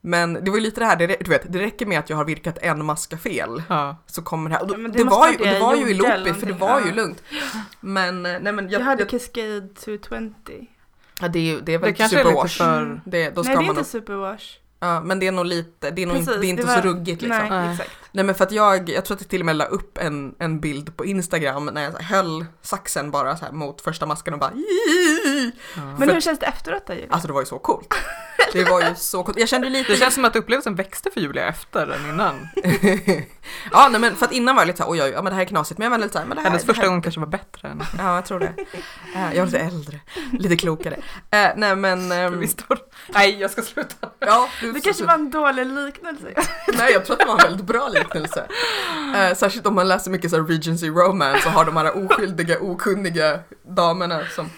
Men 0.00 0.34
det 0.44 0.50
var 0.50 0.56
ju 0.58 0.62
lite 0.62 0.80
det 0.80 0.86
här, 0.86 0.96
det, 0.96 1.06
du 1.20 1.30
vet, 1.30 1.52
det 1.52 1.58
räcker 1.58 1.86
med 1.86 1.98
att 1.98 2.10
jag 2.10 2.16
har 2.16 2.24
virkat 2.24 2.58
en 2.62 2.84
maska 2.84 3.16
fel 3.18 3.62
Ja. 3.68 3.96
så 4.06 4.22
kommer 4.22 4.50
det 4.50 4.56
här. 4.56 4.62
Och 4.62 4.68
då, 4.68 4.74
Ja, 4.74 4.88
det 4.88 4.98
det, 4.98 5.04
var 5.04 5.28
ju, 5.30 5.36
det 5.36 5.60
var 5.60 5.76
ju 5.76 5.90
i 5.90 5.94
loopy 5.94 6.32
för 6.34 6.46
det 6.46 6.52
var 6.52 6.80
ja. 6.80 6.86
ju 6.86 6.92
lugnt. 6.92 7.22
Men, 7.80 8.26
eh, 8.26 8.36
nej 8.40 8.52
men 8.52 8.68
Jag 8.70 8.80
jag, 8.80 8.84
hade 8.86 9.04
Cascade 9.04 9.68
220. 9.68 10.66
ja, 11.20 11.28
det 11.28 11.38
är 11.38 11.60
det 11.60 11.74
är 11.74 11.78
väl 11.78 11.90
Det 11.90 11.96
kanske 11.96 12.20
är 12.20 12.24
lite 12.24 12.48
superwash. 12.48 12.58
för... 12.58 13.00
Det, 13.04 13.30
då 13.30 13.44
ska 13.44 13.52
Nej 13.52 13.56
det 13.58 13.64
är 13.64 13.66
man 13.66 13.76
inte 13.78 13.90
superwash. 13.90 14.44
Ja, 14.80 15.00
men 15.00 15.18
det 15.18 15.26
är 15.26 15.32
nog 15.32 15.44
lite, 15.46 15.90
det 15.90 16.02
är 16.02 16.06
nog 16.06 16.16
Precis, 16.16 16.34
det 16.40 16.46
är 16.46 16.50
inte 16.50 16.62
det 16.62 16.66
var- 16.68 16.74
så 16.74 16.88
ruggigt 16.88 17.22
liksom. 17.22 17.38
Nej. 17.38 17.50
Nej, 17.50 17.60
Nej. 17.66 17.72
exakt. 17.72 17.90
men 18.12 18.34
för 18.34 18.44
att 18.44 18.52
jag, 18.52 18.88
jag 18.88 19.04
tror 19.04 19.14
att 19.16 19.20
jag 19.20 19.28
till 19.30 19.40
och 19.40 19.46
med 19.46 19.56
la 19.56 19.64
upp 19.64 19.98
en, 19.98 20.34
en 20.38 20.60
bild 20.60 20.96
på 20.96 21.04
Instagram 21.04 21.66
när 21.66 21.82
jag 21.82 21.92
så 21.92 21.98
här 21.98 22.16
höll 22.16 22.44
saxen 22.62 23.10
bara 23.10 23.36
så 23.36 23.44
här 23.44 23.52
mot 23.52 23.80
första 23.80 24.06
masken 24.06 24.34
och 24.34 24.40
bara 24.40 24.52
Ja. 25.76 25.82
Men 25.98 26.10
hur 26.10 26.20
känns 26.20 26.38
det 26.38 26.46
efteråt 26.46 26.86
då 26.86 26.92
Julia? 26.92 27.08
Alltså 27.10 27.26
det 27.28 27.32
var 27.34 27.40
ju 27.40 27.46
så 27.46 27.58
coolt. 27.58 27.94
Det 28.52 28.64
var 28.64 28.80
ju 28.80 28.94
så 28.94 29.24
coolt. 29.24 29.38
Jag 29.38 29.48
kände 29.48 29.68
lite 29.68 29.92
Det 29.92 29.98
känns 29.98 30.14
som 30.14 30.24
att 30.24 30.36
upplevelsen 30.36 30.74
växte 30.74 31.10
för 31.10 31.20
Julia 31.20 31.48
efter 31.48 31.86
än 31.86 32.08
innan. 32.10 32.48
ja, 33.72 33.88
nej, 33.90 34.00
men 34.00 34.16
för 34.16 34.26
att 34.26 34.32
innan 34.32 34.54
var 34.54 34.62
jag 34.62 34.66
lite 34.66 34.76
såhär, 34.78 34.90
oj, 34.90 35.02
oj, 35.02 35.10
ja 35.10 35.22
men 35.22 35.30
det 35.30 35.34
här 35.34 35.42
är 35.42 35.46
knasigt, 35.46 35.78
men 35.78 35.84
jag 35.84 35.90
var 35.90 35.98
lite 35.98 36.12
såhär, 36.12 36.26
men 36.26 36.36
det 36.36 36.42
här, 36.42 36.50
Hennes 36.50 36.62
det 36.62 36.66
första 36.66 36.82
här, 36.82 36.88
gång 36.90 37.02
kanske 37.02 37.20
var 37.20 37.26
bättre 37.26 37.68
än... 37.68 37.82
Ja, 37.98 38.14
jag 38.14 38.24
tror 38.26 38.40
det. 38.40 38.54
Eh, 39.14 39.34
jag 39.34 39.38
var 39.38 39.46
lite 39.46 39.58
äldre, 39.58 40.00
lite 40.32 40.56
klokare. 40.56 40.94
Eh, 41.30 41.48
nej 41.56 41.76
men, 41.76 42.08
var 42.08 42.78
Nej, 43.08 43.40
jag 43.40 43.50
ska 43.50 43.62
sluta. 43.62 44.10
ja. 44.18 44.48
Du, 44.60 44.69
Det 44.74 44.80
kanske 44.80 45.04
var 45.04 45.14
en 45.14 45.30
dålig 45.30 45.66
liknelse. 45.66 46.26
Nej, 46.78 46.92
jag 46.92 47.04
tror 47.04 47.14
att 47.14 47.20
det 47.20 47.26
var 47.26 47.38
en 47.38 47.50
väldigt 47.50 47.66
bra 47.66 47.88
liknelse. 47.88 48.46
Eh, 49.16 49.34
särskilt 49.34 49.66
om 49.66 49.74
man 49.74 49.88
läser 49.88 50.10
mycket 50.10 50.30
så 50.30 50.36
här 50.36 50.44
Regency 50.44 50.88
Romance 50.88 51.48
och 51.48 51.52
har 51.54 51.64
de 51.64 51.76
här 51.76 52.04
oskyldiga, 52.04 52.60
okunniga 52.60 53.40
damerna 53.62 54.22
som, 54.36 54.50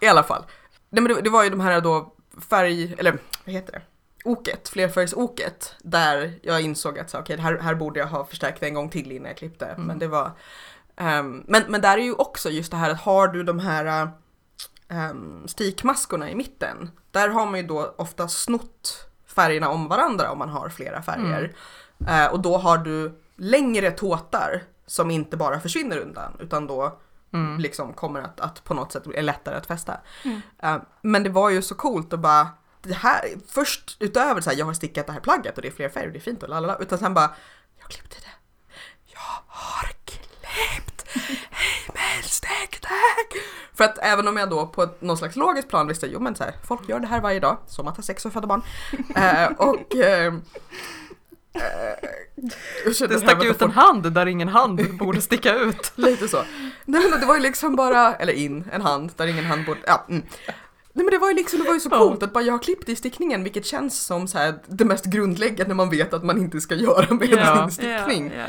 i 0.00 0.06
alla 0.06 0.22
fall. 0.22 0.44
Nej 0.90 1.02
men 1.02 1.14
det, 1.14 1.20
det 1.20 1.30
var 1.30 1.44
ju 1.44 1.50
de 1.50 1.60
här 1.60 1.80
då 1.80 2.14
färg, 2.50 2.94
eller 2.98 3.18
vad 3.44 3.54
heter 3.54 3.72
det? 3.72 3.82
Oket, 4.24 4.68
flerfärgsoket, 4.68 5.74
där 5.78 6.38
jag 6.42 6.60
insåg 6.60 6.98
att 6.98 7.10
så, 7.10 7.18
okej, 7.18 7.38
här, 7.38 7.58
här 7.58 7.74
borde 7.74 8.00
jag 8.00 8.06
ha 8.06 8.24
förstärkt 8.24 8.62
en 8.62 8.74
gång 8.74 8.88
till 8.88 9.12
innan 9.12 9.28
jag 9.28 9.36
klippte. 9.36 9.66
Mm. 9.66 9.86
Men 9.86 9.98
det 9.98 10.08
var, 10.08 10.30
ehm, 10.96 11.44
men, 11.48 11.62
men 11.68 11.80
där 11.80 11.98
är 11.98 12.02
ju 12.02 12.12
också 12.12 12.50
just 12.50 12.70
det 12.70 12.76
här 12.76 12.90
att 12.90 13.00
har 13.00 13.28
du 13.28 13.42
de 13.42 13.58
här 13.58 14.08
um, 14.88 15.48
stikmaskorna 15.48 16.30
i 16.30 16.34
mitten, 16.34 16.90
där 17.10 17.28
har 17.28 17.46
man 17.46 17.60
ju 17.60 17.66
då 17.66 17.94
ofta 17.98 18.28
snott 18.28 19.08
färgerna 19.36 19.68
om 19.68 19.88
varandra 19.88 20.30
om 20.30 20.38
man 20.38 20.48
har 20.48 20.68
flera 20.68 21.02
färger. 21.02 21.54
Eh, 22.08 22.26
och 22.26 22.40
då 22.40 22.56
har 22.58 22.78
du 22.78 23.20
längre 23.36 23.90
tåtar 23.90 24.62
som 24.86 25.10
inte 25.10 25.36
bara 25.36 25.60
försvinner 25.60 25.98
undan 25.98 26.32
utan 26.40 26.66
då 26.66 26.98
Mm. 27.32 27.58
liksom 27.60 27.92
kommer 27.92 28.20
att, 28.22 28.40
att 28.40 28.64
på 28.64 28.74
något 28.74 28.92
sätt 28.92 29.06
är 29.14 29.22
lättare 29.22 29.54
att 29.56 29.66
fästa. 29.66 30.00
Mm. 30.24 30.40
Eh, 30.62 30.76
men 31.02 31.22
det 31.22 31.30
var 31.30 31.50
ju 31.50 31.62
så 31.62 31.74
coolt 31.74 32.12
att 32.12 32.20
bara 32.20 32.48
det 32.82 32.94
här, 32.94 33.20
först 33.48 33.96
utöver 34.00 34.40
så 34.40 34.50
här, 34.50 34.56
jag 34.56 34.66
har 34.66 34.72
stickat 34.72 35.06
det 35.06 35.12
här 35.12 35.20
plagget 35.20 35.56
och 35.56 35.62
det 35.62 35.68
är 35.68 35.72
fler 35.72 35.88
färger 35.88 36.06
och 36.06 36.12
det 36.12 36.18
är 36.18 36.20
fint 36.20 36.42
och 36.42 36.48
lalala, 36.48 36.76
utan 36.80 36.98
sen 36.98 37.14
bara, 37.14 37.30
jag 37.78 37.88
klippte 37.88 38.16
det. 38.20 38.32
Jag 39.06 39.42
har 39.46 39.88
klippt 40.04 40.95
himmelsteknik! 41.50 43.42
För 43.74 43.84
att 43.84 43.98
även 44.02 44.28
om 44.28 44.36
jag 44.36 44.50
då 44.50 44.66
på 44.66 44.82
ett, 44.82 45.02
någon 45.02 45.16
slags 45.18 45.36
logiskt 45.36 45.68
plan 45.68 45.88
visste, 45.88 46.06
jo 46.06 46.20
men 46.20 46.34
så 46.34 46.44
här, 46.44 46.54
folk 46.68 46.88
gör 46.88 47.00
det 47.00 47.06
här 47.06 47.20
varje 47.20 47.40
dag, 47.40 47.58
som 47.66 47.88
att 47.88 47.96
ha 47.96 48.02
sex 48.02 48.26
och 48.26 48.32
föda 48.32 48.46
barn. 48.46 48.62
Eh, 49.16 49.46
och 49.58 49.96
eh, 49.96 50.26
eh, 50.26 50.32
Det 53.08 53.18
stack 53.20 53.44
ut 53.44 53.62
en 53.62 53.70
hand 53.70 54.12
där 54.12 54.26
ingen 54.26 54.48
hand 54.48 54.96
borde 54.98 55.20
sticka 55.20 55.54
ut. 55.54 55.92
Lite 55.96 56.28
så. 56.28 56.42
Nej 56.84 57.10
men 57.10 57.20
det 57.20 57.26
var 57.26 57.34
ju 57.34 57.40
liksom 57.42 57.76
bara, 57.76 58.14
eller 58.14 58.32
in, 58.32 58.64
en 58.72 58.80
hand 58.82 59.12
där 59.16 59.26
ingen 59.26 59.44
hand 59.44 59.66
borde, 59.66 59.80
ja. 59.86 60.04
Mm. 60.08 60.22
Nej 60.92 61.04
men 61.04 61.10
det 61.10 61.18
var 61.18 61.28
ju 61.28 61.34
liksom, 61.34 61.58
det 61.58 61.64
var 61.66 61.74
ju 61.74 61.80
så 61.80 61.90
coolt 61.90 62.22
att 62.22 62.32
bara 62.32 62.44
jag 62.44 62.52
har 62.54 62.58
klippt 62.58 62.88
i 62.88 62.96
stickningen 62.96 63.42
vilket 63.42 63.66
känns 63.66 64.00
som 64.06 64.28
så 64.28 64.38
här 64.38 64.54
det 64.66 64.84
mest 64.84 65.04
grundläggande 65.04 65.74
man 65.74 65.90
vet 65.90 66.14
att 66.14 66.24
man 66.24 66.38
inte 66.38 66.60
ska 66.60 66.74
göra 66.74 67.14
med 67.14 67.28
Ja. 67.28 67.70
sin 67.70 67.70
stickning. 67.70 68.32
Ja, 68.36 68.40
ja. 68.40 68.46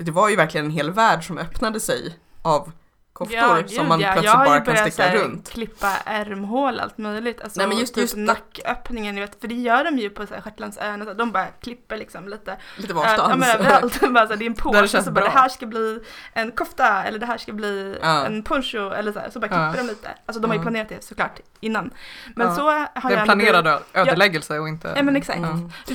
Det 0.00 0.10
var 0.10 0.28
ju 0.28 0.36
verkligen 0.36 0.66
en 0.66 0.72
hel 0.72 0.90
värld 0.90 1.26
som 1.26 1.38
öppnade 1.38 1.80
sig 1.80 2.18
av 2.42 2.72
koftor 3.18 3.36
Ja, 3.38 3.56
som 3.56 3.64
gud, 3.78 3.88
man 3.88 4.00
ja. 4.00 4.12
plötsligt 4.12 4.32
bara 4.34 4.60
kan 4.60 4.76
sticka 4.76 5.02
här 5.08 5.16
runt. 5.16 5.50
klippa 5.50 5.92
ärmhål, 6.04 6.80
allt 6.80 6.98
möjligt. 6.98 7.40
Alltså, 7.42 7.60
Nej, 7.60 7.68
men 7.68 7.78
just- 7.78 7.94
typ 7.94 8.00
just 8.02 8.14
det- 8.14 8.20
nacköppningen, 8.20 9.14
ni 9.14 9.20
vet, 9.20 9.40
för 9.40 9.48
det 9.48 9.54
gör 9.54 9.84
de 9.84 9.98
ju 9.98 10.10
på 10.10 10.26
så 10.26 10.34
här 10.34 10.40
Shetlandsöarna, 10.40 11.04
så 11.04 11.12
de 11.12 11.32
bara 11.32 11.46
klipper 11.46 11.96
liksom 11.96 12.28
lite. 12.28 12.56
Lite 12.76 12.92
Äh, 12.92 12.98
Ja, 13.04 13.28
men 13.28 13.40
varstans. 13.40 13.54
överallt. 13.54 14.00
bara 14.14 14.26
så 14.26 14.32
här, 14.32 14.38
det 14.38 14.44
är 14.44 14.46
en 14.46 14.52
det 14.54 14.62
påse, 14.62 14.88
känns 14.88 15.04
så 15.04 15.10
bara 15.10 15.24
det 15.24 15.30
här 15.30 15.48
ska 15.48 15.66
bli 15.66 16.00
en 16.32 16.52
kofta 16.52 17.04
eller 17.04 17.18
det 17.18 17.26
här 17.26 17.38
ska 17.38 17.52
bli 17.52 17.98
Ja. 18.02 18.26
en 18.26 18.42
poncho 18.42 18.90
eller 18.90 19.12
så 19.12 19.18
här, 19.18 19.30
så 19.30 19.40
bara 19.40 19.46
Ja. 19.50 19.72
klipper 19.72 19.86
de 19.86 19.88
lite. 19.92 20.08
Alltså 20.26 20.40
de 20.40 20.46
har 20.50 20.54
ju 20.54 20.58
Ja. 20.60 20.62
planerat 20.62 20.88
det 20.88 21.04
såklart 21.04 21.40
innan. 21.60 21.90
Men 22.36 22.46
Ja. 22.46 22.54
så 22.54 22.62
har 22.70 22.78
Det 22.80 22.88
jag 23.02 23.12
är 23.12 23.16
en 23.18 23.24
planerad 23.24 23.82
ödeläggelse 23.94 24.58
och 24.58 24.68
inte... 24.68 24.92
Ja 24.96 25.02
men 25.02 25.16
exakt. 25.16 25.40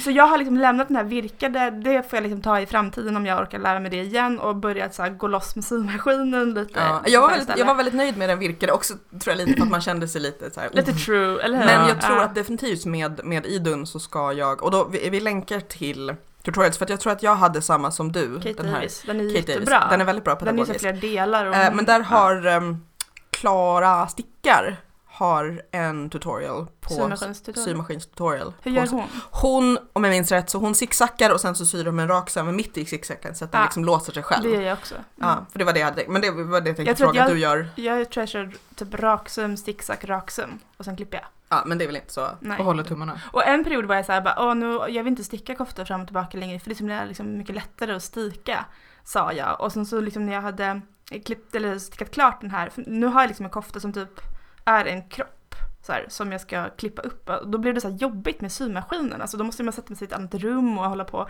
Så 0.04 0.12
jag 0.12 0.28
har 0.28 0.38
liksom 0.38 0.58
lämnat 0.58 0.88
den 0.88 0.98
här 0.98 1.04
virkade, 1.04 1.70
det 1.72 2.10
får 2.10 2.18
jag 2.18 2.24
liksom 2.24 2.42
ta 2.42 2.60
i 2.60 2.66
framtiden 2.66 3.18
om 3.18 3.26
jag 3.26 3.40
orkar 3.42 3.60
lära 3.60 3.80
mig 3.80 3.92
det 3.92 3.98
igen 4.02 4.40
och 4.40 4.56
börjat 4.56 4.96
så 4.96 5.04
här 5.04 5.10
gå 5.10 5.28
loss 5.28 5.56
med 5.56 5.66
symaskinen 5.66 6.54
lite. 6.54 6.80
Ja, 7.14 7.20
jag, 7.20 7.22
var 7.22 7.30
väldigt, 7.30 7.58
jag 7.58 7.66
var 7.66 7.76
väldigt 7.76 7.94
nöjd 7.94 8.18
med 8.18 8.30
den 8.30 8.40
virkade 8.40 8.72
också 8.74 8.94
tror 8.94 9.38
jag 9.38 9.38
lite 9.38 9.58
för 9.58 9.66
att 9.66 9.72
man 9.72 9.82
kände 9.82 10.08
sig 10.08 10.22
lite 10.22 10.52
så 10.52 10.60
här, 10.60 10.70
Lite 10.74 10.92
oh. 10.92 10.98
true, 10.98 11.44
eller 11.44 11.58
hur? 11.58 11.66
Men 11.66 11.88
jag 11.88 12.02
tror 12.02 12.22
att 12.22 12.36
definitivt 12.36 12.86
med, 12.86 13.22
med 13.24 13.46
Idun 13.46 13.88
så 13.88 14.00
ska 14.00 14.34
jag, 14.34 14.64
och 14.64 14.72
då 14.72 14.84
vi, 14.84 15.10
vi 15.10 15.20
länkar 15.20 15.60
till 15.60 16.16
tutorials 16.46 16.78
för 16.78 16.86
att 16.86 16.90
jag 16.90 17.00
tror 17.00 17.14
att 17.14 17.24
jag 17.24 17.36
hade 17.36 17.62
samma 17.62 17.92
som 17.92 18.12
du. 18.12 18.36
Kate 18.36 18.54
den 18.54 18.66
här. 18.66 18.76
Davis, 18.76 19.04
den 19.06 19.20
är 19.20 19.36
Kate 19.36 19.52
jättebra. 19.52 19.80
Davis. 19.80 19.92
Den 19.92 20.02
är 20.02 20.06
väldigt 20.06 20.24
bra 20.24 20.36
Den 20.36 20.48
är 20.48 20.66
så 20.66 20.74
pedagogisk. 20.74 20.80
flera 20.80 20.96
delar. 20.96 21.46
Och, 21.46 21.56
Eh, 21.56 21.74
men 21.74 21.86
där 21.86 22.00
har 22.00 22.48
um, 22.48 22.86
Klara 23.30 24.08
Stickar 24.08 24.78
har 25.16 25.62
en 25.72 26.10
tutorial 26.10 26.68
på 26.82 26.90
Symaskinstutorial. 26.94 27.66
symaskinstutorial. 27.70 28.54
Hur 28.62 28.72
gör 28.72 28.88
hon? 28.88 29.08
Hon, 29.32 29.78
om 29.94 30.04
jag 30.04 30.12
minns 30.12 30.32
rätt, 30.32 30.50
så 30.50 30.58
hon 30.58 30.76
zigzaggar 30.76 31.30
och 31.34 31.42
sen 31.42 31.56
så 31.56 31.66
syr 31.66 31.84
de 31.84 32.00
en 32.00 32.08
rak 32.08 32.30
söm 32.30 32.56
mitt 32.56 32.78
i 32.78 32.86
zigzaggen 32.86 33.36
så 33.36 33.46
att 33.46 33.52
den 33.52 33.62
Ah, 33.62 33.64
liksom 33.64 33.86
låser 33.86 34.14
sig 34.14 34.24
själv. 34.24 34.44
Det 34.44 34.50
gör 34.50 34.62
jag 34.62 34.74
också. 34.78 34.96
Mm. 34.96 35.06
Ja, 35.16 35.46
för 35.52 35.60
det 35.60 35.66
var 35.66 35.74
det 35.74 35.80
jag 35.80 35.88
hade, 35.88 36.06
men 36.08 36.22
det 36.22 36.32
var 36.32 36.62
det 36.62 36.70
jag 36.70 36.76
tänkte 36.76 36.84
Jag 36.84 36.98
tror 36.98 37.08
att 37.08 37.14
fråga 37.16 37.24
att 37.24 37.30
jag- 37.30 37.38
du 37.38 37.42
gör. 37.42 37.70
Jag 38.00 38.10
tror 38.10 38.22
jag 38.22 38.30
kör 38.30 38.52
typ 38.76 38.94
raksöm, 38.94 39.58
sticksack, 39.58 40.06
raksöm 40.06 40.60
och 40.78 40.86
sen 40.86 40.96
klipper 40.98 41.18
jag. 41.18 41.26
Ja, 41.50 41.64
men 41.66 41.78
det 41.78 41.86
är 41.86 41.88
väl 41.88 41.96
inte 41.96 42.14
så. 42.14 42.28
Nej. 42.40 42.60
Och 42.60 42.66
håller 42.66 42.84
tummarna. 42.84 43.22
Och 43.32 43.48
en 43.48 43.64
period 43.64 43.86
var 43.86 43.96
jag 43.96 44.06
såhär 44.06 44.22
bara, 44.22 44.36
åh 44.48 44.56
nu, 44.56 44.66
jag 44.90 45.04
vill 45.04 45.08
inte 45.12 45.24
sticka 45.24 45.56
koftor 45.56 45.86
fram 45.86 46.02
och 46.02 46.08
tillbaka 46.08 46.38
längre 46.38 46.60
för 46.60 46.70
det 46.70 46.94
är 46.94 47.06
liksom, 47.06 47.38
mycket 47.38 47.56
lättare 47.56 47.94
att 47.94 48.04
stika, 48.04 48.66
sa 49.04 49.34
jag. 49.34 49.62
Och 49.62 49.72
sen 49.72 49.86
så 49.86 50.02
liksom 50.02 50.26
när 50.26 50.34
jag 50.34 50.42
hade 50.42 50.82
klippt 51.26 51.56
eller 51.56 51.80
stickat 51.80 52.12
klart 52.12 52.42
den 52.42 52.52
här, 52.52 52.72
nu 52.76 53.06
har 53.08 53.22
jag 53.22 53.28
liksom 53.28 53.46
en 53.46 53.52
kofta 53.52 53.80
som 53.80 53.94
typ 53.94 54.33
är 54.66 54.86
en 54.86 55.10
kropp. 55.10 55.56
Så 55.82 55.92
här, 55.92 56.06
som 56.10 56.32
jag 56.32 56.42
ska 56.42 56.70
klippa 56.70 57.02
upp. 57.02 57.30
Och 57.30 57.48
Då 57.48 57.58
blev 57.58 57.74
det 57.74 57.82
så 57.82 57.90
här 57.90 57.98
jobbigt 57.98 58.42
med 58.42 58.52
symaskinen. 58.52 59.22
Alltså 59.22 59.38
då 59.38 59.44
måste 59.44 59.64
man 59.64 59.74
sätta 59.74 59.96
sig 59.96 60.06
i 60.06 60.08
ett 60.08 60.14
annat 60.18 60.34
rum 60.34 60.78
och 60.78 60.90
hålla 60.90 61.04
på 61.06 61.28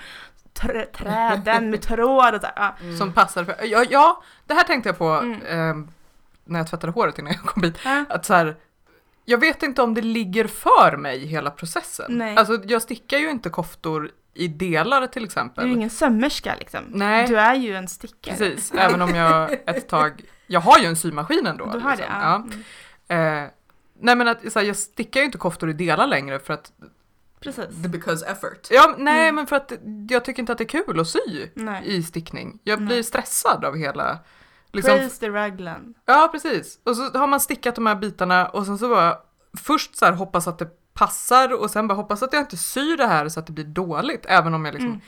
trä, 0.54 0.86
träden 0.86 1.70
med 1.70 1.82
tråd 1.82 2.36
och 2.36 2.42
så 2.42 2.48
här. 2.56 2.74
Mm. 2.82 2.98
Som 2.98 3.14
passar 3.14 3.44
för... 3.46 3.56
Ja, 3.66 3.86
ja, 3.90 4.24
det 4.46 4.54
här 4.54 4.64
tänkte 4.64 4.90
jag 4.90 4.98
på 4.98 5.08
Mm. 5.10 5.42
eh, 5.42 5.86
när 6.46 6.60
jag 6.60 6.68
tvättade 6.68 6.94
håret 6.94 7.20
innan 7.20 7.34
jag 7.34 7.42
kom 7.42 7.64
hit. 7.64 7.78
Ja. 7.86 8.06
Att 8.10 8.26
så 8.26 8.34
här, 8.34 8.56
jag 9.26 9.38
vet 9.38 9.64
inte 9.64 9.82
om 9.82 9.94
det 9.94 10.02
ligger 10.02 10.48
för 10.48 10.98
mig 10.98 11.26
hela 11.26 11.52
processen. 11.52 12.06
Nej. 12.18 12.38
Alltså 12.38 12.60
jag 12.66 12.82
stickar 12.82 13.18
ju 13.18 13.30
inte 13.30 13.50
koftor 13.50 14.12
i 14.34 14.48
delar 14.48 15.08
till 15.08 15.22
Du 15.22 15.26
exempel. 15.26 15.64
är 15.64 15.68
ju 15.68 15.74
ingen 15.74 15.90
sömmerska 15.90 16.56
liksom. 16.60 16.84
Nej. 16.88 17.28
Du 17.28 17.40
är 17.40 17.56
ju 17.56 17.76
en 17.76 17.88
stickare. 17.88 18.36
Precis, 18.38 18.72
även 18.78 19.02
om 19.02 19.16
jag 19.16 19.52
ett 19.54 19.88
tag, 19.90 20.22
jag 20.48 20.60
har 20.60 20.80
ju 20.80 20.86
en 20.86 20.96
symaskin 20.96 21.48
ändå. 21.48 21.66
Du 21.66 21.80
har 21.80 21.92
det? 21.92 21.98
liksom. 21.98 22.16
Ja. 22.22 22.46
Ja. 22.52 22.58
Eh, 23.08 23.44
nej 24.00 24.16
men 24.16 24.28
att, 24.28 24.52
så 24.54 24.60
här, 24.60 24.66
jag 24.66 24.76
stickar 24.76 25.20
ju 25.20 25.26
inte 25.26 25.38
koftor 25.38 25.70
i 25.70 25.74
delar 25.74 26.08
längre 26.08 26.40
för 26.40 26.54
att, 26.54 26.72
Precis. 27.40 27.82
The 27.84 27.90
because 27.90 28.26
effort. 28.26 28.68
ja, 28.72 28.96
nej 28.98 29.24
Mm. 29.24 29.36
men 29.36 29.48
för 29.48 29.56
att 29.56 29.72
jag 30.10 30.26
tycker 30.26 30.40
inte 30.42 30.52
att 30.52 30.58
det 30.58 30.64
är 30.64 30.84
kul 30.84 31.00
att 31.00 31.08
sy 31.08 31.48
Nej. 31.54 31.84
i 31.86 32.04
stickning. 32.04 32.60
Jag 32.64 32.80
blir 32.80 32.88
Nej. 32.96 33.04
stressad 33.04 33.66
av 33.66 33.76
hela, 33.76 34.20
liksom, 34.72 34.94
Praise 34.98 35.20
the 35.20 35.30
raglan. 35.30 35.94
ja 36.06 36.30
precis. 36.32 36.80
Och 36.84 36.96
så 36.98 37.18
har 37.18 37.28
man 37.28 37.40
stickat 37.40 37.76
de 37.76 37.86
här 37.86 37.96
bitarna 37.96 38.48
och 38.50 38.66
sen 38.66 38.78
så 38.78 38.90
bara, 38.90 39.18
först 39.58 39.96
så 39.98 40.06
här 40.06 40.14
hoppas 40.14 40.48
att 40.48 40.60
det 40.60 40.68
passar 40.94 41.54
och 41.62 41.72
sen 41.72 41.88
bara 41.88 41.94
hoppas 41.94 42.24
att 42.24 42.34
jag 42.34 42.42
inte 42.42 42.58
syr 42.58 42.98
det 42.98 43.08
här 43.08 43.30
så 43.30 43.40
att 43.40 43.46
det 43.48 43.54
blir 43.54 43.66
dåligt. 43.66 44.26
Även 44.30 44.54
om 44.54 44.66
jag 44.66 44.74
liksom 44.74 44.90
Mm. 44.90 45.02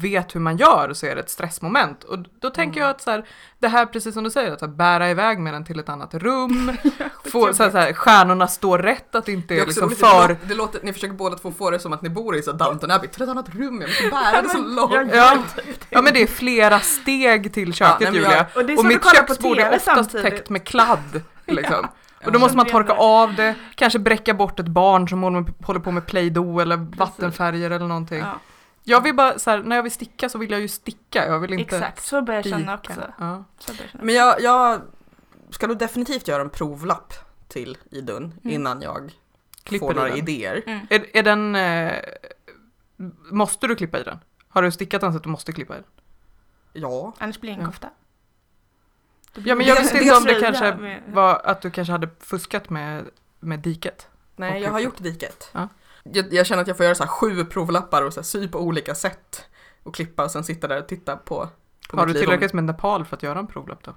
vet 0.00 0.34
hur 0.34 0.40
man 0.40 0.56
gör 0.56 0.92
så 0.92 1.06
är 1.06 1.14
det 1.14 1.20
ett 1.20 1.30
stressmoment. 1.30 2.04
Och 2.04 2.18
då 2.40 2.50
tänker 2.50 2.80
jag 2.80 2.90
att 2.90 3.00
så 3.00 3.10
här, 3.10 3.24
det 3.58 3.68
här 3.68 3.86
precis 3.86 4.14
som 4.14 4.24
du 4.24 4.30
säger, 4.30 4.52
att 4.52 4.60
här, 4.60 4.68
bära 4.68 5.10
iväg 5.10 5.38
med 5.38 5.54
den 5.54 5.64
till 5.64 5.78
ett 5.80 5.88
annat 5.88 6.14
rum, 6.14 6.72
få, 7.32 7.54
så 7.54 7.62
här, 7.62 7.70
så 7.70 7.78
här, 7.78 7.92
stjärnorna 7.92 8.48
står 8.48 8.78
rätt, 8.78 9.14
att 9.14 9.26
det 9.26 9.32
inte 9.32 9.54
Det 9.54 9.60
är, 9.60 9.66
liksom 9.66 9.84
roligt, 9.88 9.98
för... 9.98 10.28
det, 10.28 10.34
låter, 10.34 10.48
det 10.48 10.54
låter, 10.54 10.80
ni 10.82 10.92
försöker 10.92 11.14
båda 11.14 11.36
två 11.36 11.52
få 11.52 11.70
det 11.70 11.78
som 11.78 11.92
att 11.92 12.02
ni 12.02 12.08
bor 12.08 12.36
i 12.36 12.42
så 12.42 12.52
Downton 12.52 12.90
Abbey, 12.90 13.08
till 13.08 13.22
ett 13.22 13.28
annat 13.28 13.48
rum, 13.54 13.80
jag 13.80 13.90
måste 13.90 14.08
bära 14.10 14.42
det 14.42 14.48
så 14.48 14.58
långt. 14.62 15.10
Ja, 15.14 15.38
ja 15.90 16.02
men 16.02 16.14
det 16.14 16.22
är 16.22 16.26
flera 16.26 16.80
steg 16.80 17.54
till 17.54 17.72
köket 17.74 18.00
nej, 18.00 18.12
men 18.12 18.22
jag- 18.22 18.30
Julia. 18.30 18.74
Och 18.74 18.78
Och 18.78 18.84
mitt 18.84 18.96
att 18.96 19.02
kolla 19.02 19.22
på 19.22 19.26
köksbord 19.28 19.58
är 19.58 19.66
oftast 19.76 19.84
samtidigt. 19.84 20.22
täckt 20.22 20.50
med 20.50 20.64
kladd. 20.64 21.22
Liksom. 21.46 21.76
Ja. 21.82 21.88
Och 22.26 22.32
då 22.32 22.38
måste 22.38 22.56
man 22.56 22.66
torka 22.66 22.92
av 22.92 23.34
det, 23.34 23.54
kanske 23.74 23.98
bräcka 23.98 24.34
bort 24.34 24.60
ett 24.60 24.68
barn 24.68 25.08
som 25.08 25.22
håller 25.22 25.40
med- 25.40 25.54
håller 25.64 25.80
på 25.80 25.90
med 25.90 26.06
play-doh 26.06 26.62
eller 26.62 26.76
vattenfärger 26.76 27.70
eller 27.70 27.86
någonting. 27.88 28.18
Ja, 28.18 28.38
Jag 28.84 29.00
vill 29.00 29.14
bara, 29.14 29.38
så 29.38 29.50
här, 29.50 29.58
när 29.62 29.76
jag 29.76 29.82
vill 29.82 29.92
sticka 29.92 30.28
så 30.28 30.38
vill 30.38 30.50
jag 30.50 30.60
ju 30.60 30.68
sticka, 30.68 31.26
jag 31.26 31.38
vill 31.38 31.52
inte 31.52 31.76
exakt, 31.76 32.04
så 32.04 32.22
börjar 32.22 32.38
jag 32.44 32.50
känna 32.58 32.74
också. 32.74 33.00
Ja. 33.18 33.44
Jag 33.66 33.76
känna. 33.76 34.04
Men 34.04 34.14
jag, 34.14 34.40
jag 34.40 34.80
ska 35.50 35.66
nog 35.66 35.78
definitivt 35.78 36.28
göra 36.28 36.42
en 36.42 36.50
provlapp 36.50 37.12
till 37.48 37.78
Idun 37.90 38.24
Mm. 38.24 38.54
innan 38.54 38.82
jag 38.82 39.12
Klipper 39.62 39.86
får 39.86 39.92
i 39.92 39.96
några 39.96 40.08
den. 40.08 40.18
idéer. 40.18 40.62
Mm. 40.66 40.86
Är, 40.90 41.16
är 41.16 41.22
den, 41.22 41.54
eh, 41.56 41.92
måste 43.30 43.66
du 43.66 43.74
klippa 43.76 43.98
i 44.00 44.02
den? 44.02 44.18
Har 44.48 44.62
du 44.62 44.70
stickat 44.70 45.00
den 45.00 45.12
så 45.12 45.16
att 45.16 45.22
du 45.22 45.28
måste 45.28 45.52
klippa 45.52 45.74
i 45.74 45.76
den? 45.76 45.86
Ja. 46.82 47.12
Annars 47.18 47.40
blir 47.40 47.50
det 47.50 47.54
en 47.56 47.60
Ja. 47.60 47.66
kofta. 47.66 47.86
Då 47.86 47.92
Ja 49.34 49.54
men 49.54 49.66
jag 49.66 49.76
visste 49.80 49.98
inte 49.98 50.16
om 50.16 50.24
det 50.24 50.40
kanske 50.40 50.74
med- 50.74 51.02
var 51.06 51.40
att 51.44 51.62
du 51.62 51.70
kanske 51.70 51.92
hade 51.92 52.08
fuskat 52.20 52.70
med, 52.70 53.04
med 53.40 53.58
diket. 53.58 54.08
Nej, 54.36 54.62
jag 54.62 54.70
har 54.70 54.80
gjort 54.80 54.98
diket. 54.98 55.50
Ja. 55.52 55.68
Jag, 56.02 56.32
jag 56.32 56.46
känner 56.46 56.62
att 56.62 56.68
jag 56.68 56.76
får 56.76 56.84
göra 56.84 56.94
så 56.94 57.02
här 57.02 57.10
sju 57.10 57.44
provlappar 57.44 58.02
och 58.02 58.12
så 58.12 58.22
sy 58.22 58.48
på 58.48 58.58
olika 58.58 58.94
sätt. 58.94 59.44
Och 59.82 59.94
klippa 59.94 60.24
och 60.24 60.30
sen 60.30 60.44
sitta 60.44 60.68
där 60.68 60.78
och 60.78 60.88
titta 60.88 61.16
på, 61.16 61.48
på 61.90 61.96
Har 61.96 62.06
du 62.06 62.12
tillräckligt 62.12 62.52
med 62.52 62.64
Nepal 62.64 63.04
för 63.04 63.16
att 63.16 63.22
göra 63.22 63.38
en 63.38 63.46
provlapp 63.46 63.84
då? 63.84 63.94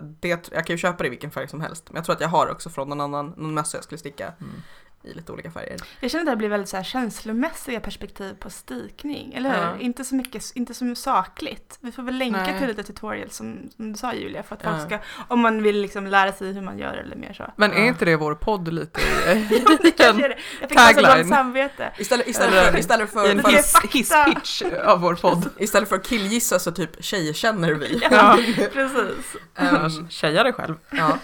Det, 0.00 0.28
jag 0.28 0.66
kan 0.66 0.74
ju 0.74 0.78
köpa 0.78 1.02
det 1.02 1.06
i 1.06 1.10
vilken 1.10 1.30
färg 1.30 1.48
som 1.48 1.60
helst. 1.60 1.84
Men 1.88 1.96
jag 1.96 2.04
tror 2.04 2.14
att 2.14 2.20
jag 2.20 2.28
har 2.28 2.50
också 2.50 2.70
från 2.70 2.88
någon 2.88 3.00
annan, 3.00 3.34
någon 3.36 3.54
mössa 3.54 3.76
jag 3.76 3.84
skulle 3.84 3.98
sticka 3.98 4.32
Mm. 4.40 4.62
I 5.02 5.14
lite 5.14 5.32
olika 5.32 5.50
färger. 5.50 5.76
Jag 6.00 6.10
känner 6.10 6.24
att 6.24 6.30
det 6.32 6.36
blir 6.36 6.48
väldigt 6.48 6.68
så 6.68 6.76
här 6.76 6.84
känslomässiga 6.84 7.80
perspektiv 7.80 8.34
på 8.34 8.50
stikning, 8.50 9.32
eller 9.34 9.50
hur? 9.50 9.56
Ja. 9.62 9.76
Inte 9.80 10.04
så 10.04 10.14
mycket, 10.14 10.44
inte 10.54 10.74
så 10.74 10.94
sakligt. 10.94 11.78
Vi 11.80 11.92
får 11.92 12.02
väl 12.02 12.18
länka 12.18 12.38
Nej. 12.42 12.58
till 12.58 12.68
lite 12.68 12.82
tutorials 12.82 13.36
som, 13.36 13.70
som 13.76 13.92
du 13.92 13.98
sa 13.98 14.12
Julia, 14.14 14.42
för 14.42 14.54
att 14.54 14.60
Ja. 14.64 14.70
folk 14.70 14.86
ska, 14.86 14.98
om 15.28 15.40
man 15.40 15.62
vill 15.62 15.80
liksom 15.80 16.06
lära 16.06 16.32
sig 16.32 16.52
hur 16.52 16.62
man 16.62 16.78
gör 16.78 16.92
eller 16.94 17.16
mer 17.16 17.32
så. 17.32 17.52
Men 17.56 17.72
är 17.72 17.78
Ja. 17.78 17.84
inte 17.86 18.04
det 18.04 18.16
vår 18.16 18.34
podd 18.34 18.72
lite 18.74 19.00
Det 19.82 19.90
kanske 19.90 20.22
i 20.22 20.24
är 20.24 20.28
det. 20.28 20.38
Jag 20.60 20.68
fick 20.68 20.78
alltså 20.78 20.94
Tagline. 21.02 21.10
dåligt 21.16 21.28
samvete. 21.28 21.92
Istället, 21.98 22.36
för, 22.36 22.78
istället, 22.78 23.10
för, 23.10 23.30
en 23.30 23.44
hiss, 23.44 23.74
hisspitch 23.92 24.62
av 24.84 25.00
vår 25.00 25.14
podd? 25.14 25.50
istället 25.58 25.88
för 25.88 25.96
att 25.96 26.06
killgissa 26.06 26.58
så 26.58 26.72
typ 26.72 27.04
tjejkänner 27.04 27.72
vi. 27.74 28.02
Ja, 28.10 28.38
precis. 28.72 29.36
Ehm, 29.56 30.08
Tjeja 30.08 30.42
dig 30.42 30.52
själv. 30.52 30.74
ja. 30.90 31.18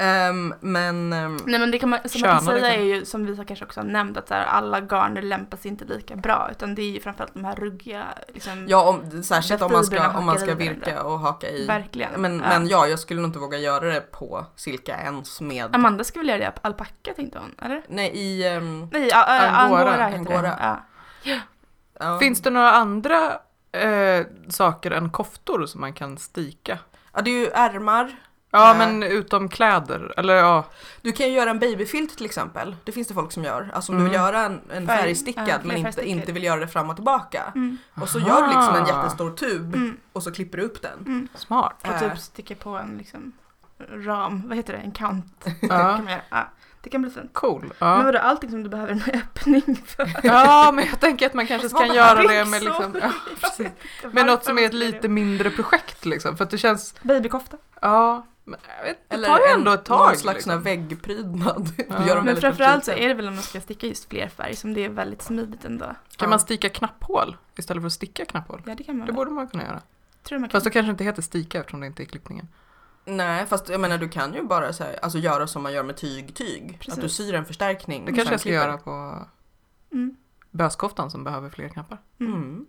Ehm, 0.00 0.54
men 0.60 1.12
ehm, 1.12 1.38
Nej 1.46 1.60
men 1.60 1.70
det 1.70 1.78
kan 1.78 1.88
man, 1.88 1.98
som 2.04 2.20
man 2.20 2.30
kan 2.30 2.40
säga 2.40 2.54
liksom. 2.56 2.72
är 2.72 2.84
ju, 2.84 3.04
som 3.04 3.26
vi 3.26 3.36
kanske 3.36 3.64
också 3.64 3.80
har 3.80 3.86
nämnt, 3.86 4.16
att 4.16 4.28
så 4.28 4.34
här, 4.34 4.44
alla 4.44 4.80
garner 4.80 5.22
lämpar 5.22 5.56
sig 5.56 5.70
inte 5.70 5.84
lika 5.84 6.16
bra, 6.16 6.48
utan 6.50 6.74
det 6.74 6.82
är 6.82 6.90
ju 6.90 7.00
framförallt 7.00 7.34
de 7.34 7.44
här 7.44 7.56
ruggiga, 7.56 8.04
liksom, 8.28 8.66
ja, 8.68 8.88
om, 8.88 9.22
särskilt 9.22 9.62
om 9.62 9.72
man 9.72 9.84
ska, 9.84 10.18
om 10.18 10.24
man 10.24 10.38
ska 10.38 10.54
virka 10.54 11.02
och 11.02 11.18
haka 11.18 11.50
i. 11.50 11.66
verkligen. 11.66 12.10
Men, 12.16 12.32
Ja. 12.40 12.48
men 12.48 12.68
ja, 12.68 12.86
jag 12.86 12.98
skulle 12.98 13.20
nog 13.20 13.28
inte 13.28 13.38
våga 13.38 13.58
göra 13.58 13.84
det 13.84 14.00
på 14.00 14.46
silka 14.56 14.96
ens 14.96 15.40
med... 15.40 15.74
Amanda 15.74 16.04
skulle 16.04 16.20
väl 16.22 16.28
göra 16.28 16.38
det 16.50 16.56
i 16.56 16.60
alpacka 16.62 17.14
tänkte 17.16 17.38
hon, 17.38 17.54
eller? 17.62 17.82
Nej, 17.88 18.10
i... 18.14 18.48
ehm, 18.48 18.88
Nej, 18.92 19.10
a, 19.12 19.24
a, 19.26 19.48
Angora, 19.48 19.80
angora, 19.80 20.06
heter 20.06 20.18
angora. 20.18 20.42
det. 20.42 20.56
Ja. 21.22 21.38
ja. 21.98 22.18
Finns 22.18 22.42
det 22.42 22.50
några 22.50 22.70
andra 22.72 23.32
eh, 23.72 24.26
saker 24.48 24.90
än 24.90 25.10
koftor 25.10 25.66
som 25.66 25.80
man 25.80 25.92
kan 25.92 26.18
stika? 26.18 26.78
ja, 27.14 27.20
det 27.22 27.30
är 27.30 27.38
ju 27.40 27.46
ärmar. 27.50 28.16
Ja 28.52 28.70
Eh. 28.72 28.78
men 28.78 29.02
utom 29.02 29.48
kläder, 29.48 30.14
eller 30.16 30.34
ja. 30.34 30.64
Du 31.02 31.12
kan 31.12 31.26
ju 31.26 31.32
göra 31.32 31.50
en 31.50 31.58
babyfilt 31.58 32.16
till 32.16 32.26
exempel. 32.26 32.76
Det 32.84 32.92
finns 32.92 33.08
det 33.08 33.14
folk 33.14 33.32
som 33.32 33.44
gör. 33.44 33.70
Alltså 33.74 33.92
om 33.92 33.98
du 33.98 34.02
Mm. 34.02 34.10
vill 34.12 34.20
göra 34.20 34.40
en, 34.40 34.60
en 34.70 34.86
Färg- 34.88 34.96
färgstickad 35.00 35.48
ja, 35.48 35.58
men 35.64 35.76
inte, 35.76 36.08
inte 36.08 36.32
vill 36.32 36.44
göra 36.44 36.60
det 36.60 36.68
fram 36.68 36.90
och 36.90 36.96
tillbaka. 36.96 37.42
Mm, 37.54 37.78
Och 38.00 38.08
så 38.08 38.18
gör 38.18 38.40
du 38.42 38.46
liksom 38.46 38.74
en 38.74 38.82
Aha. 38.82 39.02
jättestor 39.02 39.30
tub 39.30 39.74
mm, 39.74 39.96
och 40.12 40.22
så 40.22 40.32
klipper 40.32 40.58
du 40.58 40.64
upp 40.64 40.82
den. 40.82 40.98
mm. 41.06 41.28
Smart. 41.34 41.74
Och 41.88 41.98
typ 42.00 42.18
sticka 42.18 42.54
på 42.54 42.70
en 42.70 42.98
liksom 42.98 43.32
ram, 44.06 44.42
vad 44.48 44.56
heter 44.56 44.72
det, 44.72 44.78
en 44.78 44.92
kant. 44.92 45.44
Ja, 45.60 45.68
Kan 45.96 46.08
det 46.82 46.90
kan 46.90 47.02
bli 47.02 47.10
fint. 47.10 47.30
cool. 47.34 47.60
Men 47.62 47.88
Ja. 47.88 48.02
vadå, 48.02 48.18
allting 48.18 48.50
som 48.50 48.62
du 48.62 48.68
behöver 48.68 48.92
en 48.92 49.02
öppning 49.14 49.82
för? 49.86 50.10
ja 50.22 50.70
men 50.74 50.86
jag 50.86 51.00
tänker 51.00 51.26
att 51.26 51.34
man 51.34 51.46
kanske 51.46 51.68
ska 51.68 51.86
göra 51.94 52.22
det 52.22 52.44
med 52.44 52.62
liksom, 52.62 52.96
ja, 53.02 53.10
precis. 53.40 53.68
med 54.12 54.26
något 54.26 54.44
som 54.44 54.58
är 54.58 54.62
ett 54.66 54.74
lite 54.74 55.08
mindre 55.08 55.50
projekt 55.50 56.04
liksom. 56.04 56.36
För 56.36 56.44
att 56.44 56.50
det 56.50 56.58
känns, 56.58 56.94
Babykofta. 57.02 57.56
ja, 57.82 58.26
men 58.50 58.60
jag 58.78 58.84
vet, 58.84 59.08
det 59.08 59.14
Eller 59.14 59.28
tar 59.28 59.38
ju 59.38 59.44
ändå 59.46 59.72
ett 59.72 59.84
tag. 59.84 60.06
någon 60.06 60.16
slags 60.16 60.36
liksom. 60.46 60.62
väggprydnad. 60.62 61.68
Ja. 61.88 62.22
Men 62.22 62.36
framförallt 62.36 62.84
så 62.84 62.90
precis. 62.90 63.04
är 63.04 63.08
det 63.08 63.14
väl 63.14 63.28
om 63.28 63.34
man 63.34 63.42
ska 63.42 63.60
sticka 63.60 63.86
just 63.86 64.08
flerfärg 64.08 64.56
som 64.56 64.74
det 64.74 64.84
är 64.84 64.88
väldigt 64.88 65.22
smidigt 65.22 65.64
ändå. 65.64 65.84
Kan 65.84 65.96
Ja. 66.18 66.26
man 66.28 66.40
sticka 66.40 66.68
knapphål 66.68 67.36
istället 67.56 67.82
för 67.82 67.86
att 67.86 67.92
sticka 67.92 68.24
knapphål? 68.24 68.62
Ja 68.66 68.74
det 68.74 68.84
kan 68.84 68.98
man 68.98 69.06
Det 69.06 69.12
borde 69.12 69.30
man 69.30 69.48
kunna 69.48 69.64
göra. 69.64 69.80
Tror 70.22 70.38
man 70.38 70.48
kan. 70.48 70.52
Fast 70.52 70.64
det 70.64 70.70
kanske 70.70 70.90
inte 70.90 71.04
heter 71.04 71.22
stika 71.22 71.58
eftersom 71.60 71.80
det 71.80 71.86
inte 71.86 72.02
är 72.02 72.04
klippningen. 72.04 72.48
Nej, 73.04 73.46
fast 73.46 73.68
jag 73.68 73.80
menar 73.80 73.98
du 73.98 74.08
kan 74.08 74.34
ju 74.34 74.42
bara 74.42 74.72
så 74.72 74.84
här, 74.84 74.98
alltså 75.02 75.18
göra 75.18 75.46
som 75.46 75.62
man 75.62 75.72
gör 75.72 75.82
med 75.82 75.96
tyg-tyg. 75.96 76.78
Att 76.80 76.94
du 76.96 77.00
Precis. 77.02 77.16
syr 77.16 77.34
en 77.34 77.44
förstärkning. 77.44 78.04
Det 78.04 78.12
kanske 78.12 78.32
jag 78.34 78.40
ska 78.40 78.48
klipper. 78.48 78.66
göra 78.66 78.78
på 78.78 79.26
Mm. 79.92 80.16
böskoftan 80.50 81.10
som 81.10 81.24
behöver 81.24 81.50
fler 81.50 81.68
knappar. 81.68 81.98
Mm. 82.20 82.32
Mm. 82.34 82.66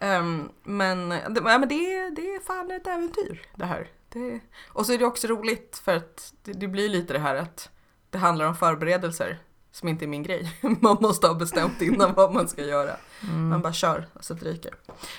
Ehm, 0.00 0.48
men 0.62 1.08
det, 1.08 1.40
ja, 1.44 1.58
men 1.58 1.68
det, 1.68 2.10
det 2.16 2.34
är 2.34 2.44
fan 2.44 2.70
ett 2.70 2.86
äventyr 2.86 3.42
det 3.54 3.64
här. 3.66 3.88
Det, 4.12 4.40
och 4.68 4.86
så 4.86 4.92
är 4.92 4.98
det 4.98 5.04
också 5.04 5.26
roligt 5.26 5.80
för 5.84 5.96
att 5.96 6.34
det, 6.42 6.52
det 6.52 6.68
blir 6.68 6.88
lite 6.88 7.12
det 7.12 7.18
här 7.18 7.34
att 7.34 7.70
det 8.10 8.18
handlar 8.18 8.46
om 8.46 8.56
förberedelser 8.56 9.38
som 9.72 9.88
inte 9.88 10.04
är 10.04 10.06
min 10.06 10.22
grej. 10.22 10.58
Man 10.80 10.96
måste 11.00 11.26
ha 11.26 11.34
bestämt 11.34 11.82
innan 11.82 12.14
vad 12.14 12.34
man 12.34 12.48
ska 12.48 12.64
göra. 12.64 12.96
Mm. 13.22 13.48
Man 13.48 13.62
bara 13.62 13.72
kör 13.72 14.06
så 14.20 14.34
att 14.34 14.40
det 14.40 14.46
ryker. 14.46 14.74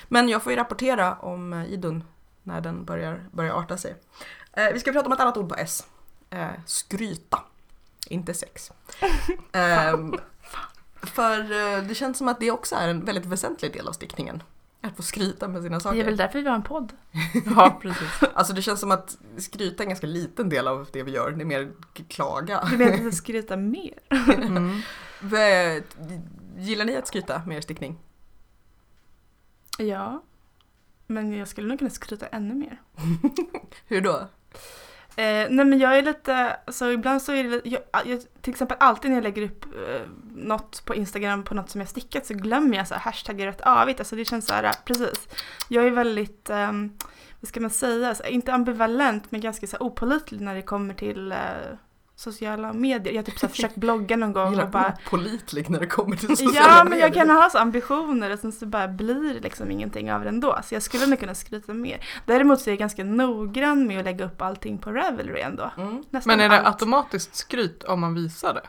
Men 0.08 0.28
jag 0.28 0.42
får 0.42 0.52
ju 0.52 0.58
rapportera 0.58 1.14
om 1.14 1.52
eh, 1.52 1.72
Idun 1.72 2.04
när 2.42 2.60
den 2.60 2.84
börjar, 2.84 3.28
börjar 3.32 3.54
arta 3.54 3.76
sig. 3.76 3.96
Eh, 4.52 4.72
vi 4.72 4.80
ska 4.80 4.92
prata 4.92 5.06
om 5.06 5.12
ett 5.12 5.20
annat 5.20 5.36
ord 5.36 5.48
på 5.48 5.54
S. 5.54 5.86
Eh, 6.30 6.48
skryta. 6.66 7.40
Inte 8.08 8.34
sex. 8.34 8.72
Ehm, 9.52 10.14
för 11.02 11.40
eh, 11.40 11.82
det 11.82 11.94
känns 11.94 12.18
som 12.18 12.28
att 12.28 12.40
det 12.40 12.50
också 12.50 12.74
är 12.74 12.88
en 12.88 13.04
väldigt 13.04 13.26
väsentlig 13.26 13.72
del 13.72 13.88
av 13.88 13.92
stickningen. 13.92 14.42
Att 14.84 14.96
få 14.96 15.02
skryta 15.02 15.48
med 15.48 15.62
sina 15.62 15.78
Det 15.78 15.88
är 15.88 15.92
väl 15.94 16.04
saker. 16.04 16.16
därför 16.16 16.40
vi 16.42 16.48
har 16.48 16.54
en 16.56 16.62
podd. 16.62 16.92
Ja, 17.56 17.78
precis. 17.82 18.08
Alltså 18.34 18.52
det 18.52 18.62
känns 18.62 18.80
som 18.80 18.90
att 18.90 19.18
skryta 19.38 19.82
är 19.82 19.84
en 19.84 19.88
ganska 19.90 20.06
liten 20.06 20.48
del 20.48 20.68
av 20.68 20.88
det 20.92 21.02
vi 21.02 21.10
gör. 21.12 21.30
Det 21.30 21.42
är 21.42 21.44
mer 21.46 21.72
klaga. 22.08 22.64
Du 22.70 22.76
menar 22.76 22.92
att 22.92 23.00
vi 23.00 23.12
ska 23.12 23.16
skryta 23.22 23.56
mer? 23.56 23.98
Mm. 24.36 24.80
Gillar 26.56 26.84
ni 26.84 26.96
att 26.96 27.06
skryta 27.06 27.42
med 27.46 27.56
er 27.56 27.60
stickning? 27.60 27.98
Ja. 29.78 30.22
Men 31.06 31.32
jag 31.32 31.48
skulle 31.48 31.68
nog 31.68 31.78
kunna 31.78 31.90
skryta 31.90 32.26
ännu 32.26 32.54
mer. 32.54 32.82
Hur 33.86 34.00
då? 34.00 34.28
Eh, 35.16 35.46
nej 35.50 35.64
men 35.64 35.78
jag 35.78 35.98
är 35.98 36.02
lite, 36.02 36.56
alltså 36.64 36.92
ibland 36.92 37.22
så 37.22 37.32
är 37.32 37.44
det, 37.44 37.60
jag, 37.64 37.82
jag, 38.04 38.20
till 38.42 38.50
exempel 38.50 38.76
alltid 38.80 39.10
när 39.10 39.16
jag 39.16 39.24
lägger 39.24 39.42
upp 39.42 39.64
eh, 39.64 40.00
något 40.34 40.84
på 40.84 40.94
Instagram 40.94 41.42
på 41.42 41.54
något 41.54 41.70
som 41.70 41.80
jag 41.80 41.90
stickat 41.90 42.26
så 42.26 42.34
glömmer 42.34 42.76
jag 42.76 42.88
så 42.88 42.94
här 42.94 43.00
hashtaggar 43.00 43.46
rätt 43.46 43.60
avigt, 43.60 44.00
alltså 44.00 44.16
det 44.16 44.24
känns 44.24 44.46
så 44.46 44.54
här, 44.54 44.64
eh, 44.64 44.70
precis. 44.84 45.28
Jag 45.68 45.86
är 45.86 45.90
väldigt, 45.90 46.50
eh, 46.50 46.72
vad 47.40 47.48
ska 47.48 47.60
man 47.60 47.70
säga, 47.70 48.14
så, 48.14 48.24
inte 48.24 48.52
ambivalent 48.52 49.30
men 49.30 49.40
ganska 49.40 49.66
så 49.66 49.76
här 49.76 49.82
opålitlig 49.82 50.40
när 50.40 50.54
det 50.54 50.62
kommer 50.62 50.94
till 50.94 51.32
eh, 51.32 51.38
sociala 52.16 52.72
medier. 52.72 53.14
Jag 53.14 53.18
har 53.22 53.24
typ 53.24 53.38
så 53.38 53.46
här 53.46 53.50
försökt 53.54 53.76
blogga 53.76 54.16
någon 54.16 54.32
gång 54.32 54.58
och 54.60 54.68
bara 54.70 54.96
opålitlig 55.06 55.70
när 55.70 55.80
det 55.80 55.86
kommer 55.86 56.16
till 56.16 56.28
sociala 56.36 56.54
Ja, 56.56 56.84
men 56.84 56.98
jag 56.98 57.10
medier. 57.10 57.26
kan 57.26 57.36
ha 57.36 57.50
så 57.50 57.58
ambitioner 57.58 58.30
och 58.32 58.38
sen 58.38 58.52
så 58.52 58.66
bara 58.66 58.88
blir 58.88 59.34
det 59.34 59.40
liksom 59.40 59.70
ingenting 59.70 60.12
av 60.12 60.22
det 60.22 60.28
ändå. 60.28 60.58
Så 60.64 60.74
jag 60.74 60.82
skulle 60.82 61.06
nog 61.06 61.20
kunna 61.20 61.34
skryta 61.34 61.74
mer. 61.74 62.06
Däremot 62.26 62.60
så 62.60 62.70
är 62.70 62.72
jag 62.72 62.78
ganska 62.78 63.04
noggrann 63.04 63.86
med 63.86 63.98
att 63.98 64.04
lägga 64.04 64.24
upp 64.24 64.42
allting 64.42 64.78
på 64.78 64.92
Ravelry 64.92 65.40
ändå. 65.40 65.70
Mm. 65.78 66.04
Men 66.24 66.40
är 66.40 66.48
det 66.48 66.58
allt. 66.58 66.66
automatiskt 66.66 67.34
skryt 67.36 67.84
om 67.84 68.00
man 68.00 68.14
visar 68.14 68.54
det? 68.54 68.62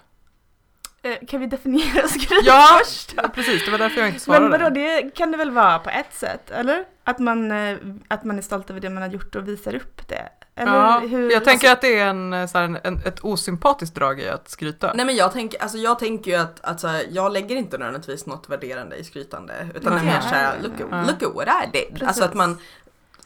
Eh, 1.09 1.17
Kan 1.27 1.39
vi 1.39 1.47
definiera 1.47 2.07
skryt 2.07 2.39
Ja, 2.45 2.79
först? 2.83 3.13
ja, 3.17 3.27
precis. 3.35 3.65
Det 3.65 3.71
var 3.71 3.77
därför 3.77 3.99
jag 3.99 4.07
inte 4.09 4.19
svarade. 4.19 4.49
Men 4.49 4.59
vadå, 4.61 4.73
det 4.75 5.15
kan 5.15 5.31
det 5.31 5.37
väl 5.37 5.51
vara 5.51 5.79
på 5.79 5.89
ett 5.89 6.13
sätt, 6.13 6.51
eller? 6.51 6.83
Att 7.03 7.19
man, 7.19 7.51
eh, 7.51 7.77
att 8.07 8.23
man 8.23 8.37
är 8.37 8.41
stolt 8.41 8.69
över 8.69 8.79
det 8.79 8.89
man 8.89 9.03
har 9.03 9.09
gjort 9.09 9.35
och 9.35 9.47
visar 9.47 9.75
upp 9.75 10.07
det? 10.07 10.29
Eller 10.57 10.73
ja, 10.73 10.99
hur? 10.99 11.31
Jag 11.31 11.43
tänker 11.45 11.71
att 11.71 11.81
det 11.81 11.99
är 11.99 12.07
en, 12.07 12.33
eh, 12.33 12.47
så 12.47 12.57
här, 12.57 12.65
en, 12.65 12.77
en, 12.83 13.01
ett 13.05 13.19
osympatiskt 13.23 13.95
drag 13.95 14.19
i 14.19 14.29
att 14.29 14.49
skryta. 14.49 14.93
Nej 14.93 15.05
men 15.05 15.15
jag 15.15 15.31
tänker, 15.31 15.61
alltså 15.61 15.77
jag 15.77 15.99
tänker 15.99 16.31
ju 16.31 16.37
att, 16.37 16.59
att 16.61 16.79
så 16.79 16.87
här, 16.87 17.03
jag 17.09 17.33
lägger 17.33 17.55
inte 17.55 17.77
nödvändigtvis 17.77 18.25
något 18.25 18.49
värderande 18.49 18.95
i 18.95 19.03
skrytande. 19.03 19.67
Utan 19.75 19.93
det 19.93 19.99
är 19.99 20.03
mer 20.03 20.19
såhär, 20.21 20.55
look, 20.63 20.73
Ja. 20.91 21.01
look 21.07 21.23
at 21.23 21.35
what 21.35 21.47
I 21.47 21.77
did. 21.77 21.89
Precis. 21.89 22.07
Alltså 22.07 22.23
att 22.23 22.33
man 22.33 22.57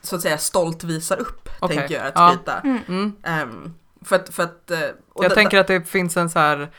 så 0.02 0.16
att 0.16 0.22
säga 0.22 0.38
stolt 0.38 0.84
visar 0.84 1.20
upp, 1.22 1.50
Okej. 1.60 1.78
tänker 1.78 1.96
jag, 1.96 2.08
att 2.08 2.14
Ja. 2.16 2.30
skryta. 2.34 2.60
Mm. 2.60 2.80
Mm. 2.88 3.16
Ehm, 3.24 3.74
för 4.06 4.16
att, 4.16 4.30
för 4.30 4.44
att, 4.44 4.72
eh, 4.72 4.80
Jag 4.80 4.96
det- 5.16 5.30
tänker 5.36 5.60
att 5.60 5.68
det 5.68 5.82
finns 5.90 6.18
en 6.18 6.30
så 6.30 6.40
här 6.40 6.70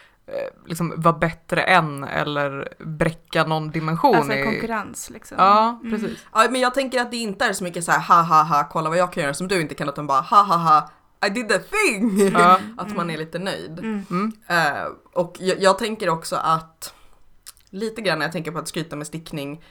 liksom 0.66 0.94
vara 0.96 1.18
bättre 1.18 1.62
än 1.62 2.04
eller 2.04 2.72
bräcka 2.78 3.44
någon 3.44 3.70
dimension. 3.70 4.14
Alltså 4.16 4.32
i... 4.32 4.42
konkurrens 4.44 5.10
liksom. 5.10 5.36
Ja, 5.40 5.78
Mm. 5.82 5.92
precis. 6.00 6.18
Ja, 6.32 6.46
men 6.50 6.60
jag 6.60 6.74
tänker 6.74 7.00
att 7.00 7.10
det 7.10 7.16
inte 7.16 7.44
är 7.44 7.52
så 7.52 7.64
mycket 7.64 7.84
så 7.84 7.92
här 7.92 8.00
ha 8.00 8.22
ha 8.22 8.42
ha, 8.42 8.68
kolla 8.72 8.88
vad 8.88 8.98
jag 8.98 9.12
kan 9.12 9.22
göra 9.22 9.34
som 9.34 9.48
du 9.48 9.60
inte 9.60 9.74
kan, 9.74 9.88
utan 9.88 10.06
bara 10.06 10.20
ha 10.20 10.42
ha 10.42 10.56
ha, 10.56 10.90
I 11.26 11.30
did 11.30 11.48
the 11.48 11.58
thing! 11.58 12.30
Ja. 12.32 12.58
Att 12.78 12.96
man 12.96 13.10
är 13.10 13.18
lite 13.18 13.38
nöjd. 13.38 13.78
Mm. 13.78 14.06
Mm. 14.10 14.32
Eh, 14.48 14.84
och 15.12 15.36
jag, 15.40 15.60
jag 15.62 15.78
tänker 15.78 16.08
också 16.08 16.36
att 16.36 16.94
lite 17.70 18.02
grann 18.02 18.18
när 18.18 18.26
jag 18.26 18.32
tänker 18.32 18.50
på 18.52 18.58
att 18.58 18.68
skryta 18.68 18.96
med 18.96 19.06
stickning 19.06 19.62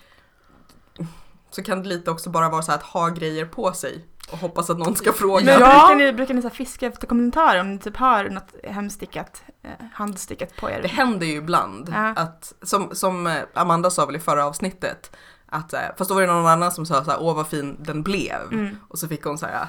så 1.51 1.63
kan 1.63 1.83
det 1.83 1.89
lite 1.89 2.11
också 2.11 2.29
bara 2.29 2.49
vara 2.49 2.61
så 2.61 2.71
här 2.71 2.77
att 2.77 2.83
ha 2.85 3.09
grejer 3.09 3.45
på 3.45 3.73
sig 3.73 4.05
och 4.31 4.37
hoppas 4.37 4.69
att 4.69 4.77
någon 4.77 4.95
ska 4.95 5.13
fråga. 5.13 5.45
Men 5.45 5.53
Ja. 5.59 5.67
brukar 5.87 5.95
ni, 5.95 6.13
brukar 6.13 6.33
ni 6.33 6.41
så 6.41 6.47
här 6.47 6.55
fiska 6.55 6.87
efter 6.87 7.07
kommentarer 7.07 7.59
om 7.61 7.71
ni 7.73 7.79
typ 7.79 7.97
har 7.97 8.23
något 8.29 8.53
hemstickat, 8.63 9.43
eh, 9.63 9.69
handstickat 9.93 10.55
på 10.55 10.69
er? 10.69 10.79
Det 10.81 10.87
händer 10.87 11.27
ju 11.27 11.33
ibland 11.33 11.89
Ja. 11.95 12.07
att, 12.15 12.53
som, 12.61 12.95
som 12.95 13.27
eh, 13.27 13.33
Amanda 13.53 13.89
sa 13.91 14.05
väl 14.05 14.15
i 14.15 14.19
förra 14.19 14.45
avsnittet, 14.45 15.11
att, 15.51 15.73
eh, 15.73 15.79
fast 15.97 16.09
då 16.09 16.13
var 16.15 16.21
det 16.21 16.27
någon 16.27 16.47
annan 16.47 16.71
som 16.71 16.85
sa 16.85 17.03
så 17.03 17.11
här, 17.11 17.21
åh 17.21 17.35
vad 17.35 17.47
fin 17.47 17.77
den 17.79 18.03
blev. 18.03 18.41
Mm. 18.51 18.77
Och 18.87 18.99
så 18.99 19.07
fick 19.07 19.23
hon 19.23 19.37
så 19.37 19.45
här, 19.45 19.67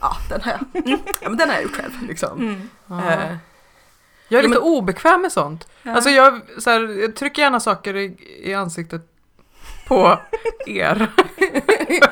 ja 0.00 0.16
den 0.28 0.40
har 0.42 0.50
jag, 0.52 0.84
mm, 0.86 0.98
ja 1.20 1.28
men 1.28 1.36
den 1.38 1.48
har 1.48 1.54
jag 1.54 1.62
gjort 1.62 1.76
själv 1.76 2.02
liksom. 2.08 2.38
Mm. 2.38 2.60
Eh, 2.88 3.06
Jag 3.08 3.12
är 3.12 3.38
Ja, 4.28 4.38
lite 4.38 4.48
men- 4.48 4.58
obekväm 4.58 5.22
med 5.22 5.32
sånt. 5.32 5.68
Ja. 5.82 5.94
Alltså 5.94 6.10
jag, 6.10 6.40
så 6.58 6.70
här, 6.70 7.00
jag 7.02 7.16
trycker 7.16 7.42
gärna 7.42 7.60
saker 7.60 7.96
i, 7.96 8.16
i 8.44 8.54
ansiktet 8.54 9.02
på 9.88 10.18
er. 10.66 11.10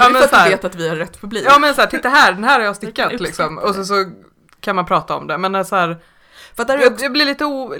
Ja, 0.00 0.08
men 0.10 0.22
för 0.22 0.36
att 0.36 0.44
du 0.44 0.50
vet 0.50 0.64
att 0.64 0.74
vi 0.74 0.88
har 0.88 0.96
rätt 0.96 1.20
publik. 1.20 1.44
Ja 1.46 1.58
men 1.58 1.74
så 1.74 1.80
här, 1.80 1.88
titta 1.88 2.08
här, 2.08 2.32
den 2.32 2.44
här 2.44 2.58
har 2.58 2.64
jag 2.64 2.72
Vi 2.72 2.76
stickat 2.76 3.20
liksom. 3.20 3.58
Och 3.58 3.74
så, 3.74 3.84
så 3.84 4.10
kan 4.60 4.76
man 4.76 4.86
prata 4.86 5.16
om 5.16 5.26
det. 5.26 5.38
Men 5.38 5.52
det 5.52 5.58
är 5.58 5.64
så 5.64 5.76
här, 5.76 5.98
för 6.54 6.62
att 6.62 6.68
där 6.68 6.78
är 6.78 6.82
jag, 6.82 6.92
också, 6.92 7.04
jag 7.04 7.12
blir 7.12 7.24
lite 7.24 7.44
o, 7.44 7.74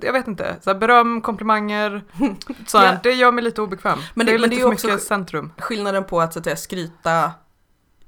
jag 0.00 0.12
vet 0.12 0.28
inte, 0.28 0.56
så 0.60 0.70
här, 0.70 0.78
beröm, 0.78 1.20
komplimanger, 1.20 2.04
sånt, 2.66 2.84
Ja. 2.84 2.96
det 3.02 3.12
gör 3.12 3.32
mig 3.32 3.44
lite 3.44 3.62
obekväm. 3.62 3.98
Men 4.14 4.26
det, 4.26 4.32
det- 4.32 4.36
är 4.36 4.40
men 4.40 4.50
lite 4.50 4.60
det 4.62 4.62
är 4.62 4.66
för 4.66 4.74
också- 4.74 4.86
mycket 4.86 5.02
centrum. 5.02 5.52
skillnaden 5.58 6.04
på 6.04 6.20
att, 6.20 6.32
så 6.32 6.38
att 6.38 6.44
säga, 6.44 6.56
skryta 6.56 7.30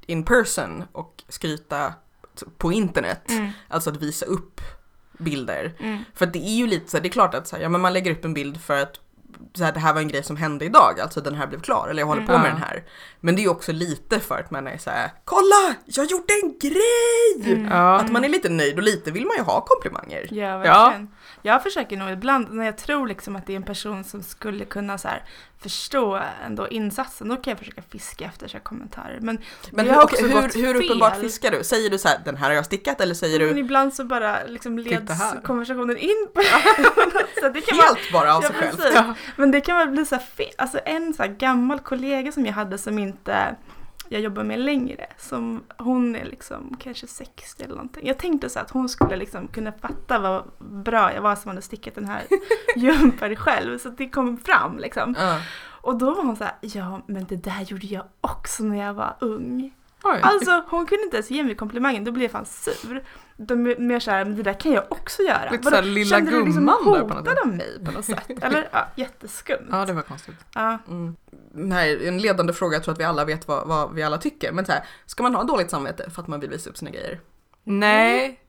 in 0.07 0.23
person 0.25 0.85
och 0.93 1.23
skryta 1.29 1.93
på 2.59 2.73
internet. 2.73 3.31
Mm. 3.31 3.51
Alltså 3.69 3.91
att 3.91 3.97
visa 4.03 4.27
upp 4.27 4.61
bilder. 5.19 5.73
Mm. 5.81 6.05
För 6.15 6.27
att 6.27 6.33
det 6.33 6.39
är 6.39 6.57
ju 6.57 6.67
lite 6.67 6.91
så 6.91 6.97
här, 6.97 7.03
det 7.03 7.09
är 7.09 7.13
klart 7.13 7.35
att 7.35 7.49
så 7.49 7.57
här, 7.57 7.63
ja, 7.63 7.69
men 7.69 7.81
man 7.81 7.93
lägger 7.93 8.11
upp 8.11 8.25
en 8.25 8.35
bild 8.35 8.61
för 8.61 8.83
att 8.83 9.01
så 9.55 9.65
här, 9.65 9.73
det 9.73 9.81
här 9.81 9.93
var 9.95 10.01
en 10.01 10.09
grej 10.09 10.23
som 10.23 10.37
hände 10.37 10.65
idag, 10.65 11.01
alltså 11.01 11.21
den 11.21 11.35
här 11.35 11.47
blev 11.47 11.61
klar, 11.61 11.89
eller 11.89 12.03
jag 12.03 12.07
håller 12.07 12.23
Mm. 12.23 12.35
på 12.35 12.39
med 12.43 12.47
Ja. 12.51 12.53
den 12.55 12.63
här. 12.63 12.83
Men 13.21 13.37
det 13.37 13.45
är 13.45 13.49
också 13.51 13.73
lite 13.73 14.21
för 14.21 14.39
att 14.39 14.51
man 14.51 14.67
är 14.67 14.79
så 14.79 14.91
här, 14.91 15.11
kolla, 15.25 15.75
jag 15.85 16.07
gjorde 16.07 16.33
en 16.43 16.59
grej! 16.59 17.53
Mm. 17.55 17.73
Ja. 17.73 18.01
Att 18.01 18.13
man 18.13 18.25
är 18.25 18.29
lite 18.29 18.49
nöjd 18.49 18.77
och 18.77 18.83
lite 18.83 19.11
vill 19.11 19.27
man 19.27 19.37
ju 19.37 19.43
ha 19.43 19.61
komplimanger. 19.61 20.27
Ja, 20.31 20.59
verkligen. 20.59 21.09
Jag 21.47 21.63
försöker 21.63 21.97
nog 21.97 22.11
ibland 22.11 22.55
när 22.55 22.65
jag 22.65 22.77
tror 22.77 23.09
liksom 23.09 23.37
att 23.37 23.47
det 23.47 23.53
är 23.53 23.57
en 23.57 23.63
person 23.63 24.05
som 24.05 24.23
skulle 24.23 24.65
kunna 24.65 24.99
så 24.99 25.09
här 25.09 25.23
förstå 25.61 26.21
ändå 26.47 26.69
insatsen, 26.69 27.29
då 27.29 27.37
kan 27.37 27.51
jag 27.51 27.59
försöka 27.59 27.83
fiska 27.83 28.25
efter 28.25 28.49
så 28.49 28.53
här 28.53 28.65
kommentarer. 28.65 29.19
Men, 29.21 29.39
Men 29.71 29.87
hur, 29.89 30.03
också 30.03 30.27
hur, 30.27 30.67
hur 30.67 30.85
uppenbart 30.85 31.21
fiskar 31.21 31.51
du? 31.51 31.65
Säger 31.65 31.91
du 31.91 31.99
så 31.99 32.09
här, 32.09 32.19
den 32.25 32.37
här 32.37 32.49
har 32.49 32.55
jag 32.55 32.65
stickat 32.65 33.01
eller 33.01 33.15
säger 33.15 33.41
men 33.41 33.55
du 33.55 33.61
ibland 33.61 33.95
så 33.95 34.05
bara 34.05 34.45
liksom 34.45 34.79
leds 34.79 35.13
konversationen 35.45 35.97
in 35.97 36.29
på 36.35 36.43
så 37.41 37.49
det 37.55 37.61
kan 37.61 37.77
vara 37.77 37.87
helt 37.87 38.13
bara 38.13 38.35
av 38.35 38.43
Ja, 38.43 38.49
sig 38.49 38.57
själv? 38.59 38.77
precis. 38.77 38.95
Ja. 38.95 39.15
Men 39.37 39.51
det 39.51 39.61
kan 39.61 39.79
väl 39.79 39.89
bli 39.89 40.07
så 40.07 40.15
här. 40.15 40.25
Alltså 40.59 40.79
en 40.85 41.15
så 41.15 41.23
här 41.23 41.31
gammal 41.31 41.81
kollega 41.81 42.33
som 42.33 42.47
jag 42.47 42.53
hade 42.53 42.79
som 42.79 42.99
inte 42.99 43.57
jag 44.09 44.21
jobbar 44.21 44.45
med 44.45 44.61
längre. 44.61 45.07
Som 45.19 45.65
hon 45.79 46.17
är 46.17 46.25
liksom 46.25 46.77
kanske 46.81 47.07
60 47.07 47.65
eller 47.65 47.75
någonting. 47.75 48.07
Jag 48.07 48.19
tänkte 48.19 48.49
så 48.49 48.59
att 48.61 48.71
hon 48.71 48.89
skulle 48.89 49.17
liksom 49.17 49.49
kunna 49.49 49.73
fatta 49.73 50.19
vad 50.19 50.45
bra 50.59 51.15
jag 51.15 51.23
var 51.23 51.37
som 51.37 51.49
hade 51.49 51.63
stickat 51.63 51.95
den 51.95 52.05
här 52.05 52.23
jumpern 52.77 53.37
själv. 53.37 53.79
Så 53.79 53.89
att 53.89 53.99
det 53.99 54.09
kom 54.09 54.37
fram 54.37 54.79
liksom. 54.79 55.15
Ja. 55.19 55.41
Och 55.85 55.99
då 55.99 56.15
var 56.15 56.23
hon 56.25 56.37
så 56.37 56.45
här, 56.45 56.55
ja 56.61 57.03
men 57.07 57.25
det 57.25 57.37
där 57.37 57.61
gjorde 57.61 57.87
jag 57.87 58.05
också 58.21 58.65
när 58.65 58.87
jag 58.87 58.95
var 58.95 59.17
ung. 59.21 59.75
Oj. 60.05 60.21
Alltså 60.23 60.65
hon 60.71 60.87
kunde 60.87 61.05
inte 61.05 61.17
ens 61.17 61.31
ge 61.31 61.43
mig 61.43 61.55
komplimangen, 61.55 62.05
då 62.05 62.13
blev 62.13 62.23
jag 62.23 62.31
fan 62.31 62.47
sur. 62.47 63.05
De 63.37 63.67
är 63.67 63.77
mer 63.79 64.01
såhär, 64.01 64.25
men 64.25 64.37
det 64.37 64.43
där 64.43 64.61
kan 64.61 64.73
jag 64.73 64.85
också 64.89 65.23
göra. 65.23 65.51
Lite 65.51 65.71
såhär 65.71 65.83
lilla 65.83 66.17
kände 66.17 66.31
du 66.31 66.45
liksom 66.45 66.67
gumman 66.67 66.93
där 66.95 67.01
på 67.01 67.15
något 67.45 67.55
mig 67.55 67.85
på 67.85 67.91
något 67.93 68.05
sätt? 68.05 68.31
Eller 68.43 68.69
ja, 68.73 68.89
jätteskumt. 68.97 69.69
Ja, 69.71 69.85
det 69.85 69.93
var 69.93 70.03
konstigt. 70.03 70.35
Ja. 70.55 70.79
Mm. 70.89 71.17
Är 71.73 72.09
en 72.09 72.19
ledande 72.19 72.53
fråga, 72.53 72.77
jag 72.77 72.85
tror 72.85 72.93
att 72.93 73.01
vi 73.01 73.05
alla 73.05 73.25
vet 73.25 73.49
vad, 73.49 73.69
vad 73.69 73.95
vi 73.95 74.03
alla 74.03 74.19
tycker. 74.19 74.53
Men 74.53 74.67
så 74.67 74.73
här, 74.73 74.85
ska 75.07 75.23
man 75.23 75.35
ha 75.35 75.45
dåligt 75.45 75.71
samvete 75.71 76.11
för 76.11 76.23
att 76.23 76.29
man 76.29 76.41
vill 76.41 76.51
visa 76.51 76.71
upp 76.71 76.77
sina 76.77 76.91
grejer? 76.91 77.21
Nej, 77.65 78.41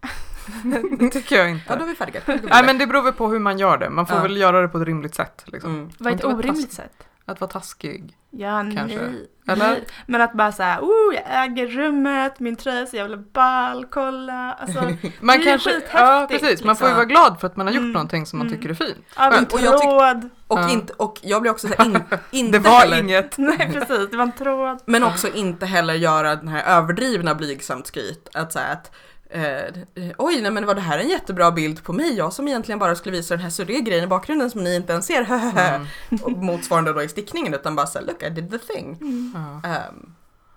det 0.99 1.09
tycker 1.09 1.35
jag 1.35 1.49
inte. 1.49 1.65
Ja, 1.69 1.75
då 1.75 1.83
är 1.83 1.87
vi 1.87 1.95
färdiga. 1.95 2.21
Nej 2.27 2.65
men 2.65 2.77
det 2.77 2.87
beror 2.87 3.01
väl 3.01 3.13
på 3.13 3.27
hur 3.27 3.39
man 3.39 3.59
gör 3.59 3.77
det. 3.77 3.89
Man 3.89 4.07
får 4.07 4.17
Ja. 4.17 4.21
väl 4.23 4.37
göra 4.37 4.61
det 4.61 4.67
på 4.67 4.77
ett 4.77 4.87
rimligt 4.87 5.15
sätt. 5.15 5.43
Liksom. 5.45 5.75
Mm. 5.75 5.89
Vad 5.99 6.13
är 6.13 6.17
ett 6.17 6.25
orimligt 6.25 6.73
sätt? 6.73 7.07
Att 7.27 7.41
vara 7.41 7.51
taskig. 7.51 8.17
Ja, 8.31 8.59
Kanske. 8.75 8.97
nej. 8.97 9.29
Eller? 9.47 9.67
nej. 9.69 9.83
Men 10.05 10.21
att 10.21 10.33
bara 10.33 10.51
säga, 10.51 10.79
oh 10.81 11.15
jag 11.15 11.43
äger 11.45 11.67
rummet, 11.67 12.39
min 12.39 12.55
tröja 12.55 12.79
är 12.81 12.85
så 12.85 12.95
jävla 12.95 13.17
ball, 13.17 13.85
kolla. 13.91 14.53
Alltså, 14.53 14.81
Man 15.21 15.37
Det 15.37 15.43
är 15.43 15.49
kanske, 15.49 15.69
skithäftigt, 15.69 15.93
ja 15.93 16.27
precis, 16.29 16.63
man 16.63 16.75
får 16.75 16.87
ju 16.87 16.91
liksom. 16.93 16.95
vara 16.95 17.05
glad 17.05 17.39
för 17.39 17.47
att 17.47 17.55
man 17.57 17.67
har 17.67 17.73
gjort 17.73 17.79
Mm. 17.81 17.91
någonting 17.91 18.25
som 18.25 18.39
man 18.39 18.47
Mm. 18.47 18.59
tycker 18.59 18.69
är 18.69 18.73
fint. 18.73 18.97
av 19.15 19.33
en 19.33 19.45
Och 19.45 19.59
jag 19.61 19.73
tyck- 19.73 19.81
tråd. 19.81 20.29
Och, 20.47 20.59
Ja. 20.59 20.69
inte, 20.69 20.93
och 20.93 21.19
jag 21.23 21.41
blir 21.41 21.51
också 21.51 21.67
så 21.67 21.73
här, 21.77 21.85
in, 21.85 21.99
inte 22.31 22.51
Det 22.57 22.69
var 22.69 22.79
heller, 22.79 22.99
inget. 22.99 23.37
Nej 23.37 23.57
precis, 23.73 24.09
det 24.11 24.17
var 24.17 24.23
en 24.23 24.31
tråd. 24.31 24.79
men 24.85 25.03
också 25.03 25.27
inte 25.33 25.65
heller 25.65 25.93
göra 25.93 26.35
den 26.35 26.47
här 26.47 26.77
överdrivna 26.77 27.35
blygsamt 27.35 27.87
skryt. 27.87 28.29
Att 28.33 28.53
säga 28.53 28.67
att 28.67 28.91
eh, 29.35 30.11
oj, 30.17 30.41
nej 30.41 30.51
men 30.51 30.65
var 30.65 30.75
det 30.75 30.81
här 30.81 30.99
en 30.99 31.09
jättebra 31.09 31.51
bild 31.51 31.83
på 31.83 31.93
mig? 31.93 32.13
Jag 32.17 32.33
som 32.33 32.47
egentligen 32.47 32.79
bara 32.79 32.95
skulle 32.95 33.17
visa 33.17 33.33
den 33.33 33.43
här 33.43 33.49
surriga 33.49 33.79
grejen 33.79 34.03
i 34.03 34.07
bakgrunden 34.07 34.51
som 34.51 34.63
ni 34.63 34.75
inte 34.75 34.93
ens 34.93 35.05
ser. 35.05 35.25
Mm. 36.09 36.23
och 36.23 36.31
motsvarande 36.31 36.93
då 36.93 37.01
i 37.03 37.07
stickningen 37.09 37.53
utan 37.53 37.75
bara 37.75 37.87
säga 37.87 38.05
look 38.05 38.23
I 38.23 38.29
did 38.29 38.51
the 38.51 38.57
thing. 38.73 38.97
Ja. 39.35 39.69
Ehm, 39.69 40.13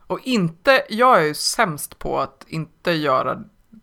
Och 0.07 0.21
inte, 0.23 0.83
jag 0.89 1.19
är 1.21 1.25
ju 1.25 1.35
sämst 1.35 1.99
på 1.99 2.21
att 2.21 2.45
inte 2.47 2.93
göra 2.93 3.39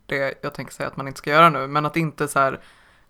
det 0.05 0.33
jag 0.41 0.53
tänker 0.53 0.73
säga 0.73 0.87
att 0.87 0.97
man 0.97 1.07
inte 1.07 1.17
ska 1.17 1.29
göra 1.29 1.49
nu, 1.49 1.67
men 1.67 1.85
att 1.85 1.97
inte 1.97 2.27
så 2.27 2.39
här 2.39 2.59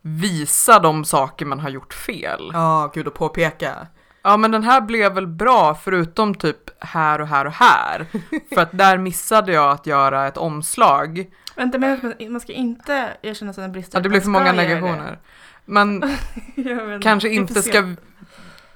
visa 0.02 0.80
de 0.80 1.06
saker 1.06 1.46
man 1.46 1.60
har 1.60 1.70
gjort 1.70 1.94
fel. 1.94 2.50
Ja, 2.54 2.92
gud 2.94 3.08
att 3.08 3.14
påpeka. 3.14 3.88
Ja 4.28 4.38
men 4.38 4.52
den 4.52 4.64
här 4.64 4.82
blev 4.82 5.14
väl 5.14 5.28
bra 5.28 5.76
förutom 5.76 6.36
typ 6.36 6.84
här 6.84 7.22
och 7.22 7.28
här 7.28 7.46
och 7.46 7.52
här. 7.54 8.06
För 8.54 8.62
att 8.62 8.70
där 8.72 8.98
missade 8.98 9.52
jag 9.54 9.72
att 9.72 9.86
göra 9.86 10.28
ett 10.28 10.38
omslag. 10.38 11.26
Vänta, 11.56 11.78
men 11.78 12.14
man- 12.30 12.40
ska 12.42 12.54
inte 12.54 13.18
erkänna 13.22 13.54
sina 13.54 13.70
brister. 13.70 13.98
Ja, 13.98 14.04
det 14.04 14.10
blir 14.10 14.22
för 14.22 14.30
många 14.30 14.52
negationer. 14.52 15.20
Men 15.66 16.04
kanske 17.02 17.30
inte 17.30 17.62
ska 17.62 17.96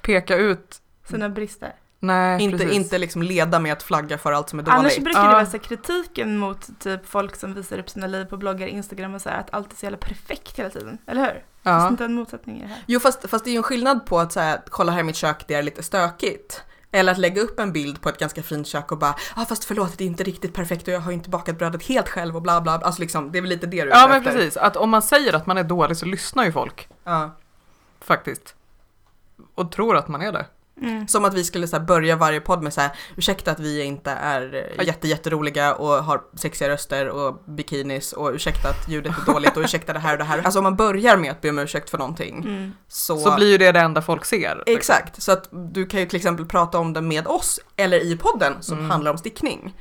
peka 0.02 0.36
ut, 0.36 0.76
Sina 1.04 1.28
brister. 1.28 1.72
nej 1.98 2.42
Inte, 2.42 2.58
precis. 2.58 2.74
inte 2.74 2.98
liksom 2.98 3.22
leda 3.22 3.58
med 3.58 3.72
att 3.72 3.82
flagga 3.82 4.18
för 4.18 4.32
allt 4.32 4.48
som 4.48 4.58
är 4.58 4.62
dåligt. 4.62 4.78
Annars 4.78 4.98
brukar 4.98 5.22
det 5.22 5.32
vara 5.32 5.46
så 5.46 5.58
kritiken 5.58 6.38
mot 6.38 6.80
typ 6.80 7.06
folk 7.06 7.36
som 7.36 7.54
visar 7.54 7.78
upp 7.78 7.90
sina 7.90 8.06
liv 8.06 8.24
på 8.24 8.36
bloggar, 8.36 8.66
Instagram 8.66 9.14
och 9.14 9.20
så 9.22 9.28
här, 9.28 9.40
att 9.40 9.54
allt 9.54 9.72
är 9.72 9.76
så 9.76 9.86
jävla 9.86 9.98
perfekt 9.98 10.58
hela 10.58 10.70
tiden. 10.70 10.98
Eller 11.06 11.20
hur? 11.22 11.42
Finns 11.62 11.74
det 11.74 11.80
Ja. 11.84 11.88
inte 11.88 12.04
en 12.04 12.14
motsättning 12.14 12.58
i 12.58 12.60
det 12.62 12.66
här? 12.68 12.84
Jo 12.86 13.00
fast, 13.00 13.30
fast 13.30 13.44
det 13.44 13.50
är 13.50 13.52
ju 13.52 13.56
en 13.56 13.62
skillnad 13.62 14.06
på 14.06 14.18
att 14.20 14.32
säga 14.32 14.62
kolla 14.70 14.92
här 14.92 14.98
är 14.98 15.02
mitt 15.04 15.16
kök, 15.16 15.44
det 15.48 15.54
är 15.54 15.62
lite 15.62 15.82
stökigt. 15.82 16.62
Eller 16.92 17.12
att 17.12 17.18
lägga 17.18 17.42
upp 17.42 17.60
en 17.60 17.72
bild 17.72 18.00
på 18.00 18.08
ett 18.08 18.18
ganska 18.18 18.42
fint 18.42 18.66
kök 18.66 18.92
och 18.92 18.98
bara, 18.98 19.14
ja 19.36 19.42
ah, 19.42 19.44
fast 19.46 19.64
förlåt 19.64 19.98
det 19.98 20.04
är 20.04 20.06
inte 20.06 20.22
riktigt 20.24 20.54
perfekt 20.54 20.88
och 20.88 20.94
jag 20.94 21.00
har 21.00 21.12
inte 21.12 21.30
bakat 21.30 21.58
brödet 21.58 21.82
helt 21.82 22.08
själv 22.08 22.36
och 22.36 22.42
bla 22.42 22.60
bla. 22.60 22.72
Alltså 22.78 23.00
liksom, 23.00 23.32
det 23.32 23.38
är 23.38 23.42
väl 23.42 23.48
lite 23.50 23.66
det 23.66 23.84
du 23.84 23.90
är 23.90 23.96
Ja 23.96 24.08
men 24.08 24.16
efter. 24.18 24.32
precis, 24.32 24.56
att 24.56 24.76
om 24.76 24.90
man 24.90 25.02
säger 25.02 25.32
att 25.32 25.46
man 25.46 25.58
är 25.58 25.64
dålig 25.64 25.96
så 25.96 26.06
lyssnar 26.06 26.44
ju 26.44 26.52
folk 26.52 26.88
Ja. 27.04 27.30
faktiskt. 28.00 28.54
Och 29.54 29.72
tror 29.72 29.96
att 29.96 30.08
man 30.08 30.22
är 30.22 30.32
det. 30.32 30.46
Mm. 30.82 31.08
Som 31.08 31.24
att 31.24 31.34
vi 31.34 31.44
skulle 31.44 31.66
så 31.68 31.76
här, 31.76 31.84
börja 31.84 32.16
varje 32.16 32.40
podd 32.40 32.62
med 32.62 32.72
så 32.72 32.80
här, 32.80 32.90
ursäkta 33.16 33.50
att 33.50 33.60
vi 33.60 33.82
inte 33.82 34.10
är 34.10 34.72
eh, 34.78 34.86
jätte, 34.86 35.08
jätteroliga 35.08 35.74
och 35.74 36.04
har 36.04 36.20
sexiga 36.34 36.68
röster 36.68 37.08
och 37.08 37.42
bikinis 37.46 38.12
och 38.12 38.30
ursäkta 38.34 38.68
att 38.68 38.88
ljudet 38.88 39.12
är 39.28 39.32
dåligt 39.32 39.56
och 39.56 39.62
ursäkta 39.62 39.92
det 39.92 39.98
här 39.98 40.12
och 40.12 40.18
det 40.18 40.24
här. 40.24 40.42
Alltså 40.44 40.58
om 40.58 40.62
man 40.64 40.76
börjar 40.76 41.16
med 41.16 41.30
att 41.30 41.40
be 41.40 41.50
om 41.50 41.58
ursäkt 41.58 41.90
för 41.90 41.98
någonting 41.98 42.36
Mm. 42.44 42.72
så... 42.88 43.16
Så 43.18 43.34
blir 43.36 43.50
ju 43.50 43.58
det 43.58 43.72
det 43.72 43.80
enda 43.80 44.02
folk 44.02 44.24
ser. 44.24 44.54
liksom. 44.56 44.74
Exakt, 44.76 45.22
så 45.22 45.32
att 45.32 45.48
du 45.74 45.86
kan 45.86 46.00
ju 46.00 46.06
till 46.06 46.16
exempel 46.16 46.46
prata 46.46 46.78
om 46.78 46.92
det 46.92 47.00
med 47.00 47.26
oss 47.26 47.60
eller 47.76 48.00
i 48.04 48.16
podden 48.16 48.54
som 48.60 48.78
Mm. 48.78 48.90
handlar 48.90 49.10
om 49.10 49.18
stickning. 49.18 49.74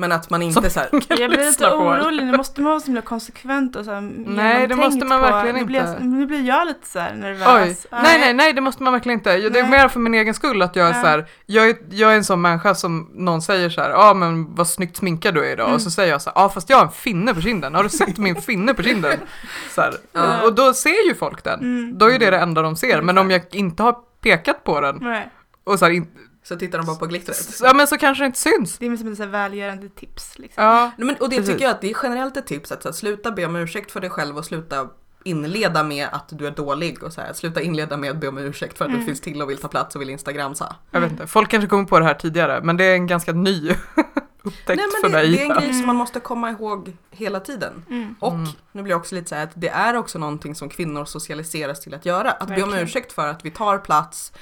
Mm. 0.00 0.10
Men 0.10 0.18
att 0.18 0.30
man 0.30 0.42
inte 0.42 0.60
Som- 0.60 0.70
så 0.70 0.80
här, 0.80 0.88
Jag 1.20 1.30
blir 1.30 1.46
lite 1.46 1.66
orolig, 1.70 2.24
nu 2.26 2.36
måste 2.36 2.60
man 2.60 2.70
vara 2.70 2.80
så 2.80 2.86
himla 2.86 3.00
konsekvent 3.02 3.76
och 3.76 3.84
så 3.84 3.90
här 3.90 4.00
Nej, 4.26 4.66
det 4.66 4.76
måste 4.76 5.04
man 5.04 5.20
på- 5.20 5.26
verkligen 5.26 5.56
nu 5.56 5.64
blir 5.64 5.80
inte. 5.80 6.04
Nu 6.04 6.26
blir 6.26 6.42
jag 6.46 6.66
lite 6.66 6.86
så 6.88 6.98
här 6.98 7.14
nervös. 7.14 7.86
Oj, 7.90 7.98
nej 8.02 8.20
nej 8.20 8.34
nej 8.34 8.52
det 8.52 8.60
måste 8.60 8.82
man 8.82 8.92
verkligen 8.92 9.18
inte. 9.18 9.36
Det 9.36 9.46
är 9.58 9.62
Nej. 9.62 9.70
mer 9.70 9.88
för 9.88 10.00
min 10.00 10.14
egen 10.14 10.34
skull 10.34 10.62
att 10.62 10.76
jag 10.76 10.88
är 10.88 10.94
Ja. 10.94 11.00
så 11.02 11.06
här, 11.06 11.26
jag 11.46 11.68
är, 11.70 11.76
jag 11.90 12.12
är 12.12 12.16
en 12.16 12.24
sån 12.24 12.40
människa 12.40 12.74
som 12.74 13.10
någon 13.14 13.42
säger 13.42 13.70
så 13.70 13.80
här, 13.80 13.90
ja 13.90 14.14
men 14.14 14.54
vad 14.54 14.68
snyggt 14.68 14.96
sminkad 14.96 15.34
du 15.34 15.44
är 15.46 15.52
idag. 15.52 15.64
Mm. 15.64 15.74
Och 15.74 15.82
så 15.82 15.90
säger 15.90 16.12
jag 16.12 16.22
så 16.22 16.30
här, 16.34 16.42
ja 16.42 16.48
fast 16.48 16.70
jag 16.70 16.76
har 16.76 16.84
en 16.84 16.92
finne 16.92 17.34
på 17.34 17.40
kinden, 17.40 17.74
har 17.74 17.82
du 17.82 17.88
sett 17.88 18.18
min 18.18 18.36
finne 18.36 18.74
på 18.74 18.82
kinden? 18.82 19.18
Så. 19.74 19.82
Ja. 20.12 20.38
och, 20.40 20.44
och 20.48 20.54
då 20.54 20.74
ser 20.74 21.08
ju 21.08 21.14
folk 21.14 21.44
den. 21.44 21.60
Mm. 21.60 21.98
Då 21.98 22.10
är 22.10 22.18
det 22.18 22.30
det 22.30 22.38
enda 22.38 22.62
de 22.62 22.76
ser. 22.76 23.02
Men 23.02 23.18
om 23.18 23.30
jag 23.30 23.42
inte 23.54 23.82
har 23.82 23.96
pekat 24.22 24.64
på 24.64 24.80
den 24.80 24.98
Nej. 25.00 25.30
och 25.64 25.78
så 25.78 25.84
här, 25.84 26.02
så 26.42 26.56
tittar 26.56 26.78
de 26.78 26.86
bara 26.86 26.96
på 26.96 27.06
glittret. 27.06 27.60
ja 27.62 27.74
men 27.74 27.86
så 27.86 27.98
kanske 27.98 28.22
det 28.24 28.26
inte 28.26 28.38
syns. 28.38 28.78
Det 28.78 28.86
är 28.86 28.96
som 28.96 29.12
ett 29.12 29.18
välgörande 29.18 29.88
tips. 29.88 30.38
Liksom. 30.38 30.64
Ja, 30.64 30.90
Nej, 30.96 31.06
men, 31.06 31.16
och 31.16 31.28
det 31.30 31.36
Precis. 31.36 31.52
tycker 31.52 31.64
jag 31.64 31.70
att 31.70 31.80
det 31.80 31.90
är 31.90 31.96
generellt 32.02 32.36
ett 32.36 32.46
tips 32.46 32.72
att 32.72 32.82
så 32.82 32.88
här, 32.88 32.92
sluta 32.94 33.30
be 33.32 33.46
om 33.46 33.56
ursäkt 33.56 33.90
för 33.92 34.00
dig 34.00 34.10
själv 34.10 34.38
och 34.38 34.44
sluta 34.44 34.88
inleda 35.24 35.82
med 35.82 36.08
att 36.12 36.28
du 36.28 36.46
är 36.46 36.50
dålig 36.50 37.02
och 37.02 37.12
så 37.12 37.20
här, 37.20 37.32
sluta 37.32 37.60
inleda 37.60 37.96
med 37.96 38.10
att 38.10 38.16
be 38.16 38.28
om 38.28 38.38
ursäkt 38.38 38.78
för 38.78 38.84
att 38.84 38.88
Mm. 38.88 39.00
du 39.00 39.06
finns 39.06 39.20
till 39.20 39.42
och 39.42 39.50
vill 39.50 39.58
ta 39.58 39.68
plats 39.68 39.94
och 39.94 40.00
vill 40.00 40.10
instagramsa. 40.10 40.76
Jag 40.90 41.00
vet 41.00 41.10
inte, 41.12 41.26
folk 41.26 41.50
kanske 41.50 41.68
kommer 41.68 41.84
på 41.84 41.98
det 41.98 42.04
här 42.04 42.14
tidigare 42.14 42.60
men 42.62 42.76
det 42.76 42.84
är 42.84 42.94
en 42.94 43.06
ganska 43.06 43.32
ny 43.32 43.70
upptäckt 44.42 44.66
Nej 44.68 44.78
för 45.02 45.02
men 45.02 45.10
det, 45.12 45.16
mig. 45.18 45.30
det 45.30 45.42
är 45.42 45.50
en 45.50 45.56
grej 45.58 45.66
som 45.68 45.74
Mm. 45.74 45.86
man 45.86 45.96
måste 45.96 46.20
komma 46.20 46.50
ihåg 46.50 46.96
hela 47.10 47.40
tiden. 47.40 47.84
Mm. 47.90 48.14
Och 48.20 48.32
Mm. 48.34 48.48
nu 48.72 48.82
blir 48.82 48.90
jag 48.90 49.00
också 49.00 49.14
lite 49.14 49.28
så 49.28 49.34
här 49.34 49.44
att 49.44 49.50
det 49.54 49.68
är 49.68 49.96
också 49.96 50.18
någonting 50.18 50.54
som 50.54 50.68
kvinnor 50.68 51.04
socialiseras 51.04 51.80
till 51.80 51.94
att 51.94 52.06
göra. 52.06 52.30
Att 52.30 52.38
be 52.38 52.44
om 52.54 52.60
Verkligen. 52.60 52.84
ursäkt 52.84 53.12
för 53.12 53.28
att 53.28 53.44
vi 53.44 53.50
tar 53.50 53.78
plats 53.78 54.32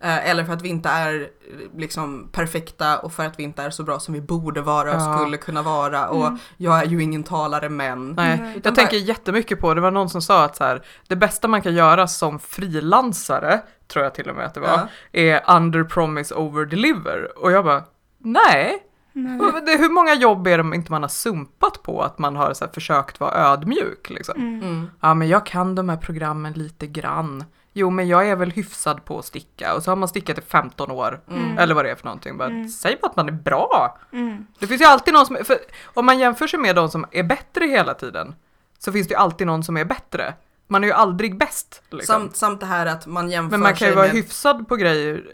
eller 0.00 0.44
för 0.44 0.52
att 0.52 0.62
vi 0.62 0.68
inte 0.68 0.88
är 0.88 1.20
eh, 1.20 1.78
liksom 1.80 2.28
perfekta 2.32 2.98
och 2.98 3.12
för 3.12 3.26
att 3.26 3.38
vi 3.38 3.42
inte 3.42 3.62
är 3.62 3.70
så 3.70 3.82
bra 3.82 3.98
som 4.00 4.14
vi 4.14 4.20
borde 4.20 4.60
vara 4.62 4.90
och 4.96 5.00
Ja. 5.00 5.18
skulle 5.18 5.36
kunna 5.36 5.62
vara. 5.62 6.08
Och 6.08 6.26
Mm. 6.26 6.38
jag 6.56 6.78
är 6.78 6.84
ju 6.86 7.02
ingen 7.02 7.22
talare 7.24 7.68
men. 7.68 8.12
Nej. 8.12 8.34
Utan 8.34 8.60
Jag 8.64 8.74
tänker 8.74 8.96
jättemycket 8.96 9.60
på, 9.60 9.74
det 9.74 9.80
var 9.80 9.90
någon 9.90 10.10
som 10.10 10.22
sa 10.22 10.44
att 10.44 10.56
så 10.56 10.64
här, 10.64 10.82
det 11.08 11.16
bästa 11.16 11.48
man 11.48 11.62
kan 11.62 11.74
göra 11.74 12.06
som 12.08 12.38
frilansare, 12.38 13.60
tror 13.88 14.04
jag 14.04 14.14
till 14.14 14.30
och 14.30 14.36
med 14.36 14.46
att 14.46 14.54
det 14.54 14.60
var, 14.60 14.68
Ja. 14.68 14.88
är 15.12 15.56
under 15.56 15.84
promise 15.84 16.34
over 16.34 16.64
deliver. 16.64 17.38
Och 17.38 17.52
jag 17.52 17.64
bara, 17.64 17.84
nej. 18.18 18.82
Nej. 19.12 19.38
Hur 19.78 19.90
många 19.94 20.14
jobb 20.14 20.46
är 20.46 20.58
det 20.62 20.76
inte 20.76 20.92
man 20.92 21.02
har 21.02 21.08
sumpat 21.08 21.82
på 21.82 22.02
att 22.02 22.18
man 22.18 22.36
har 22.36 22.54
så 22.54 22.64
här, 22.64 22.72
försökt 22.72 23.20
vara 23.20 23.34
ödmjuk 23.52 24.10
liksom? 24.10 24.36
Mm. 24.40 24.60
Mm. 24.62 24.90
Ja 25.00 25.14
men 25.14 25.28
jag 25.28 25.46
kan 25.46 25.74
de 25.74 25.88
här 25.88 25.96
programmen 25.96 26.52
lite 26.52 26.86
grann. 26.86 27.44
Jo 27.78 27.90
men 27.90 28.08
jag 28.08 28.28
är 28.28 28.36
väl 28.36 28.50
hyfsad 28.50 29.04
på 29.04 29.18
att 29.18 29.24
sticka 29.24 29.74
och 29.74 29.82
så 29.82 29.90
har 29.90 29.96
man 29.96 30.08
stickat 30.08 30.38
i 30.38 30.40
15 30.40 30.90
år. 30.90 31.20
Mm. 31.30 31.58
Eller 31.58 31.74
vad 31.74 31.84
det 31.84 31.90
är 31.90 31.94
för 31.94 32.04
någonting. 32.04 32.38
Bara, 32.38 32.48
Mm. 32.48 32.68
Säg 32.68 32.98
bara 33.02 33.06
att 33.06 33.16
man 33.16 33.28
är 33.28 33.32
bra. 33.32 33.98
Mm. 34.12 34.46
Det 34.58 34.66
finns 34.66 34.80
ju 34.80 34.84
alltid 34.84 35.14
någon 35.14 35.26
som, 35.26 35.36
för 35.44 35.58
om 35.84 36.06
man 36.06 36.18
jämför 36.18 36.46
sig 36.46 36.58
med 36.58 36.76
de 36.76 36.88
som 36.90 37.06
är 37.10 37.22
bättre 37.22 37.64
hela 37.66 37.94
tiden, 37.94 38.34
så 38.78 38.92
finns 38.92 39.08
det 39.08 39.12
ju 39.12 39.18
alltid 39.18 39.46
någon 39.46 39.64
som 39.64 39.76
är 39.76 39.84
bättre. 39.84 40.34
Man 40.68 40.84
är 40.84 40.88
ju 40.88 40.92
aldrig 40.92 41.38
bäst. 41.38 41.82
Liksom. 41.90 42.14
Samt, 42.14 42.36
samt 42.36 42.60
det 42.60 42.66
här 42.66 42.86
att 42.86 43.06
man 43.06 43.30
jämför 43.30 43.50
Men 43.50 43.60
man 43.60 43.72
kan 43.72 43.78
sig 43.78 43.88
ju 43.88 43.94
vara 43.94 44.06
med, 44.06 44.14
hyfsad 44.14 44.68
på 44.68 44.76
grejer, 44.76 45.24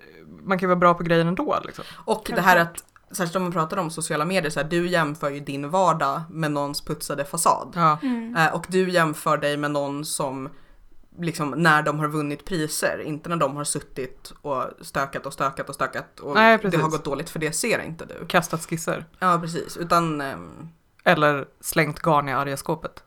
man 0.42 0.58
kan 0.58 0.66
ju 0.66 0.68
vara 0.68 0.78
bra 0.78 0.94
på 0.94 1.02
grejer 1.02 1.24
ändå. 1.24 1.58
Liksom. 1.64 1.84
och 2.04 2.30
det 2.34 2.40
här 2.40 2.56
att 2.56 2.84
Särskilt 3.10 3.36
om 3.36 3.42
man 3.42 3.52
pratar 3.52 3.76
om 3.76 3.90
sociala 3.90 4.24
medier, 4.24 4.50
så 4.50 4.60
här, 4.60 4.68
du 4.68 4.88
jämför 4.88 5.30
ju 5.30 5.40
din 5.40 5.70
vardag 5.70 6.20
med 6.30 6.52
någons 6.52 6.84
putsade 6.84 7.24
fasad. 7.24 7.72
Ja. 7.74 7.98
Mm. 8.02 8.36
Eh, 8.36 8.54
och 8.54 8.66
du 8.68 8.90
jämför 8.90 9.36
dig 9.36 9.56
med 9.56 9.70
någon 9.70 10.04
som 10.04 10.48
liksom 11.18 11.50
när 11.50 11.82
de 11.82 11.98
har 11.98 12.08
vunnit 12.08 12.44
priser, 12.44 13.02
inte 13.02 13.28
när 13.28 13.36
de 13.36 13.56
har 13.56 13.64
suttit 13.64 14.32
och 14.42 14.64
stökat 14.80 15.26
och 15.26 15.32
stökat 15.32 15.68
och 15.68 15.74
stökat 15.74 16.20
och 16.20 16.34
Nej, 16.34 16.58
det 16.62 16.76
har 16.76 16.88
gått 16.90 17.04
dåligt 17.04 17.30
för 17.30 17.38
det 17.38 17.52
ser 17.52 17.82
inte 17.82 18.04
du. 18.04 18.26
Kastat 18.26 18.66
skisser. 18.66 19.04
Ja 19.18 19.38
precis, 19.42 19.76
utan 19.76 20.20
ehm, 20.20 20.68
Eller 21.04 21.46
slängt 21.60 22.00
garn 22.00 22.28
i 22.28 22.32
arga 22.32 22.56
skåpet. 22.56 23.04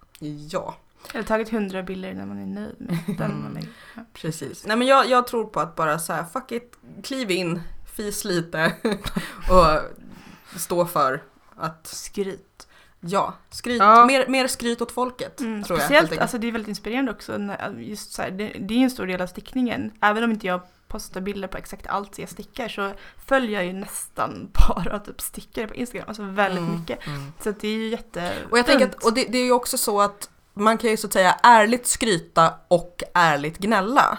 ja 0.49 0.75
Eller 1.13 1.23
tagit 1.23 1.49
hundra 1.49 1.83
bilder 1.83 2.13
när 2.13 2.25
man 2.25 2.41
är 2.41 2.45
nöjd 2.45 2.75
med 2.79 2.97
den 3.17 3.43
man 3.43 3.53
lägger. 3.53 3.69
Ja. 3.95 4.01
precis. 4.13 4.65
Nej 4.65 4.77
men 4.77 4.87
jag, 4.87 5.09
jag 5.09 5.27
tror 5.27 5.45
på 5.45 5.59
att 5.59 5.75
bara 5.75 5.99
så 5.99 6.13
här, 6.13 6.23
fuck 6.33 6.51
it, 6.51 6.77
kliv 7.03 7.31
in, 7.31 7.61
fis 7.95 8.25
lite 8.25 8.73
och 9.49 10.59
stå 10.59 10.85
för 10.85 11.23
att 11.55 11.87
Skryt. 11.87 12.64
Ja, 13.07 13.33
skryt, 13.49 13.79
Ja. 13.79 14.05
Mer, 14.05 14.27
mer 14.27 14.47
skryt 14.47 14.81
åt 14.81 14.91
folket 14.91 15.39
Mm, 15.39 15.63
tror 15.63 15.79
jag. 15.79 15.85
speciellt, 15.85 16.03
enkelt. 16.05 16.21
alltså 16.21 16.37
det 16.37 16.47
är 16.47 16.51
väldigt 16.51 16.69
inspirerande 16.69 17.11
också. 17.11 17.39
Just 17.77 18.11
så 18.13 18.21
här, 18.21 18.31
det, 18.31 18.47
det 18.59 18.73
är 18.73 18.77
en 18.83 18.89
stor 18.89 19.07
del 19.07 19.21
av 19.21 19.27
stickningen. 19.27 19.91
Även 20.01 20.23
om 20.23 20.31
inte 20.31 20.47
jag 20.47 20.61
postar 20.87 21.21
bilder 21.21 21.47
på 21.47 21.57
exakt 21.57 21.87
allt 21.87 22.19
jag 22.19 22.29
stickar 22.29 22.67
så 22.67 22.91
följer 23.27 23.51
jag 23.59 23.65
ju 23.65 23.73
nästan 23.73 24.51
bara 24.67 24.99
typ 24.99 25.21
stickare 25.21 25.67
på 25.67 25.73
Instagram. 25.75 26.05
Alltså 26.07 26.23
väldigt 26.23 26.63
Mm. 26.63 26.79
mycket. 26.79 26.99
Så 27.43 27.49
att 27.49 27.59
det 27.59 27.67
är 27.67 27.71
ju 27.77 27.87
jätte... 27.89 28.33
Och 28.51 28.57
jag 28.57 28.65
tänker 28.65 28.85
att, 28.85 29.03
och 29.05 29.13
det, 29.13 29.25
det 29.29 29.37
är 29.37 29.45
ju 29.45 29.51
också 29.51 29.77
så 29.77 30.01
att 30.01 30.29
man 30.53 30.77
kan 30.77 30.89
ju 30.89 30.97
så 30.97 31.07
att 31.07 31.13
säga 31.13 31.35
ärligt 31.43 31.87
skryta 31.87 32.53
och 32.67 33.03
ärligt 33.13 33.57
gnälla. 33.57 34.17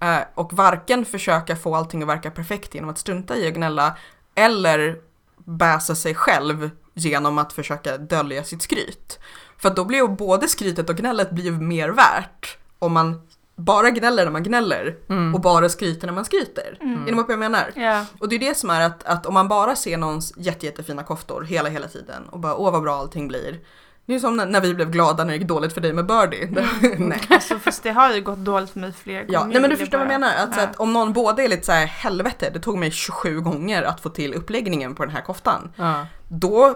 Eh, 0.00 0.18
och 0.34 0.52
varken 0.52 1.04
försöka 1.04 1.56
få 1.56 1.74
allting 1.76 2.02
att 2.02 2.08
verka 2.08 2.30
perfekt 2.30 2.74
genom 2.74 2.90
att 2.90 2.98
strunta 2.98 3.36
i 3.36 3.48
att 3.48 3.54
gnälla 3.54 3.96
eller 4.34 4.96
bäsa 5.36 5.94
sig 5.94 6.14
själv 6.14 6.70
genom 6.94 7.38
att 7.38 7.52
försöka 7.52 7.98
dölja 7.98 8.44
sitt 8.44 8.62
skryt. 8.62 9.18
För 9.58 9.68
att 9.68 9.76
då 9.76 9.84
blir 9.84 9.98
ju 9.98 10.08
både 10.08 10.48
skrytet 10.48 10.90
och 10.90 10.96
gnället 10.96 11.30
blir 11.30 11.52
mer 11.52 11.88
värt 11.88 12.58
om 12.78 12.92
man 12.92 13.20
bara 13.56 13.90
gnäller 13.90 14.24
när 14.24 14.32
man 14.32 14.42
gnäller 14.42 14.96
Mm. 15.08 15.34
och 15.34 15.40
bara 15.40 15.68
skryter 15.68 16.06
när 16.06 16.14
man 16.14 16.24
skryter. 16.24 16.78
Mm. 16.80 17.02
Är 17.02 17.06
ni 17.06 17.12
med 17.12 17.20
på 17.20 17.22
vad 17.22 17.32
jag 17.32 17.38
menar? 17.38 17.72
Ja. 17.76 18.04
Och 18.18 18.28
det 18.28 18.36
är 18.36 18.40
det 18.40 18.56
som 18.56 18.70
är 18.70 18.80
att, 18.80 19.04
att 19.04 19.26
om 19.26 19.34
man 19.34 19.48
bara 19.48 19.76
ser 19.76 19.96
någons 19.96 20.32
jätte, 20.36 20.66
jättefina 20.66 21.02
koftor 21.02 21.42
hela, 21.42 21.68
hela 21.68 21.88
tiden 21.88 22.28
och 22.30 22.40
bara 22.40 22.56
åh 22.56 22.72
vad 22.72 22.82
bra 22.82 22.94
allting 22.96 23.28
blir. 23.28 23.60
Det 24.06 24.14
är 24.14 24.18
som 24.18 24.36
när, 24.36 24.46
när 24.46 24.60
vi 24.60 24.74
blev 24.74 24.90
glada 24.90 25.24
när 25.24 25.30
det 25.32 25.36
gick 25.38 25.48
dåligt 25.48 25.72
för 25.72 25.80
dig 25.80 25.92
med 25.92 26.06
Birdie. 26.06 26.48
nej. 26.98 27.20
Alltså 27.30 27.58
fast 27.58 27.82
det 27.82 27.90
har 27.90 28.12
ju 28.14 28.22
gått 28.22 28.38
dåligt 28.38 28.70
för 28.70 28.80
mig 28.80 28.92
flera 28.92 29.20
gånger. 29.22 29.32
Ja, 29.34 29.44
nej 29.46 29.60
men 29.60 29.70
du 29.70 29.76
förstår 29.76 29.98
vad 29.98 30.06
bara- 30.06 30.12
jag 30.12 30.20
menar. 30.20 30.34
Att, 30.44 30.56
Ja. 30.56 30.62
att 30.62 30.76
om 30.76 30.92
någon 30.92 31.12
både 31.12 31.42
är 31.44 31.48
lite 31.48 31.66
så 31.66 31.72
här 31.72 31.86
helvete, 31.86 32.50
det 32.54 32.60
tog 32.60 32.78
mig 32.78 32.90
27 32.90 33.40
gånger 33.40 33.82
att 33.82 34.00
få 34.00 34.08
till 34.08 34.34
uppläggningen 34.34 34.94
på 34.94 35.04
den 35.04 35.14
här 35.14 35.20
koftan. 35.22 35.72
Ja. 35.76 36.06
Då, 36.28 36.74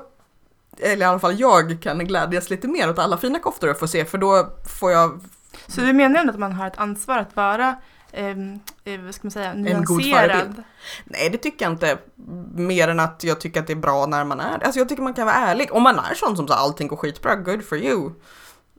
eller 0.82 1.06
i 1.06 1.08
alla 1.08 1.18
fall 1.18 1.40
jag, 1.40 1.78
kan 1.82 1.98
glädjas 1.98 2.50
lite 2.50 2.68
mer 2.68 2.90
åt 2.90 2.98
alla 2.98 3.18
fina 3.18 3.38
koftor 3.38 3.68
jag 3.68 3.78
får 3.78 3.86
se 3.86 4.04
för 4.04 4.18
då 4.18 4.48
får 4.78 4.92
jag 4.92 5.20
Så 5.66 5.80
du 5.80 5.92
menar 5.92 6.20
ändå 6.20 6.32
att 6.32 6.38
man 6.38 6.52
har 6.52 6.66
ett 6.66 6.78
ansvar 6.78 7.18
att 7.18 7.36
vara, 7.36 7.76
eh, 8.12 9.00
vad 9.04 9.14
ska 9.14 9.26
man 9.26 9.30
säga, 9.30 9.54
god 9.54 9.62
nyanserad? 9.62 10.62
Nej, 11.04 11.30
det 11.30 11.38
tycker 11.38 11.64
jag 11.64 11.72
inte. 11.72 11.98
Mer 12.54 12.88
än 12.88 13.00
att 13.00 13.24
jag 13.24 13.40
tycker 13.40 13.60
att 13.60 13.66
det 13.66 13.72
är 13.72 13.76
bra 13.76 14.06
när 14.06 14.24
man 14.24 14.40
är 14.40 14.64
Alltså 14.64 14.80
jag 14.80 14.88
tycker 14.88 15.02
man 15.02 15.14
kan 15.14 15.26
vara 15.26 15.36
ärlig. 15.36 15.72
Om 15.72 15.82
man 15.82 15.98
är 15.98 16.14
sån 16.14 16.36
som 16.36 16.48
så 16.48 16.54
allting 16.54 16.88
går 16.88 16.96
skitbra, 16.96 17.36
good 17.36 17.64
for 17.64 17.78
you. 17.78 18.10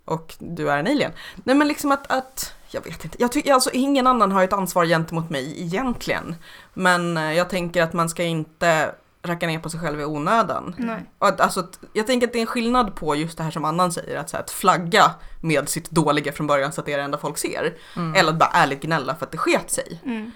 Och 0.05 0.36
du 0.39 0.71
är 0.71 0.77
en 0.77 0.88
alien. 0.88 1.11
Nej 1.43 1.55
men 1.55 1.67
liksom 1.67 1.91
att, 1.91 2.11
att 2.11 2.53
jag 2.71 2.82
vet 2.84 3.05
inte. 3.05 3.17
Jag 3.21 3.32
tycker 3.32 3.53
alltså 3.53 3.69
ingen 3.73 4.07
annan 4.07 4.32
har 4.32 4.43
ett 4.43 4.53
ansvar 4.53 4.86
gentemot 4.86 5.30
mig 5.30 5.61
egentligen. 5.61 6.36
Men 6.73 7.17
eh, 7.17 7.34
jag 7.34 7.49
tänker 7.49 7.84
att 7.84 7.93
man 7.93 8.09
ska 8.09 8.23
inte 8.23 8.91
racka 9.24 9.47
ner 9.47 9.59
på 9.59 9.70
sig 9.70 9.80
själv 9.80 10.01
i 10.01 10.05
onödan. 10.05 10.76
Nej. 10.78 11.09
Att, 11.20 11.41
alltså, 11.41 11.67
jag 11.93 12.07
tänker 12.07 12.28
att 12.28 12.34
det 12.34 12.39
är 12.39 12.41
en 12.41 12.47
skillnad 12.47 12.95
på 12.95 13.15
just 13.15 13.38
det 13.38 13.43
här 13.43 13.51
som 13.51 13.65
Annan 13.65 13.91
säger, 13.91 14.17
att, 14.17 14.30
så 14.30 14.38
här, 14.38 14.43
att 14.43 14.51
flagga 14.51 15.11
med 15.41 15.70
sitt 15.70 15.89
dåliga 15.89 16.32
från 16.32 16.47
början 16.47 16.72
så 16.72 16.82
att 16.82 16.86
det 16.86 16.93
är 16.93 16.97
det 16.97 17.03
enda 17.03 17.17
folk 17.17 17.38
ser. 17.38 17.78
Mm. 17.95 18.15
Eller 18.15 18.32
att 18.32 18.39
bara 18.39 18.49
ärligt 18.53 18.82
gnälla 18.82 19.15
för 19.15 19.26
att 19.26 19.32
det 19.32 19.38
sket 19.38 19.72
sig. 19.72 20.01
Mm. 20.05 20.32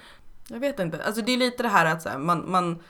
Jag 0.48 0.60
vet 0.60 0.80
inte. 0.80 1.04
Alltså 1.06 1.22
det 1.22 1.32
är 1.32 1.38
lite 1.38 1.64
det 1.64 1.70
här 1.70 1.86
att 1.86 2.02
så 2.02 2.10
här, 2.10 2.18
man, 2.18 2.52
man... 2.52 2.84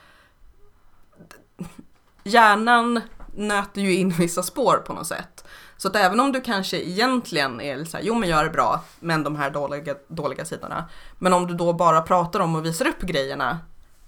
Hjärnan 2.24 3.00
nöter 3.34 3.80
ju 3.80 3.94
in 3.94 4.10
vissa 4.10 4.42
spår 4.42 4.82
på 4.86 4.92
något 4.92 5.06
sätt. 5.06 5.44
Så 5.76 5.88
att 5.88 5.96
även 5.96 6.20
om 6.20 6.32
du 6.32 6.40
kanske 6.40 6.76
egentligen 6.76 7.60
är 7.60 7.84
så 7.84 7.96
här, 7.96 8.04
jo 8.04 8.14
men 8.14 8.28
gör 8.28 8.44
det 8.44 8.50
bra, 8.50 8.84
men 9.00 9.24
de 9.24 9.36
här 9.36 9.50
dåliga, 9.50 9.94
dåliga 10.08 10.44
sidorna. 10.44 10.88
Men 11.18 11.32
om 11.32 11.46
du 11.46 11.54
då 11.54 11.72
bara 11.72 12.02
pratar 12.02 12.40
om 12.40 12.56
och 12.56 12.64
visar 12.64 12.86
upp 12.86 13.00
grejerna 13.00 13.58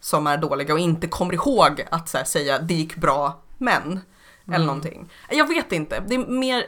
som 0.07 0.27
är 0.27 0.37
dåliga 0.37 0.73
och 0.75 0.79
inte 0.81 1.07
kommer 1.07 1.35
ihåg 1.35 1.85
att 1.91 2.13
här, 2.13 2.25
säga 2.25 2.59
det 2.59 2.75
gick 2.75 2.97
bra, 2.97 3.43
men. 3.59 4.01
Eller 4.47 4.55
Mm. 4.57 4.67
någonting. 4.67 5.13
Jag 5.31 5.49
vet 5.49 5.73
inte. 5.73 6.01
Det 6.07 6.15
är 6.15 6.19
mer... 6.19 6.65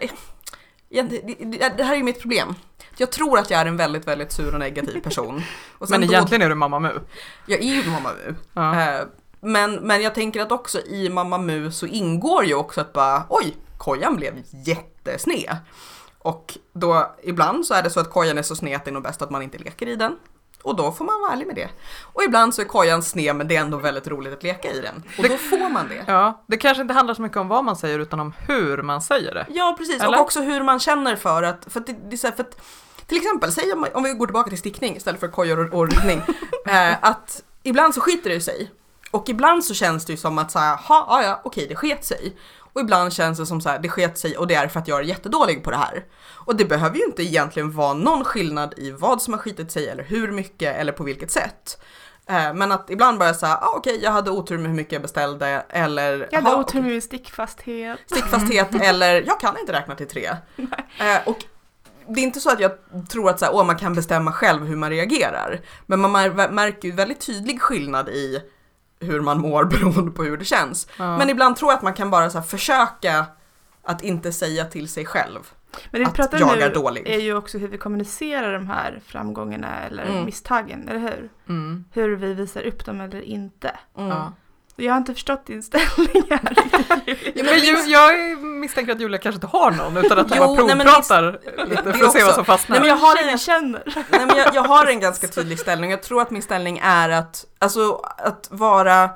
Det, 1.77 1.83
här 1.85 1.93
är 1.93 1.97
ju 1.97 2.03
mitt 2.03 2.21
problem. 2.21 2.55
Jag 2.97 3.13
tror 3.13 3.39
att 3.39 3.51
jag 3.51 3.61
är 3.61 3.67
en 3.67 3.77
väldigt, 3.77 4.07
väldigt 4.09 4.33
sur 4.33 4.53
och 4.55 4.61
negativ 4.61 5.01
person. 5.01 5.43
Och 5.79 5.91
Men 5.91 6.01
då- 6.01 6.07
egentligen 6.07 6.43
är 6.43 6.49
du 6.49 6.55
Mamma 6.55 6.79
Mu. 6.79 7.01
jag 7.47 7.61
är 7.61 7.65
ju 7.83 7.91
Mamma 7.91 8.11
Mu. 8.13 8.35
Ja. 8.53 8.81
Eh, 8.83 9.05
Men, 9.41 9.75
men 9.75 10.03
jag 10.03 10.15
tänker 10.15 10.41
att 10.43 10.53
också 10.53 10.81
i 10.81 11.09
Mamma 11.09 11.39
Mu 11.39 11.71
så 11.71 11.87
ingår 11.87 12.45
ju 12.45 12.55
också 12.55 12.81
att 12.81 12.93
bara 12.93 13.27
oj, 13.29 13.57
kojan 13.77 14.17
blev 14.17 14.35
jättesned. 14.67 15.57
Och 16.19 16.59
då 16.73 17.15
ibland 17.23 17.67
så 17.67 17.75
är 17.75 17.83
det 17.83 17.91
så 17.91 18.01
att 18.01 18.11
kojan 18.11 18.39
är 18.39 18.43
så 18.43 18.57
sned 18.57 18.77
att 18.77 18.85
det 18.85 18.91
är 18.91 18.93
nog 18.93 19.03
bäst 19.03 19.23
att 19.23 19.31
man 19.31 19.43
inte 19.43 19.59
leker 19.59 19.87
i 19.87 19.97
den. 19.97 20.17
Och 20.69 20.77
då 20.77 20.93
får 20.93 21.05
man 21.05 21.21
vara 21.21 21.33
ärlig 21.33 21.47
med 21.47 21.57
det. 21.57 21.69
Och 22.03 22.23
ibland 22.23 22.55
så 22.55 22.61
är 22.61 22.67
kojan 22.67 23.03
sned 23.03 23.37
men 23.37 23.49
det 23.49 23.57
är 23.57 23.61
ändå 23.61 23.77
väldigt 23.77 24.09
roligt 24.09 24.33
att 24.33 24.43
leka 24.43 24.71
i 24.71 24.81
den. 24.81 25.03
Och 25.19 25.29
då 25.29 25.37
får 25.37 25.71
man 25.71 25.89
det. 25.89 26.05
ja, 26.07 26.45
det 26.47 26.57
kanske 26.57 26.83
inte 26.83 26.95
handlar 26.95 27.15
så 27.15 27.23
mycket 27.23 27.39
om 27.39 27.49
vad 27.49 27.65
man 27.65 27.77
säger 27.77 27.99
utan 27.99 28.21
om 28.21 28.33
hur 28.49 28.83
man 28.83 29.03
säger 29.03 29.35
det. 29.35 29.47
Ja 29.51 29.75
precis, 29.79 30.03
Eller? 30.03 30.19
och 30.19 30.23
också 30.23 30.41
hur 30.41 30.63
man 30.63 30.81
känner 30.81 31.17
för 31.17 31.43
att, 31.43 31.67
för 31.69 31.81
att 31.81 31.87
det, 31.87 31.93
det 31.93 32.15
är 32.15 32.17
så 32.17 32.27
här, 32.27 32.35
för 32.35 32.43
att 32.43 32.61
till 33.07 33.17
exempel, 33.17 33.53
säg 33.53 33.73
om, 33.73 33.87
om 33.95 34.03
vi 34.03 34.13
går 34.13 34.27
tillbaka 34.27 34.49
till 34.49 34.59
stickning 34.59 34.97
istället 34.97 35.21
för 35.21 35.29
kojor 35.29 35.59
och, 35.59 35.81
och 35.81 35.93
ridning, 35.93 36.23
eh, 36.67 36.95
att 37.01 37.43
ibland 37.63 37.95
så 37.95 38.01
skiter 38.01 38.31
det 38.31 38.41
sig. 38.41 38.71
Och 39.11 39.29
ibland 39.29 39.65
så 39.65 39.75
känns 39.75 40.05
det 40.05 40.13
ju 40.13 40.17
som 40.17 40.39
att 40.39 40.51
så 40.51 40.59
här, 40.59 40.77
ha, 40.77 41.07
ja, 41.09 41.23
ja, 41.23 41.41
okej, 41.45 41.67
det 41.69 41.77
sket 41.77 42.05
sig. 42.05 42.37
Och 42.79 42.83
ibland 42.85 43.13
känns 43.13 43.39
det 43.39 43.47
som 43.47 43.61
så 43.61 43.69
här, 43.69 43.79
det 43.79 43.89
sket 43.89 44.19
sig 44.19 44.37
och 44.37 44.47
det 44.47 44.55
är 44.55 44.69
för 44.69 44.81
att 44.81 44.89
jag 44.89 44.99
är 44.99 45.03
jättedålig 45.05 45.65
på 45.65 45.71
det 45.71 45.77
här. 45.77 46.05
Och 46.35 46.57
det 46.57 46.65
behöver 46.65 46.97
ju 46.97 47.05
inte 47.05 47.23
egentligen 47.23 47.71
vara 47.73 47.95
någon 47.95 48.25
skillnad 48.25 48.75
i 48.77 48.91
vad 48.91 49.23
som 49.23 49.35
har 49.35 49.41
skitit 49.41 49.73
sig 49.73 49.89
eller 49.89 50.05
hur 50.05 50.33
mycket 50.33 50.77
eller 50.77 50.93
på 50.93 51.05
vilket 51.05 51.31
sätt. 51.31 51.83
Eh, 52.29 52.55
men 52.55 52.73
att 52.73 52.91
ibland 52.91 53.19
bara 53.19 53.35
säga, 53.35 53.55
ah, 53.63 53.75
okej, 53.77 54.01
jag 54.03 54.11
hade 54.11 54.31
otur 54.31 54.59
med 54.59 54.67
hur 54.67 54.77
mycket 54.77 54.93
jag 54.93 55.03
beställde 55.03 55.47
eller 55.69 56.29
Jag 56.33 56.43
hade 56.43 56.57
"Ha, 56.57 56.63
otur 56.63 56.83
med 56.83 57.03
stickfasthet. 57.03 57.99
stickfasthet 58.07 58.75
eller 58.83 59.23
jag 59.27 59.41
kan 59.41 59.59
inte 59.59 59.73
räkna 59.73 59.95
till 59.95 60.09
tre. 60.09 60.27
Eh, 60.99 61.19
och 61.29 61.39
det 62.09 62.21
är 62.21 62.25
inte 62.25 62.41
så 62.41 62.51
att 62.51 62.61
jag 62.61 62.73
tror 63.11 63.31
att 63.31 63.39
så 63.39 63.45
här, 63.45 63.55
åh, 63.55 63.65
man 63.67 63.77
kan 63.79 63.95
bestämma 63.95 64.33
själv 64.33 64.65
hur 64.67 64.77
man 64.77 64.91
reagerar. 64.91 65.61
Men 65.87 66.01
man 66.01 66.17
mär- 66.17 66.51
märker 66.51 66.89
ju 66.89 66.95
väldigt 66.95 67.21
tydlig 67.27 67.63
skillnad 67.63 68.09
i 68.09 68.43
hur 69.01 69.21
man 69.21 69.41
mår 69.41 69.65
beroende 69.71 70.11
på 70.11 70.23
hur 70.25 70.37
det 70.37 70.45
känns. 70.45 70.89
Ja. 70.99 71.19
Men 71.19 71.31
ibland 71.31 71.57
tror 71.57 71.71
jag 71.71 71.77
att 71.77 71.83
man 71.83 71.95
kan 71.95 72.11
bara 72.11 72.31
så 72.31 72.43
försöka 72.43 73.27
att 73.83 74.03
inte 74.03 74.33
säga 74.33 74.65
till 74.65 74.89
sig 74.89 75.07
själv. 75.07 75.41
Men 75.73 75.81
det 75.93 75.99
vi 75.99 76.05
att 76.05 76.15
pratar 76.15 76.39
jag 76.41 76.57
nu 76.59 76.63
är 76.63 76.75
dålig. 76.75 77.09
är 77.09 77.19
ju 77.21 77.35
också 77.35 77.59
hur 77.59 77.69
vi 77.69 77.79
kommunicerar 77.79 78.53
de 78.53 78.67
här 78.67 79.01
framgångarna 79.07 79.81
eller 79.81 80.05
Mm. 80.07 80.25
misstagen, 80.25 80.89
eller 80.89 81.01
hur? 81.01 81.29
Mm. 81.49 81.85
Hur 81.93 82.17
vi 82.17 82.35
visar 82.35 82.63
upp 82.63 82.85
dem 82.85 83.01
eller 83.01 83.21
inte. 83.21 83.77
Mm. 83.99 84.09
Ja. 84.09 84.33
Jag 84.81 84.93
har 84.93 84.99
inte 84.99 85.15
förstått 85.15 85.47
din 85.47 85.63
ställning 85.63 86.23
här. 86.31 86.55
Ja, 87.35 87.45
men 87.45 87.59
ju, 87.61 87.77
jag 87.87 88.39
misstänker 88.45 88.93
att 88.93 89.01
Julia 89.01 89.19
kanske 89.19 89.37
inte 89.37 89.47
har 89.47 89.71
någon 89.71 89.97
utan 89.97 90.19
att 90.19 90.27
Jo, 90.35 90.57
bara 90.57 90.57
provpratar 90.57 91.41
lite 91.67 91.93
för 91.93 92.05
att 92.05 92.13
se 92.13 92.25
vad 92.25 92.35
som 92.35 92.45
fastnar. 92.45 92.75
Nej, 92.75 92.81
men 92.81 92.89
jag 92.89 92.97
har 93.07 93.23
ingen 93.25 93.39
känner. 93.39 93.83
Nej 94.11 94.27
men 94.27 94.37
jag, 94.37 94.55
jag 94.55 94.63
har 94.63 94.87
en 94.87 95.01
ganska 95.07 95.29
tydlig 95.29 95.59
ställning. 95.59 95.91
Jag 95.91 96.03
tror 96.03 96.23
att 96.23 96.31
min 96.31 96.43
ställning 96.43 96.81
är 96.83 97.09
att, 97.09 97.45
alltså, 97.59 97.95
att 98.19 98.49
vara 98.51 99.11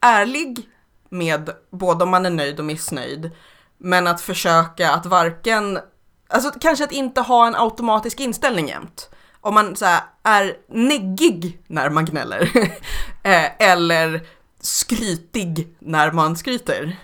ärlig 0.00 0.68
med 1.08 1.50
både 1.70 2.04
om 2.04 2.10
man 2.10 2.26
är 2.26 2.30
nöjd 2.30 2.58
och 2.58 2.64
missnöjd. 2.64 3.30
Men 3.78 4.06
att 4.06 4.20
försöka 4.20 4.90
att 4.90 5.06
varken, 5.06 5.78
alltså 6.28 6.50
kanske 6.60 6.84
att 6.84 6.92
inte 6.92 7.20
ha 7.20 7.46
en 7.46 7.54
automatisk 7.54 8.20
inställning 8.20 8.68
jämt. 8.68 9.10
Om 9.40 9.54
man 9.54 9.76
så 9.76 9.84
här, 9.84 10.00
är 10.22 10.56
neggig 10.68 11.62
när 11.66 11.90
man 11.90 12.04
gnäller. 12.04 12.50
eh, 13.22 13.70
eller 13.70 14.26
skrytig 14.66 15.76
när 15.78 16.12
man 16.12 16.36
skryter. 16.36 16.96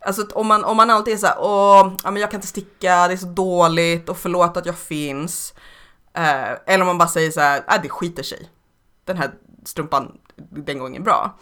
Alltså 0.00 0.26
om 0.34 0.46
man, 0.46 0.64
om 0.64 0.76
man 0.76 0.90
alltid 0.90 1.14
är 1.14 1.18
såhär, 1.18 1.36
åh, 1.38 1.92
ja, 2.04 2.10
men 2.10 2.20
jag 2.20 2.30
kan 2.30 2.38
inte 2.38 2.46
sticka, 2.46 3.08
det 3.08 3.14
är 3.14 3.16
så 3.16 3.26
dåligt 3.26 4.08
och 4.08 4.18
förlåt 4.18 4.56
att 4.56 4.66
jag 4.66 4.78
finns. 4.78 5.54
Eh, 6.14 6.50
eller 6.66 6.80
om 6.80 6.86
man 6.86 6.98
bara 6.98 7.08
säger 7.08 7.30
såhär, 7.30 7.58
äh, 7.58 7.64
ah, 7.66 7.78
det 7.82 7.88
skiter 7.88 8.22
sig. 8.22 8.48
Den 9.04 9.16
här 9.16 9.30
strumpan, 9.64 10.18
den 10.36 10.78
går 10.78 10.88
ingen 10.88 11.04
bra. 11.04 11.38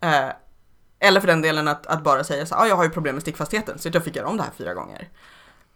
Eh, 0.00 0.28
eller 1.00 1.20
för 1.20 1.26
den 1.26 1.42
delen 1.42 1.68
att, 1.68 1.86
att 1.86 2.04
bara 2.04 2.24
säga 2.24 2.46
så 2.46 2.54
här, 2.54 2.62
ah, 2.62 2.66
jag 2.66 2.76
har 2.76 2.84
ju 2.84 2.90
problem 2.90 3.14
med 3.14 3.22
stickfastheten 3.22 3.78
så 3.78 3.90
jag 3.92 4.04
fick 4.04 4.16
göra 4.16 4.28
om 4.28 4.36
det 4.36 4.42
här 4.42 4.52
fyra 4.58 4.74
gånger. 4.74 5.08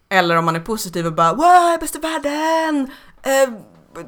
Eller 0.09 0.35
om 0.35 0.45
man 0.45 0.55
är 0.55 0.59
positiv 0.59 1.05
och 1.05 1.13
bara, 1.13 1.33
wow, 1.33 1.45
jag 1.45 1.73
är 1.73 1.77
bäst 1.77 1.95
i 1.95 1.99
världen! 1.99 2.91
Eh, 3.21 3.49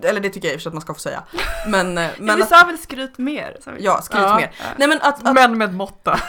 eller 0.03 0.19
det 0.19 0.29
tycker 0.29 0.47
jag 0.47 0.53
i 0.53 0.57
och 0.57 0.59
för 0.59 0.63
sig 0.63 0.69
att 0.69 0.73
man 0.73 0.81
ska 0.81 0.93
få 0.93 0.99
säga. 0.99 1.23
Men, 1.67 1.97
eh, 1.97 2.09
Men 2.17 2.25
men 2.25 2.35
vi 2.35 2.41
att, 2.43 2.49
sa 2.49 2.65
väl 2.65 2.77
skryt 2.77 3.17
mer? 3.17 3.57
ja, 3.79 4.01
skryt 4.01 4.21
Ja. 4.21 4.35
mer. 4.35 4.51
Nej 4.77 4.87
men 4.87 5.01
att, 5.01 5.27
att 5.27 5.33
Men 5.33 5.57
med 5.57 5.73
måtta, 5.73 6.19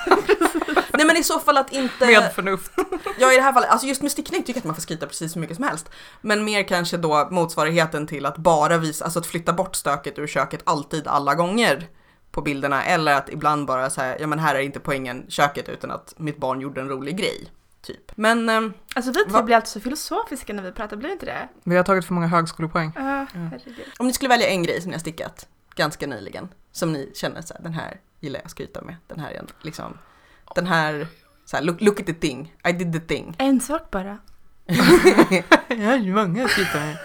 nej 0.93 1.07
men 1.07 1.17
i 1.17 1.23
så 1.23 1.39
fall 1.39 1.57
att 1.57 1.73
inte... 1.73 2.07
med 2.07 2.33
förnuft. 2.35 2.73
Ja 3.19 3.33
i 3.33 3.37
det 3.37 3.43
här 3.43 3.53
fallet, 3.53 3.71
alltså 3.71 3.87
just 3.87 4.03
med 4.03 4.13
stickning 4.13 4.43
tycker 4.43 4.53
jag 4.55 4.59
att 4.59 4.65
man 4.65 4.75
får 4.75 4.83
skryta 4.83 5.07
precis 5.07 5.37
hur 5.37 5.41
mycket 5.41 5.57
som 5.57 5.65
helst. 5.65 5.91
Men 6.21 6.45
mer 6.45 6.63
kanske 6.63 6.97
då 6.97 7.29
motsvarigheten 7.31 8.07
till 8.07 8.27
att 8.27 8.37
bara 8.37 8.79
visa, 8.79 9.05
alltså 9.05 9.19
att 9.19 9.27
flytta 9.27 9.53
bort 9.53 9.77
stöket 9.77 10.19
ur 10.19 10.27
köket 10.27 10.61
alltid 10.65 11.07
alla 11.07 11.35
gånger 11.35 11.89
på 12.31 12.43
bilderna. 12.43 12.85
Eller 12.85 13.15
att 13.15 13.29
ibland 13.29 13.67
bara 13.67 13.91
säga, 13.91 14.19
ja 14.21 14.27
men 14.27 14.39
här 14.39 14.55
är 14.55 14.61
inte 14.61 14.81
poängen 14.81 15.25
köket 15.29 15.69
utan 15.69 15.91
att 15.91 16.15
mitt 16.17 16.37
barn 16.37 16.61
gjorde 16.61 16.81
en 16.81 16.89
rolig 16.89 17.17
grej. 17.17 17.51
Typ. 17.83 18.13
Men 18.17 18.49
ehm, 18.49 18.73
Alltså 18.95 19.13
vi 19.13 19.33
tre 19.33 19.43
blir 19.43 19.57
alltid 19.57 19.69
så 19.69 19.81
filosofiska 19.81 20.53
när 20.53 20.63
vi 20.63 20.73
pratar, 20.73 20.97
blir 20.97 21.11
inte 21.13 21.27
det? 21.27 21.49
Vi 21.65 21.77
har 21.77 21.85
tagit 21.85 22.05
för 22.05 22.15
många 22.15 22.27
högskolepoäng. 22.27 22.93
Ja, 22.97 23.27
herregud. 23.35 23.75
om 23.99 24.07
ni 24.07 24.13
skulle 24.13 24.29
välja 24.29 24.49
en 24.49 24.63
grej 24.63 24.81
som 24.81 24.91
ni 24.91 24.95
har 24.95 25.01
stickat 25.01 25.49
ganska 25.75 26.07
nyligen, 26.07 26.49
som 26.73 26.93
ni 26.93 27.11
känner 27.15 27.43
så 27.43 27.55
här, 27.55 27.63
den 27.63 27.73
här 27.73 28.01
gillar 28.21 28.39
jag 28.41 28.45
att 28.45 28.51
skryta 28.51 28.83
med. 28.83 28.97
Den 29.07 29.21
här 29.21 29.31
är 29.31 29.43
liksom, 29.63 29.99
den 30.55 30.67
här, 30.67 31.07
så 31.45 31.57
här, 31.57 31.65
look, 31.65 31.81
look 31.81 32.01
at 32.01 32.07
the 32.07 32.15
thing, 32.15 32.55
I 32.69 32.73
did 32.73 32.93
the 32.93 33.01
thing. 33.01 33.35
En 33.39 33.61
sak 33.61 33.91
bara. 33.91 34.19
Jag 35.69 35.77
har 35.87 35.97
ju 35.97 36.15
många 36.15 36.45
att 36.45 36.51
skryta 36.51 36.79
med. 36.79 36.97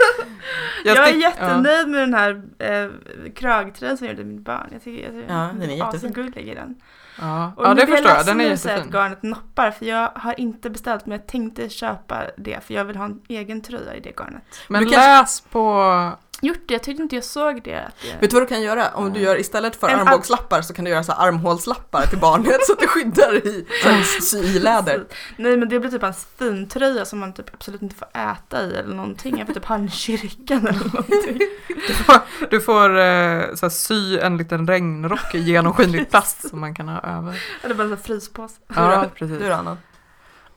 Jag, 0.85 0.97
är 0.97 1.13
stick- 1.13 1.21
jättenöjd 1.21 1.87
med 1.87 1.99
den 2.01 2.13
här 2.13 2.43
eh, 2.59 2.89
kragtröjan 3.35 3.97
som 3.97 4.07
jag 4.07 4.15
gjorde 4.17 4.29
mitt 4.29 4.41
barn. 4.41 4.69
Jag 4.71 4.83
tycker, 4.83 5.03
jag 5.03 5.11
tycker 5.13 5.33
Ja, 5.33 5.49
den 5.59 5.69
är 5.69 5.75
jättefin. 5.75 6.09
asgullig 6.09 6.47
i 6.49 6.55
den. 6.55 6.81
Ja, 7.21 7.53
Och 7.57 7.65
ja 7.65 7.73
det 7.73 7.87
förstår 7.87 8.11
jag. 8.11 8.25
Den 8.25 8.41
är 8.41 8.55
säger 8.55 8.75
att 8.75 8.79
jättefin. 8.85 8.91
garnet 9.01 9.23
noppar 9.23 9.71
för 9.71 9.85
jag 9.85 10.11
har 10.15 10.39
inte 10.39 10.69
beställt 10.69 11.05
men 11.05 11.17
jag 11.17 11.27
tänkte 11.27 11.69
köpa 11.69 12.21
det 12.37 12.63
för 12.63 12.73
jag 12.73 12.85
vill 12.85 12.95
ha 12.95 13.05
en 13.05 13.21
egen 13.29 13.61
tröja 13.61 13.95
i 13.95 13.99
det 13.99 14.11
garnet. 14.19 14.43
Men 14.67 14.83
Du 14.83 14.89
kanske- 14.89 15.07
läs 15.21 15.41
på... 15.41 16.11
Gjort 16.41 16.67
det, 16.67 16.73
jag 16.73 16.83
tyckte 16.83 17.03
inte 17.03 17.15
jag 17.15 17.23
såg 17.23 17.63
det. 17.63 17.91
Vet 18.19 18.29
du 18.29 18.33
vad 18.33 18.43
du 18.43 18.47
kan 18.47 18.61
göra? 18.61 18.89
Om 18.93 19.13
du 19.13 19.19
gör 19.19 19.39
istället 19.39 19.75
för 19.75 19.89
En 19.89 19.99
armbågslappar 19.99 20.61
så 20.61 20.73
kan 20.73 20.85
du 20.85 20.91
göra 20.91 21.03
så 21.03 21.11
här 21.11 21.27
armhålslappar 21.27 22.05
till 22.05 22.17
barnet 22.17 22.65
så 22.65 22.73
att 22.73 22.79
det 22.79 22.87
skyddar 22.87 23.47
i 23.47 23.65
syläder. 24.21 25.05
Nej 25.37 25.57
men 25.57 25.69
det 25.69 25.79
blir 25.79 25.91
typ 25.91 26.03
en 26.03 26.13
fintröja 26.13 27.05
som 27.05 27.19
man 27.19 27.33
typ 27.33 27.53
absolut 27.53 27.81
inte 27.81 27.95
får 27.95 28.07
äta 28.13 28.61
i 28.63 28.75
eller 28.75 28.95
någonting. 28.95 29.37
Jag 29.37 29.47
får 29.47 29.53
typ 29.53 29.65
ha 29.65 29.77
den 29.77 29.85
i 29.85 29.91
kyrkan 29.91 30.67
eller 30.67 30.85
någonting. 30.93 31.39
Du 31.87 31.93
får, 31.93 32.19
du 32.49 32.61
får 32.61 32.89
eh, 32.89 33.55
så 33.55 33.65
här, 33.65 33.69
sy 33.69 34.17
en 34.19 34.37
liten 34.37 34.67
regnrock 34.67 35.35
i 35.35 35.39
genomskinlig 35.39 36.09
plast 36.09 36.49
som 36.49 36.59
man 36.59 36.75
kan 36.75 36.87
ha 36.87 37.01
över. 37.01 37.43
Eller 37.63 37.75
bara 37.75 37.87
en 37.87 37.97
fryspåse. 37.97 38.55
Ja, 38.67 39.05
precis. 39.15 39.39
Du 39.39 39.47
då 39.47 39.53
Anna? 39.53 39.77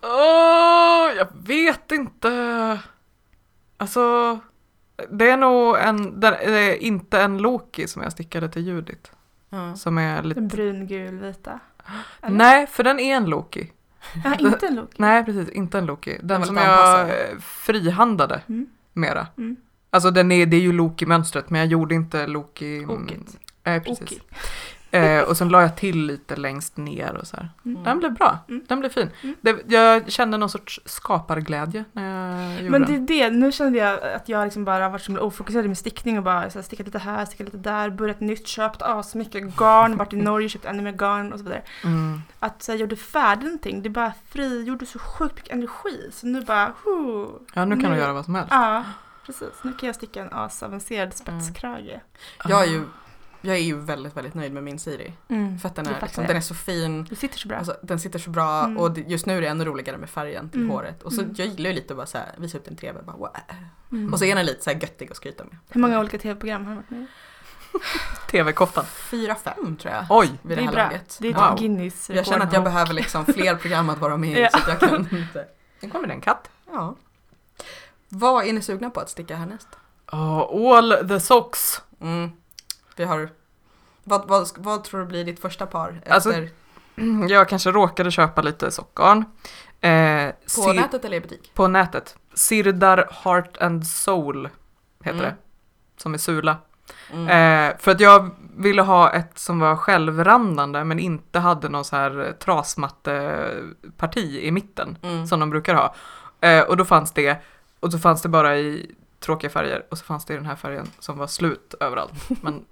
Åh, 0.03 1.17
jag 1.17 1.29
vet 1.47 1.93
inte. 1.93 2.79
Alltså, 3.77 4.39
det 5.11 5.31
är 5.31 5.37
nog 5.37 5.77
en, 5.79 6.21
det 6.21 6.29
är 6.29 6.83
inte 6.83 7.21
en 7.21 7.39
Loki 7.39 7.89
som 7.89 8.03
jag 8.03 8.13
stickade 8.13 8.49
till 8.49 8.67
Judith. 8.67 9.11
Ja. 9.51 9.77
Som 9.77 9.99
är 9.99 10.23
lite... 10.23 10.41
En 10.41 10.49
brun, 10.49 10.87
gul, 10.87 11.19
vita. 11.19 11.61
Eller? 12.23 12.37
Nej, 12.37 12.67
för 12.67 12.85
den 12.85 13.01
är 13.01 13.17
en 13.17 13.25
Loki. 13.25 13.73
Ja, 14.25 14.35
inte 14.39 14.67
en 14.67 14.75
Loki. 14.75 14.95
Nej, 14.97 15.25
precis, 15.25 15.49
inte 15.49 15.79
en 15.79 15.87
Loki. 15.87 16.19
Den 16.23 16.45
som 16.45 16.57
jag 16.57 17.01
eh, 17.09 17.39
frihandade 17.41 18.41
Mm. 18.49 18.67
mera. 18.93 19.27
Mm. 19.37 19.57
Alltså 19.91 20.11
den 20.11 20.33
är, 20.33 20.47
det 20.47 20.57
är 20.57 20.61
ju 20.61 20.73
Loki-mönstret, 20.73 21.51
men 21.51 21.59
jag 21.61 21.69
gjorde 21.69 21.95
inte 21.95 22.27
Loki... 22.27 22.87
Okigt. 22.89 23.39
Nej, 23.65 23.81
precis. 23.81 24.03
Okej. 24.03 24.21
Eh, 24.91 25.21
och 25.23 25.37
sen 25.37 25.49
la 25.49 25.63
jag 25.63 25.77
till 25.77 26.07
lite 26.07 26.37
längst 26.37 26.77
ner 26.77 27.15
och 27.15 27.27
så 27.27 27.37
här. 27.37 27.49
Mm. 27.65 27.85
Den 27.85 27.99
blev 27.99 28.13
bra. 28.15 28.39
Mm. 28.49 28.65
Den 28.69 28.81
blev 28.81 28.91
fin. 28.91 29.11
Mm. 29.23 29.37
Det, 29.41 29.57
jag 29.67 30.13
kände 30.13 30.37
någon 30.37 30.51
sorts 30.51 30.81
skaparglädje 30.85 31.85
när 31.93 32.43
jag 32.53 32.63
gjorde 32.63 32.71
Men 32.71 32.85
det 32.87 32.95
är 32.95 33.29
det, 33.29 33.31
nu 33.31 33.53
kände 33.53 33.79
jag 33.79 34.03
att 34.03 34.29
jag 34.29 34.45
liksom 34.45 34.65
bara 34.65 34.89
varit 34.89 35.03
så 35.03 35.19
ofokuserad 35.19 35.67
min 35.67 35.77
stickning 35.77 36.19
och 36.19 36.25
bara 36.25 36.51
så 36.51 36.59
här, 36.59 36.63
stickat 36.65 36.87
lite 36.87 36.99
här, 36.99 37.25
stickat 37.25 37.45
lite 37.45 37.59
där, 37.59 37.91
börjat 37.91 38.21
nytt, 38.21 38.47
köpt 38.47 38.83
asmycket 38.83 39.57
garn, 39.57 39.97
varit 39.97 40.13
i 40.13 40.17
Norge, 40.17 40.49
köpt 40.49 40.65
ännu 40.65 40.83
mer 40.83 40.93
garn 40.93 41.33
och 41.33 41.39
så 41.39 41.45
vidare. 41.45 41.63
Mm. 41.85 42.23
Att 42.41 42.63
så 42.63 42.73
här, 42.73 42.77
jag 42.77 42.81
gjorde 42.81 42.97
färdigt 42.97 43.45
någonting, 43.45 43.83
det 43.83 43.91
bara 43.91 44.13
frigjorde 44.29 44.87
så 44.87 44.99
sjukt 44.99 45.37
mycket 45.37 45.53
energi. 45.53 46.11
Så 46.13 46.27
nu 46.27 46.41
bara, 46.43 46.73
huh. 46.85 47.27
Ja, 47.55 47.65
nu 47.65 47.75
kan 47.77 47.91
Nu- 47.91 47.97
du 47.97 48.03
göra 48.03 48.13
vad 48.13 48.25
som 48.25 48.35
helst. 48.35 48.51
Ja, 48.53 48.85
precis. 49.27 49.55
Nu 49.63 49.73
kan 49.73 49.87
jag 49.87 49.97
sticka 49.97 50.23
en 50.23 50.33
asavancerad 50.33 51.15
spetskrage. 51.15 52.01
Jag 52.45 52.63
är 52.63 52.67
ju 52.67 52.83
jag 53.41 53.57
är 53.57 53.61
ju 53.61 53.77
väldigt, 53.81 54.17
väldigt 54.17 54.35
nöjd 54.35 54.53
med 54.53 54.63
min 54.65 54.79
Siri. 54.79 55.13
Mm. 55.29 55.59
För 55.59 55.69
att 55.69 55.75
den 55.77 55.87
är, 55.87 55.99
liksom, 56.03 56.27
den 56.27 56.37
är 56.37 56.41
så 56.41 56.55
fin. 56.55 57.05
Det 57.11 57.17
sitter 57.17 57.39
så 57.39 57.49
bra. 57.49 57.57
Alltså, 57.59 57.77
den 57.83 57.99
sitter 58.01 58.19
så 58.19 58.31
bra 58.31 58.65
Mm. 58.65 58.79
och 58.79 58.99
just 58.99 59.27
nu 59.27 59.37
är 59.37 59.41
det 59.41 59.49
ännu 59.49 59.65
roligare 59.65 59.99
med 59.99 60.11
färgen 60.11 60.51
till 60.51 60.61
Mm. 60.61 60.71
håret. 60.73 61.03
Och 61.03 61.13
så 61.13 61.21
Mm. 61.23 61.35
jag 61.39 61.47
gillar 61.47 61.71
ju 61.71 61.77
lite 61.77 61.93
att 61.93 61.97
bara 61.97 62.07
så 62.07 62.19
här, 62.19 62.35
visa 62.39 62.59
upp 62.59 62.65
den 62.65 62.75
i 62.75 62.77
TV. 62.77 63.03
Bara, 63.03 63.17
wow. 63.17 63.31
Mm. 63.93 64.13
Och 64.13 64.19
så 64.19 64.25
är 64.25 64.35
den 64.37 64.47
lite 64.47 64.65
så 64.65 64.71
här 64.71 64.77
göttig 64.81 65.11
att 65.11 65.17
skryta 65.17 65.45
med. 65.45 65.57
Hur 65.69 65.81
många 65.81 66.01
olika 66.01 66.19
tv-program 66.19 66.65
har 66.65 66.71
du 66.71 66.77
varit 66.77 66.91
med 66.91 67.01
i? 67.03 67.07
TV-koftan. 68.31 68.85
Fyra, 69.11 69.35
fem 69.35 69.77
tror 69.77 69.95
jag. 69.95 70.05
Oj! 70.11 70.27
Vid 70.27 70.39
det, 70.43 70.55
Det 70.55 70.61
är 70.61 70.65
här 70.67 70.73
bra. 70.73 70.83
laget. 70.85 71.19
Det 71.21 71.29
är 71.29 71.35
Wow. 71.35 71.51
typ 71.51 71.59
Guinness 71.59 72.11
Jag 72.11 72.27
känner 72.27 72.47
att 72.47 72.53
jag 72.53 72.65
behöver 72.65 72.93
liksom 72.95 73.25
fler 73.27 73.55
program 73.63 73.91
att 73.91 73.99
vara 73.99 74.17
med 74.17 74.39
i 74.39 74.43
Ja. 74.43 74.51
så 74.51 74.59
att 74.59 74.69
jag 74.69 74.81
kan 74.81 75.01
inte. 75.19 75.47
Nu 75.81 75.91
kommer 75.91 76.07
det 76.09 76.15
en 76.15 76.21
katt. 76.21 76.51
Ja. 76.73 76.97
Vad 78.09 78.47
är 78.47 78.53
ni 78.53 78.63
sugna 78.63 78.91
på 78.91 79.01
att 79.01 79.11
sticka 79.11 79.37
härnäst? 79.37 79.69
Oh, 80.13 80.77
all 80.77 81.09
the 81.09 81.21
socks. 81.21 81.83
Mm. 82.01 82.31
Vi 82.99 83.05
har... 83.05 83.31
Vad, 84.05 84.29
vad, 84.29 84.49
vad 84.57 84.85
tror 84.85 85.01
du 85.01 85.07
blir 85.07 85.25
ditt 85.25 85.41
första 85.41 85.67
par? 85.67 86.01
Alltså, 86.09 86.31
Efter, 86.33 86.49
Jag 87.29 87.49
kanske 87.49 87.71
råkade 87.71 88.11
köpa 88.11 88.43
lite 88.43 88.71
sockgarn. 88.71 89.19
Eh, 89.81 90.29
på 90.31 90.35
Sir- 90.47 90.75
nätet 90.75 91.05
eller 91.05 91.17
i 91.17 91.21
butik? 91.21 91.51
På 91.55 91.69
nätet. 91.69 92.17
Sirdar 92.35 93.09
Heart 93.25 93.57
and 93.61 93.87
Soul 93.87 94.49
heter 95.05 95.19
Mm. 95.19 95.23
det. 95.31 95.35
Som 95.97 96.15
är 96.15 96.19
Sula. 96.19 96.57
Mm. 97.13 97.29
Eh, 97.71 97.77
för 97.79 97.91
att 97.91 98.01
jag 98.01 98.31
ville 98.57 98.83
ha 98.83 99.13
ett 99.13 99.39
som 99.39 99.61
var 99.61 99.77
självrandande 99.77 100.85
men 100.85 100.99
inte 100.99 101.39
hade 101.39 101.69
någon 101.69 101.85
så 101.85 101.97
här 101.97 102.35
trasmatteparti 102.39 104.39
i 104.43 104.51
mitten 104.51 104.99
Mm. 105.03 105.27
som 105.27 105.41
de 105.41 105.51
brukar 105.51 105.75
ha. 105.75 105.95
Eh, 106.41 106.61
och 106.63 106.77
då 106.77 106.85
fanns 106.85 107.13
det, 107.13 107.43
och 107.81 107.93
så 107.93 107.99
fanns 107.99 108.23
det 108.23 108.29
bara 108.29 108.59
i 108.59 108.91
tråkiga 109.21 109.51
färger 109.51 109.87
och 109.91 109.99
så 109.99 110.05
fanns 110.05 110.25
det 110.25 110.33
i 110.33 110.37
den 110.37 110.47
här 110.47 110.57
färgen 110.57 110.87
som 110.99 111.19
var 111.19 111.27
slut 111.27 111.75
överallt. 111.81 112.13
Men 112.43 112.65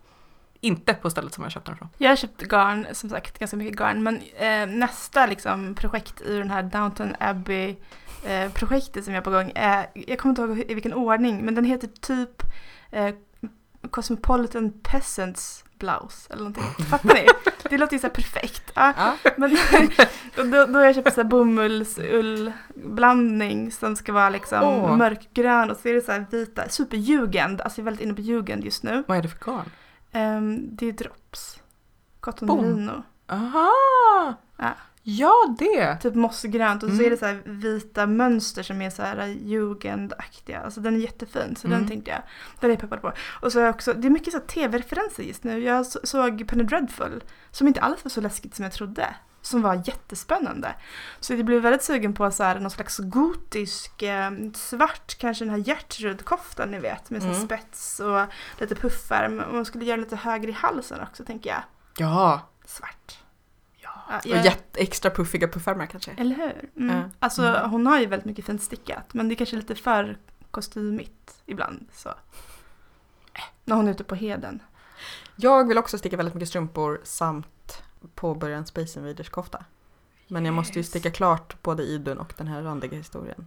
inte 0.67 0.95
på 0.95 1.11
stället 1.11 1.35
som 1.35 1.43
jag 1.43 1.53
köpte 1.53 1.71
den 1.71 1.77
ifrån. 1.77 1.89
Jag 1.99 2.09
har 2.11 2.17
köpt 2.17 2.43
garn, 2.43 2.87
som 2.93 3.11
sagt, 3.11 3.39
ganska 3.39 3.57
mycket 3.57 3.79
garn. 3.79 4.03
Men 4.03 4.21
eh, 4.37 4.67
nästa 4.67 5.27
liksom, 5.27 5.75
projekt 5.75 6.21
i 6.21 6.39
den 6.39 6.51
här 6.51 6.63
Downton 6.63 7.15
Abbey 7.21 7.77
eh, 8.27 8.53
projektet 8.53 9.05
som 9.05 9.15
jag 9.15 9.21
är 9.21 9.25
på 9.25 9.31
gång 9.31 9.53
är, 9.55 9.87
jag 9.95 10.19
kommer 10.19 10.31
inte 10.31 10.43
ihåg 10.43 10.59
i 10.71 10.75
vilken 10.75 10.95
ordning, 10.95 11.45
men 11.45 11.55
den 11.55 11.65
heter 11.65 11.89
typ 12.01 12.43
eh, 12.91 13.15
Cosmopolitan 13.91 14.73
Peasants 14.83 15.65
Blouse 15.79 16.33
eller 16.33 16.39
någonting. 16.43 16.65
Fattar 16.91 17.15
ni? 17.15 17.27
Det 17.71 17.79
låter 17.79 17.93
ju 17.93 17.99
så 17.99 18.09
perfekt. 18.09 18.73
Ja, 18.75 18.93
Ja. 18.97 19.15
men, 19.37 19.57
då, 20.51 20.67
då 20.67 20.79
har 20.79 20.85
jag 20.85 20.95
köpt 20.95 21.15
så 21.15 21.23
här 21.23 21.29
bomullsullblandning 21.29 23.73
som 23.73 23.97
ska 23.97 24.13
vara 24.13 24.31
liksom 24.31 24.63
Åh. 24.65 24.97
mörkgrön 24.97 25.71
och 25.71 25.77
så 25.77 25.89
är 25.89 25.95
det 25.95 26.01
så 26.01 26.13
här 26.13 26.27
vita, 26.31 26.69
superjugend. 26.69 27.61
Alltså 27.61 27.81
jag 27.81 27.83
är 27.83 27.85
väldigt 27.85 28.05
inne 28.05 28.15
på 28.15 28.21
jugend 28.21 28.65
just 28.65 28.83
nu. 28.83 29.05
Vad 29.09 29.19
är 29.19 29.23
det 29.23 29.29
för 29.29 29.39
garn? 29.53 29.71
Ehm, 30.17 30.69
det 30.77 30.87
är 30.87 30.93
drops. 30.93 31.61
Cotton 32.21 32.49
Boom. 32.49 33.03
Aha! 33.29 33.73
Ja. 34.57 34.75
Ja, 35.09 35.57
det! 35.59 35.97
Typ 36.03 36.15
mossgrönt 36.15 36.83
och 36.83 36.89
så 36.89 36.95
Mm. 36.95 37.07
är 37.07 37.11
det 37.11 37.17
så 37.17 37.51
vita 37.51 38.07
mönster 38.07 38.63
som 38.63 38.83
är 38.83 38.91
så 38.91 39.03
här 39.03 39.27
jugendaktiga. 39.27 40.61
Alltså 40.61 40.81
den 40.81 40.95
är 40.95 40.99
jättefin 40.99 41.57
så 41.57 41.67
Mm. 41.67 41.79
den 41.79 41.89
tänkte 41.89 42.11
jag. 42.11 42.21
Den 42.61 42.71
är 42.71 42.75
jag 42.75 42.81
peppad 42.81 43.01
på. 43.03 43.13
Och 43.43 43.53
så 43.53 43.59
har 43.59 43.65
jag 43.67 43.75
också, 43.75 43.93
det 43.93 44.09
är 44.09 44.11
mycket 44.11 44.33
så 44.33 44.41
tv-referenser 44.41 45.23
just 45.23 45.45
nu. 45.45 45.59
Jag 45.59 45.87
så- 45.87 46.01
såg 46.05 46.49
Penny 46.49 46.65
Dreadful 46.65 47.25
som 47.51 47.69
inte 47.69 47.81
alls 47.81 48.05
var 48.05 48.09
så 48.11 48.21
läskigt 48.21 48.55
som 48.55 48.63
jag 48.63 48.73
trodde. 48.73 49.07
Som 49.47 49.63
var 49.63 49.75
jättespännande. 49.75 50.75
Så 51.21 51.33
jag 51.35 51.45
blev 51.45 51.63
väldigt 51.63 51.83
sugen 51.83 52.15
på 52.15 52.31
så 52.31 52.43
här, 52.43 52.61
någon 52.61 52.71
slags 52.71 52.99
gotisk 52.99 54.03
eh, 54.03 54.31
svart, 54.55 55.19
kanske 55.19 55.45
den 55.45 55.51
här 55.55 55.59
Gertrud-koftan 55.59 56.71
ni 56.71 56.79
vet 56.79 57.11
med 57.11 57.23
Mm. 57.23 57.35
spets 57.45 58.01
och 58.01 58.27
lite 58.61 58.75
puffar. 58.75 59.29
Men 59.29 59.55
man 59.55 59.65
skulle 59.65 59.85
göra 59.85 59.97
lite 60.01 60.17
högre 60.17 60.51
i 60.51 60.55
halsen 60.55 61.01
också 61.03 61.25
tänker 61.25 61.51
jag. 61.51 61.63
Ja. 61.99 62.41
Svart. 62.65 63.19
Ja. 63.77 64.19
Och 64.19 64.27
jätte, 64.27 64.81
extra 64.81 65.11
puffiga 65.11 65.49
puffärmar 65.49 65.87
kanske. 65.87 66.11
eller 66.19 66.35
hur? 66.37 66.71
Mm. 66.85 66.97
Ja. 66.97 67.03
Alltså 67.19 67.43
Mm. 67.43 67.71
hon 67.71 67.87
har 67.87 68.01
ju 68.01 68.07
väldigt 68.07 68.27
mycket 68.27 68.47
fint 68.47 68.63
stickat 68.63 69.15
men 69.15 69.29
det 69.29 69.35
är 69.35 69.37
kanske 69.37 69.57
lite 69.57 69.75
för 69.75 70.19
kostymigt 70.51 71.43
ibland. 71.47 71.89
Så. 71.93 72.09
Äh, 72.09 73.43
När 73.65 73.77
hon 73.77 73.87
är 73.89 73.91
ute 73.93 74.05
på 74.05 74.15
heden. 74.15 74.63
Jag 75.37 75.69
vill 75.69 75.79
också 75.79 75.99
sticka 75.99 76.17
väldigt 76.17 76.35
mycket 76.35 76.49
strumpor 76.49 77.01
samt 77.05 77.47
påbörja 78.15 78.57
en 78.57 78.67
Space 78.67 78.99
Invaders 78.99 79.29
kofta. 79.31 79.65
Men 80.29 80.45
jag 80.45 80.55
måste 80.55 80.79
ju 80.79 80.83
sticka 80.83 81.11
klart 81.11 81.63
både 81.63 81.83
Idun 81.83 82.19
och 82.19 82.33
den 82.37 82.47
här 82.47 82.63
randiga 82.63 82.97
historien. 82.97 83.47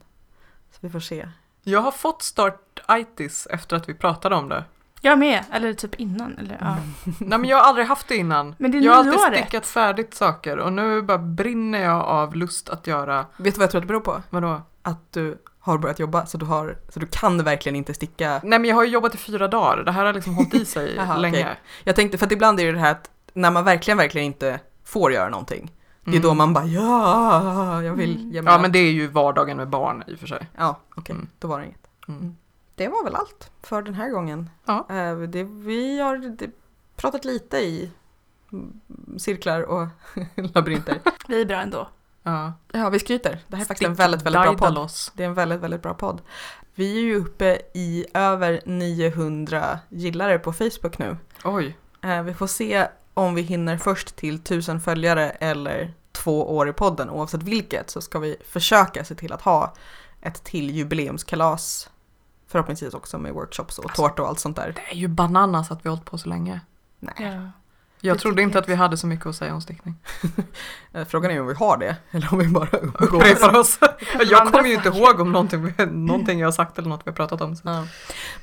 Så 0.71 0.77
vi 0.81 0.89
får 0.89 0.99
se. 0.99 1.29
Jag 1.63 1.79
har 1.81 1.91
fått 1.91 2.21
startitis 2.21 3.47
efter 3.51 3.75
att 3.75 3.89
vi 3.89 3.93
pratade 3.93 4.35
om 4.35 4.49
det. 4.49 4.63
Jag 5.01 5.19
med, 5.19 5.43
eller 5.51 5.73
typ 5.73 5.95
innan. 5.95 6.37
Eller, 6.37 6.57
ja. 6.61 6.77
Nej 7.19 7.39
men 7.39 7.45
jag 7.45 7.57
har 7.57 7.63
aldrig 7.63 7.87
haft 7.87 8.07
det 8.07 8.15
innan. 8.15 8.55
Men 8.57 8.71
det 8.71 8.77
är 8.77 8.81
jag 8.81 8.93
har 8.93 8.99
alltid 9.23 9.39
stickat 9.43 9.65
färdigt 9.65 10.13
saker 10.13 10.57
och 10.57 10.73
nu 10.73 11.01
bara 11.01 11.17
brinner 11.17 11.79
jag 11.79 12.01
av 12.01 12.35
lust 12.35 12.69
att 12.69 12.87
göra, 12.87 13.25
Vet 13.37 13.53
du 13.53 13.59
vad 13.59 13.63
jag 13.63 13.71
tror 13.71 13.79
att 13.79 13.83
det 13.83 13.87
beror 13.87 13.99
på? 14.01 14.21
vadå? 14.29 14.61
Att 14.81 15.13
du 15.13 15.37
har 15.59 15.77
börjat 15.77 15.99
jobba 15.99 16.25
så 16.25 16.37
du, 16.37 16.45
har, 16.45 16.77
så 16.89 16.99
du 16.99 17.05
kan 17.05 17.43
verkligen 17.43 17.75
inte 17.75 17.93
sticka. 17.93 18.41
Nej 18.43 18.59
men 18.59 18.65
jag 18.69 18.75
har 18.75 18.83
ju 18.83 18.89
jobbat 18.89 19.15
i 19.15 19.17
fyra 19.17 19.47
dagar, 19.47 19.83
det 19.83 19.91
här 19.91 20.05
har 20.05 20.13
liksom 20.13 20.35
hållit 20.35 20.53
i 20.53 20.65
sig 20.65 20.95
Jaha, 20.97 21.17
länge. 21.17 21.39
okej. 21.41 21.59
Jag 21.83 21.95
tänkte, 21.95 22.17
för 22.17 22.25
att 22.25 22.31
ibland 22.31 22.59
är 22.59 22.65
det 22.65 22.71
det 22.71 22.79
här 22.79 22.91
att 22.91 23.09
när 23.33 23.51
man 23.51 23.63
verkligen, 23.65 23.97
verkligen 23.97 24.25
inte 24.27 24.59
får 24.83 25.11
göra 25.13 25.29
någonting. 25.29 25.71
Det 26.03 26.09
är 26.11 26.13
Mm. 26.15 26.21
då 26.23 26.33
man 26.33 26.53
bara 26.53 26.65
ja, 26.65 27.83
jag 27.83 27.93
vill 27.93 28.15
Mm. 28.15 28.27
mig 28.29 28.41
Ja 28.45 28.51
allt." 28.51 28.61
men 28.61 28.71
det 28.71 28.79
är 28.79 28.91
ju 28.91 29.07
vardagen 29.07 29.57
med 29.57 29.69
barn 29.69 30.03
i 30.07 30.15
och 30.15 30.19
för 30.19 30.27
sig. 30.27 30.49
Ja, 30.57 30.79
okej, 30.95 31.15
Mm. 31.15 31.27
då 31.39 31.47
var 31.47 31.59
det 31.59 31.65
inget. 31.65 31.87
Mm. 32.07 32.35
Det 32.75 32.87
var 32.87 33.03
väl 33.03 33.15
allt 33.15 33.51
för 33.63 33.81
den 33.81 33.93
här 33.93 34.09
gången. 34.09 34.49
Ja. 34.65 34.85
Eh, 34.89 35.17
Det, 35.17 35.43
vi 35.43 35.99
har 35.99 36.35
pratat 36.95 37.25
lite 37.25 37.57
i 37.57 37.91
mm, 38.51 38.79
cirklar 39.19 39.61
och 39.61 39.87
labyrinter. 40.55 40.99
Vi 41.27 41.41
är 41.41 41.45
bra 41.45 41.57
ändå. 41.61 41.87
Ja. 42.23 42.53
Ja, 42.71 42.89
vi 42.89 42.99
skryter. 42.99 43.39
Det 43.47 43.55
här 43.55 43.63
är 43.63 43.67
faktiskt 43.67 43.87
en 43.89 43.93
väldigt, 43.95 44.21
väldigt 44.21 44.41
bra 44.41 44.51
podd. 44.51 44.59
Daidalos. 44.61 45.11
Det 45.15 45.23
är 45.23 45.27
en 45.27 45.33
väldigt, 45.33 45.59
väldigt 45.59 45.81
bra 45.81 45.93
podd. 45.93 46.21
Vi 46.75 46.97
är 46.97 47.01
ju 47.01 47.15
uppe 47.15 47.61
i 47.73 48.05
över 48.13 48.61
900 48.65 49.79
gillare 49.89 50.39
på 50.39 50.53
Facebook 50.53 50.97
nu. 50.97 51.17
Oj. 51.43 51.77
Eh, 52.01 52.21
Vi 52.23 52.33
får 52.33 52.47
se 52.47 52.87
om 53.19 53.35
vi 53.35 53.41
hinner 53.41 53.77
först 53.77 54.15
till 54.15 54.35
1000 54.35 54.81
följare 54.81 55.29
eller 55.29 55.93
två 56.11 56.55
år 56.55 56.69
i 56.69 56.73
podden. 56.73 57.09
Oavsett 57.09 57.43
vilket 57.43 57.89
så 57.89 58.01
ska 58.01 58.19
vi 58.19 58.35
försöka 58.45 59.03
se 59.03 59.15
till 59.15 59.33
att 59.33 59.41
ha 59.41 59.73
ett 60.21 60.43
till 60.43 60.69
jubileumskalas. 60.75 61.89
Förhoppningsvis 62.47 62.93
också 62.93 63.17
med 63.17 63.33
workshops 63.33 63.79
och 63.79 63.85
Alltså. 63.85 64.01
tårta 64.01 64.21
och 64.21 64.27
allt 64.27 64.39
sånt 64.39 64.55
där. 64.55 64.73
Det 64.75 64.91
är 64.91 64.95
ju 64.95 65.07
bananas 65.07 65.71
att 65.71 65.85
vi 65.85 65.89
har 65.89 65.95
hållit 65.95 66.05
på 66.09 66.17
så 66.17 66.29
länge. 66.29 66.59
Nej. 66.99 67.13
Ja. 67.17 67.51
Jag 68.01 68.17
Det 68.17 68.21
trodde 68.21 68.41
inte 68.41 68.57
jag 68.57 68.61
att 68.63 68.69
vi 68.69 68.75
hade 68.75 68.97
så 68.97 69.07
mycket 69.07 69.25
att 69.25 69.35
säga 69.35 69.53
om 69.53 69.61
stickning. 69.61 69.95
Frågan 71.07 71.31
är 71.31 71.41
om 71.41 71.47
vi 71.47 71.53
har 71.53 71.77
det 71.77 71.95
eller 72.11 72.33
om 72.33 72.39
vi 72.39 72.47
bara 72.47 72.69
Upprepar 72.77 73.55
oss. 73.59 73.79
Jag 74.29 74.51
kommer 74.53 74.69
ju 74.69 74.73
inte 74.73 74.89
ihåg 74.89 75.19
om 75.19 75.31
någonting, 75.31 75.73
någonting 75.89 76.39
jag 76.39 76.47
har 76.47 76.51
sagt 76.51 76.77
eller 76.79 76.89
något 76.89 77.01
vi 77.05 77.09
har 77.09 77.15
pratat 77.15 77.41
om. 77.41 77.55
Så. 77.55 77.61
Ja. 77.69 77.87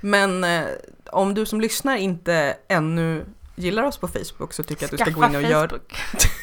Men 0.00 0.44
eh, 0.44 0.64
om 1.12 1.34
du 1.34 1.46
som 1.46 1.60
lyssnar 1.60 1.96
inte 1.96 2.56
ännu 2.68 3.26
gillar 3.56 3.82
oss 3.82 3.98
på 3.98 4.08
Facebook 4.08 4.52
så 4.52 4.62
tycker 4.62 4.82
jag 4.82 4.86
att 4.86 4.90
du 4.90 4.96
ska 4.96 5.04
Skaffa 5.04 5.20
gå 5.20 5.26
in 5.26 5.36
och 5.44 5.50
göra. 5.50 5.78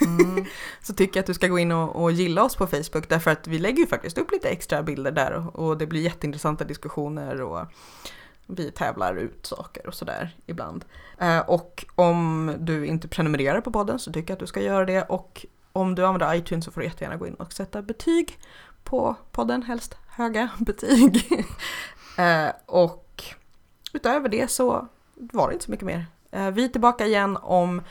Mm. 0.01 0.45
så 0.81 0.93
tycker 0.93 1.17
jag 1.17 1.21
att 1.21 1.27
du 1.27 1.33
ska 1.33 1.47
gå 1.47 1.59
in 1.59 1.71
och, 1.71 2.03
och 2.03 2.11
gilla 2.11 2.43
oss 2.43 2.55
på 2.55 2.67
Facebook 2.67 3.09
därför 3.09 3.31
att 3.31 3.47
vi 3.47 3.59
lägger 3.59 3.79
ju 3.79 3.87
faktiskt 3.87 4.17
upp 4.17 4.31
lite 4.31 4.49
extra 4.49 4.83
bilder 4.83 5.11
där 5.11 5.31
och, 5.31 5.67
och 5.67 5.77
det 5.77 5.87
blir 5.87 6.01
jätteintressanta 6.01 6.63
diskussioner 6.63 7.41
och 7.41 7.67
vi 8.47 8.71
tävlar 8.71 9.15
ut 9.15 9.45
saker 9.45 9.87
och 9.87 9.93
sådär 9.93 10.35
ibland. 10.45 10.85
Eh, 11.17 11.39
och 11.39 11.85
om 11.95 12.53
du 12.59 12.85
inte 12.85 13.07
prenumererar 13.07 13.61
på 13.61 13.71
podden 13.71 13.99
så 13.99 14.11
tycker 14.11 14.31
jag 14.31 14.35
att 14.35 14.39
du 14.39 14.47
ska 14.47 14.61
göra 14.61 14.85
det 14.85 15.01
och 15.01 15.45
om 15.73 15.95
du 15.95 16.05
använder 16.05 16.35
iTunes 16.35 16.65
så 16.65 16.71
får 16.71 16.81
du 16.81 16.87
jättegärna 16.87 17.17
gå 17.17 17.27
in 17.27 17.33
och 17.33 17.53
sätta 17.53 17.81
betyg 17.81 18.39
på 18.83 19.15
podden, 19.31 19.63
helst 19.63 19.97
höga 20.07 20.49
betyg. 20.57 21.31
eh, 22.17 22.49
och 22.65 23.23
utöver 23.93 24.29
det 24.29 24.51
så 24.51 24.87
var 25.15 25.47
det 25.47 25.53
inte 25.53 25.65
så 25.65 25.71
mycket 25.71 25.85
mer. 25.85 26.05
Eh, 26.33 26.51
vi 26.51 26.63
är 26.63 26.67
tillbaka 26.67 27.05
igen 27.05 27.37
om 27.41 27.81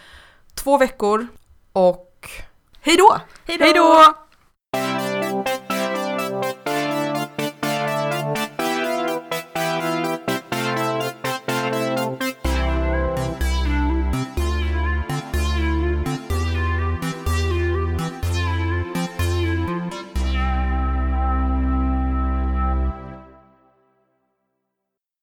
två 0.55 0.79
veckor 0.79 1.27
och 1.73 2.31
hej 2.81 2.97
då! 2.97 3.21
Hej 3.47 3.59
Hej 3.61 3.73
då! 3.73 4.15